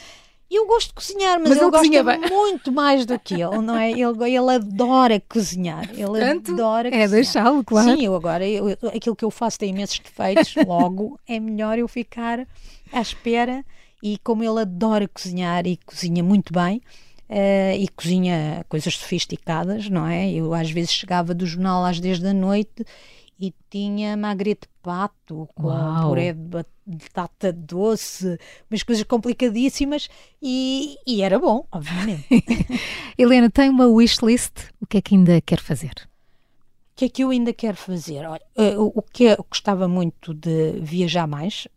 Eu 0.49 0.65
gosto 0.65 0.87
de 0.89 0.93
cozinhar, 0.93 1.39
mas, 1.39 1.49
mas 1.49 1.57
ele 1.57 1.71
gosta 1.71 2.03
bem. 2.03 2.19
muito 2.29 2.71
mais 2.71 3.05
do 3.05 3.19
que 3.19 3.33
ele, 3.33 3.57
não 3.57 3.75
é? 3.77 3.91
Ele, 3.91 4.35
ele 4.35 4.55
adora 4.55 5.21
cozinhar. 5.27 5.89
Ele 5.91 6.05
Portanto, 6.05 6.53
adora 6.53 6.87
é 6.87 6.91
cozinhar. 6.91 7.09
É 7.09 7.11
deixá-lo, 7.11 7.63
claro. 7.63 7.97
Sim, 7.97 8.05
eu 8.05 8.15
agora, 8.15 8.47
eu, 8.47 8.69
aquilo 8.95 9.15
que 9.15 9.25
eu 9.25 9.31
faço 9.31 9.59
tem 9.59 9.71
imensos 9.71 9.99
defeitos, 9.99 10.55
logo 10.65 11.19
é 11.27 11.37
melhor 11.39 11.77
eu 11.77 11.87
ficar 11.87 12.47
à 12.93 13.01
espera. 13.01 13.63
E 14.01 14.17
como 14.19 14.43
ele 14.43 14.61
adora 14.61 15.07
cozinhar 15.07 15.65
e 15.67 15.77
cozinha 15.77 16.23
muito 16.23 16.53
bem, 16.53 16.81
Uh, 17.29 17.75
e 17.77 17.89
cozinha 17.89 18.65
coisas 18.69 18.95
sofisticadas, 18.95 19.89
não 19.89 20.07
é? 20.07 20.31
Eu 20.31 20.53
às 20.53 20.71
vezes 20.71 20.93
chegava 20.93 21.33
do 21.33 21.45
jornal 21.45 21.83
às 21.83 21.99
10 21.99 22.21
da 22.21 22.31
noite 22.31 22.85
e 23.37 23.53
tinha 23.69 24.15
magre 24.15 24.53
de 24.53 24.65
pato 24.81 25.49
com 25.53 25.67
Uau. 25.67 26.07
puré 26.07 26.31
de 26.31 26.39
batata 26.39 26.76
doce, 27.53 28.39
umas 28.69 28.83
coisas 28.83 29.03
complicadíssimas 29.03 30.09
e, 30.41 30.97
e 31.05 31.21
era 31.21 31.37
bom, 31.37 31.65
obviamente. 31.71 32.25
Helena, 33.17 33.49
tem 33.49 33.69
uma 33.69 33.87
wishlist? 33.87 34.53
O 34.81 34.87
que 34.87 34.97
é 34.97 35.01
que 35.01 35.15
ainda 35.15 35.41
quer 35.41 35.59
fazer? 35.59 35.93
O 36.93 36.95
que 36.97 37.05
é 37.05 37.09
que 37.09 37.23
eu 37.23 37.29
ainda 37.29 37.53
quero 37.53 37.77
fazer? 37.77 38.25
Olha, 38.25 38.41
uh, 38.57 38.91
o, 38.95 39.01
que 39.01 39.25
eu 39.25 39.45
gostava 39.49 39.87
muito 39.87 40.33
de 40.33 40.79
viajar 40.81 41.27
mais, 41.27 41.67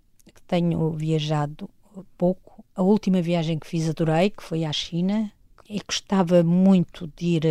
tenho 0.47 0.91
viajado 0.93 1.69
pouco. 2.17 2.65
A 2.75 2.83
última 2.83 3.21
viagem 3.21 3.59
que 3.59 3.67
fiz 3.67 3.89
adorei, 3.89 4.31
que 4.31 4.43
foi 4.43 4.65
à 4.65 4.73
China, 4.73 5.31
e 5.69 5.81
gostava 5.87 6.43
muito 6.43 7.13
de 7.17 7.27
ir, 7.27 7.43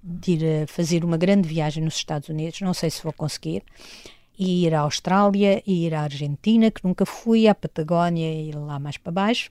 de 0.00 0.32
ir 0.32 0.66
fazer 0.68 1.04
uma 1.04 1.16
grande 1.16 1.48
viagem 1.48 1.82
nos 1.82 1.96
Estados 1.96 2.28
Unidos, 2.28 2.60
não 2.60 2.72
sei 2.72 2.88
se 2.88 3.02
vou 3.02 3.12
conseguir, 3.12 3.64
e 4.38 4.66
ir 4.66 4.74
à 4.74 4.80
Austrália, 4.80 5.62
e 5.66 5.86
ir 5.86 5.94
à 5.94 6.02
Argentina, 6.02 6.70
que 6.70 6.84
nunca 6.84 7.04
fui, 7.04 7.48
à 7.48 7.54
Patagónia 7.54 8.32
e 8.32 8.52
lá 8.52 8.78
mais 8.78 8.96
para 8.96 9.10
baixo. 9.10 9.50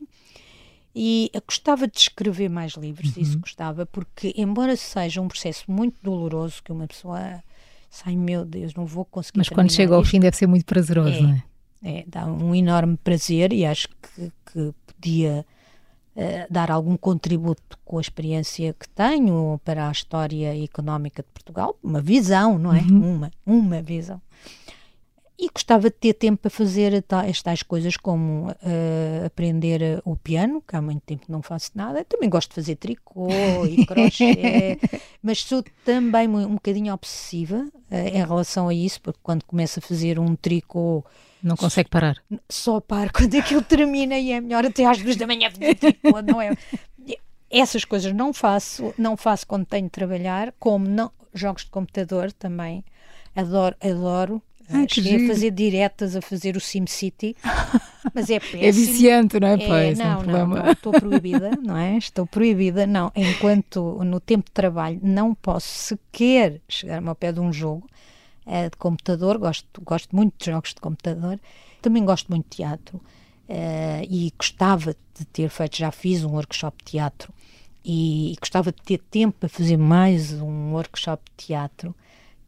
E 0.96 1.30
gostava 1.46 1.88
de 1.88 2.00
escrever 2.00 2.50
mais 2.50 2.74
livros, 2.74 3.16
uhum. 3.16 3.22
isso 3.22 3.38
gostava, 3.38 3.86
porque 3.86 4.34
embora 4.36 4.76
seja 4.76 5.22
um 5.22 5.28
processo 5.28 5.66
muito 5.68 5.98
doloroso, 6.02 6.64
que 6.64 6.72
uma 6.72 6.88
pessoa 6.88 7.44
sai, 7.90 8.16
meu 8.16 8.46
Deus, 8.46 8.74
não 8.74 8.86
vou 8.86 9.06
conseguir. 9.06 9.40
Mas 9.40 9.50
quando 9.50 9.72
chega 9.72 9.94
ao 9.94 10.04
fim 10.04 10.20
deve 10.20 10.36
ser 10.36 10.48
muito 10.48 10.66
prazeroso, 10.66 11.18
é, 11.18 11.22
não 11.22 11.30
é? 11.32 11.44
É, 11.84 12.04
dá 12.08 12.26
um 12.26 12.56
enorme 12.56 12.98
prazer 12.98 13.54
e 13.54 13.66
acho 13.66 13.90
que, 13.90 14.32
que 14.52 14.74
podia 14.88 15.46
eh, 16.16 16.48
dar 16.50 16.72
algum 16.72 16.98
contributo 16.98 17.78
com 17.86 18.00
a 18.00 18.02
experiência 18.02 18.74
que 18.74 18.90
tenho 18.90 19.62
para 19.64 19.88
a 19.88 19.92
história 19.92 20.64
económica 20.64 21.22
de 21.22 21.30
Portugal, 21.30 21.78
uma 21.84 22.02
visão, 22.02 22.58
não 22.58 22.74
é? 22.74 22.82
Uhum. 22.82 23.16
Uma, 23.16 23.32
uma 23.46 23.82
visão. 23.84 24.20
E 25.40 25.50
gostava 25.50 25.90
de 25.90 25.96
ter 25.96 26.14
tempo 26.14 26.42
para 26.42 26.50
fazer 26.50 27.06
estas 27.28 27.62
coisas 27.62 27.96
como 27.96 28.50
uh, 28.50 29.26
aprender 29.26 30.02
o 30.04 30.16
piano, 30.16 30.64
que 30.68 30.76
há 30.76 30.82
muito 30.82 31.02
tempo 31.02 31.26
não 31.30 31.44
faço 31.44 31.72
nada. 31.76 32.04
Também 32.04 32.28
gosto 32.28 32.50
de 32.50 32.56
fazer 32.56 32.76
tricô 32.76 33.28
e 33.70 33.86
crochê, 33.86 34.80
mas 35.22 35.44
sou 35.44 35.64
também 35.86 36.28
um, 36.28 36.56
bocadinho 36.56 36.92
obsessiva 36.92 37.68
uh, 37.92 37.96
em 37.96 38.26
relação 38.26 38.68
a 38.68 38.74
isso, 38.74 39.00
porque 39.00 39.20
quando 39.22 39.44
começo 39.44 39.78
a 39.78 39.82
fazer 39.82 40.18
um 40.18 40.36
tricô 40.36 41.06
não 41.42 41.56
consegue 41.56 41.90
parar. 41.90 42.18
Só 42.50 42.80
para 42.80 43.10
quando 43.14 43.36
aquilo 43.36 43.62
termina 43.62 44.18
e 44.18 44.32
é 44.32 44.42
melhor 44.42 44.66
até 44.66 44.86
às 44.86 45.02
duas 45.02 45.16
da 45.16 45.28
manhã 45.28 45.50
tipo, 45.52 46.22
não 46.22 46.42
é? 46.42 46.56
Essas 47.50 47.86
coisas 47.86 48.14
não 48.14 48.34
faço, 48.34 48.94
não 48.98 49.16
faço 49.16 49.48
quando 49.48 49.66
tenho 49.66 49.86
de 49.86 49.92
trabalhar, 49.92 50.54
como 50.60 50.88
não, 50.88 51.12
jogos 51.34 51.64
de 51.64 51.70
computador 51.70 52.32
também. 52.32 52.84
Adoro, 53.36 53.76
adoro. 53.82 54.42
Ai, 54.70 54.86
Cheguei 54.90 55.24
a 55.24 55.28
fazer 55.28 55.52
diretas 55.52 56.16
a 56.16 56.22
fazer 56.22 56.58
o 56.58 56.60
SimCity, 56.60 57.36
mas 58.14 58.30
é 58.30 58.38
péssimo. 58.40 58.64
É 58.64 58.72
viciante, 58.72 59.40
não 59.40 59.48
é? 59.48 59.54
é 59.54 59.96
não, 59.96 60.24
não, 60.24 60.48
não, 60.48 60.72
estou 60.72 60.92
proibida, 60.92 61.52
não 61.64 61.78
é? 61.78 61.98
Estou 61.98 62.28
proibida, 62.28 62.86
não. 62.86 63.12
Enquanto 63.16 64.04
no 64.04 64.20
tempo 64.20 64.46
de 64.46 64.52
trabalho 64.52 65.00
não 65.02 65.34
posso 65.34 65.68
sequer 65.68 66.60
chegar-me 66.68 67.08
ao 67.08 67.16
pé 67.16 67.32
de 67.32 67.40
um 67.40 67.52
jogo, 67.54 67.88
uh, 68.46 68.70
de 68.70 68.78
computador, 68.78 69.38
gosto, 69.38 69.82
gosto 69.82 70.16
muito 70.16 70.34
de 70.38 70.52
jogos 70.52 70.74
de 70.74 70.82
computador, 70.82 71.40
também 71.82 72.04
gosto 72.04 72.28
muito 72.28 72.46
de 72.50 72.58
teatro 72.58 72.98
uh, 72.98 74.04
e 74.10 74.34
gostava 74.38 74.96
de 75.18 75.26
ter 75.26 75.50
feito, 75.50 75.78
já 75.78 75.92
fiz 75.92 76.24
um 76.24 76.32
workshop 76.32 76.78
de 76.84 76.92
teatro 76.92 77.34
e, 77.86 78.34
e 78.34 78.36
gostava 78.40 78.72
de 78.72 78.82
ter 78.82 78.98
tempo 79.10 79.38
para 79.40 79.50
fazer 79.50 79.78
mais 79.78 80.34
um 80.34 80.74
workshop 80.74 81.24
de 81.38 81.46
teatro 81.48 81.96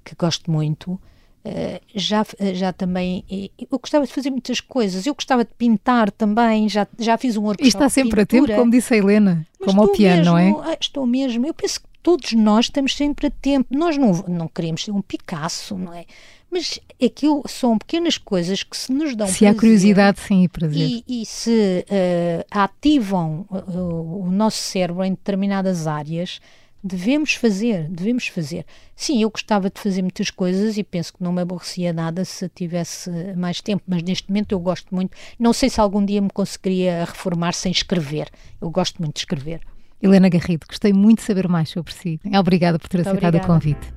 que 0.03 0.15
gosto 0.15 0.51
muito. 0.51 0.99
Uh, 1.45 1.79
já, 1.95 2.25
já 2.53 2.73
também 2.73 3.23
eu 3.57 3.79
gostava 3.79 4.05
de 4.05 4.11
fazer 4.11 4.29
muitas 4.29 4.59
coisas, 4.59 5.05
eu 5.05 5.15
gostava 5.15 5.45
de 5.45 5.51
pintar 5.57 6.11
também, 6.11 6.67
já, 6.67 6.85
já 6.97 7.17
fiz 7.17 7.37
um 7.37 7.43
workshop. 7.43 7.65
E 7.65 7.69
está 7.69 7.87
sempre 7.87 8.21
a 8.21 8.25
tempo, 8.25 8.53
como 8.53 8.69
disse 8.69 8.93
a 8.93 8.97
Helena, 8.97 9.47
Mas 9.57 9.69
como 9.69 9.81
ao 9.83 9.87
piano, 9.89 10.35
mesmo, 10.35 10.57
não 10.59 10.69
é? 10.69 10.77
Estou 10.79 11.05
mesmo, 11.05 11.45
eu 11.45 11.53
penso 11.53 11.79
que 11.79 11.87
todos 12.03 12.33
nós 12.33 12.65
estamos 12.65 12.95
sempre 12.95 13.27
a 13.27 13.31
tempo. 13.31 13.75
Nós 13.75 13.97
não, 13.97 14.11
não 14.27 14.47
queremos 14.47 14.83
ser 14.83 14.91
um 14.91 15.01
Picasso, 15.01 15.77
não 15.77 15.93
é? 15.93 16.05
Mas 16.51 16.79
aquilo 17.03 17.43
são 17.47 17.77
pequenas 17.77 18.17
coisas 18.17 18.63
que 18.63 18.75
se 18.75 18.91
nos 18.91 19.15
dão 19.15 19.27
Se 19.27 19.39
prazer, 19.39 19.47
há 19.47 19.59
curiosidade, 19.59 20.19
sim, 20.19 20.43
e 20.43 20.47
prazer. 20.47 21.03
E, 21.07 21.21
e 21.21 21.25
se 21.25 21.85
uh, 21.87 22.45
ativam 22.49 23.45
uh, 23.51 24.23
o 24.25 24.31
nosso 24.31 24.57
cérebro 24.57 25.03
em 25.03 25.11
determinadas 25.11 25.85
áreas, 25.85 26.41
devemos 26.84 27.34
fazer, 27.34 27.88
devemos 27.89 28.27
fazer. 28.27 28.65
Sim, 28.95 29.21
eu 29.21 29.30
gostava 29.30 29.69
de 29.69 29.80
fazer 29.80 30.01
muitas 30.01 30.30
coisas 30.30 30.77
e 30.77 30.84
penso 30.84 31.13
que 31.13 31.23
não 31.23 31.32
me 31.32 31.41
aborrecia 31.41 31.93
nada 31.93 32.23
se 32.25 32.47
tivesse 32.49 33.09
mais 33.36 33.61
tempo, 33.61 33.84
mas 33.88 34.03
neste 34.03 34.30
momento 34.30 34.53
eu 34.53 34.59
gosto 34.59 34.93
muito. 34.93 35.15
Não 35.38 35.53
sei 35.53 35.69
se 35.69 35.80
algum 35.80 36.03
dia 36.03 36.21
me 36.21 36.30
conseguiria 36.30 37.05
reformar 37.05 37.53
sem 37.53 37.71
escrever. 37.71 38.30
Eu 38.61 38.69
gosto 38.69 38.99
muito 38.99 39.15
de 39.15 39.19
escrever. 39.19 39.61
Helena 40.01 40.30
Garrido, 40.30 40.65
gostei 40.67 40.93
muito 40.93 41.19
de 41.19 41.25
saber 41.25 41.47
mais 41.47 41.69
sobre 41.69 41.93
si. 41.93 42.19
Obrigada 42.38 42.80
por 42.80 42.88
ter 42.88 42.97
muito 42.97 43.09
aceitado 43.09 43.36
obrigada. 43.36 43.51
o 43.51 43.55
convite. 43.55 43.93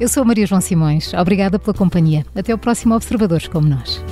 Eu 0.00 0.08
sou 0.08 0.22
a 0.22 0.26
Maria 0.26 0.46
João 0.46 0.60
Simões. 0.60 1.14
Obrigada 1.14 1.58
pela 1.58 1.72
companhia. 1.72 2.26
Até 2.34 2.52
o 2.52 2.58
próximo 2.58 2.94
Observadores 2.94 3.46
como 3.46 3.68
nós. 3.68 4.02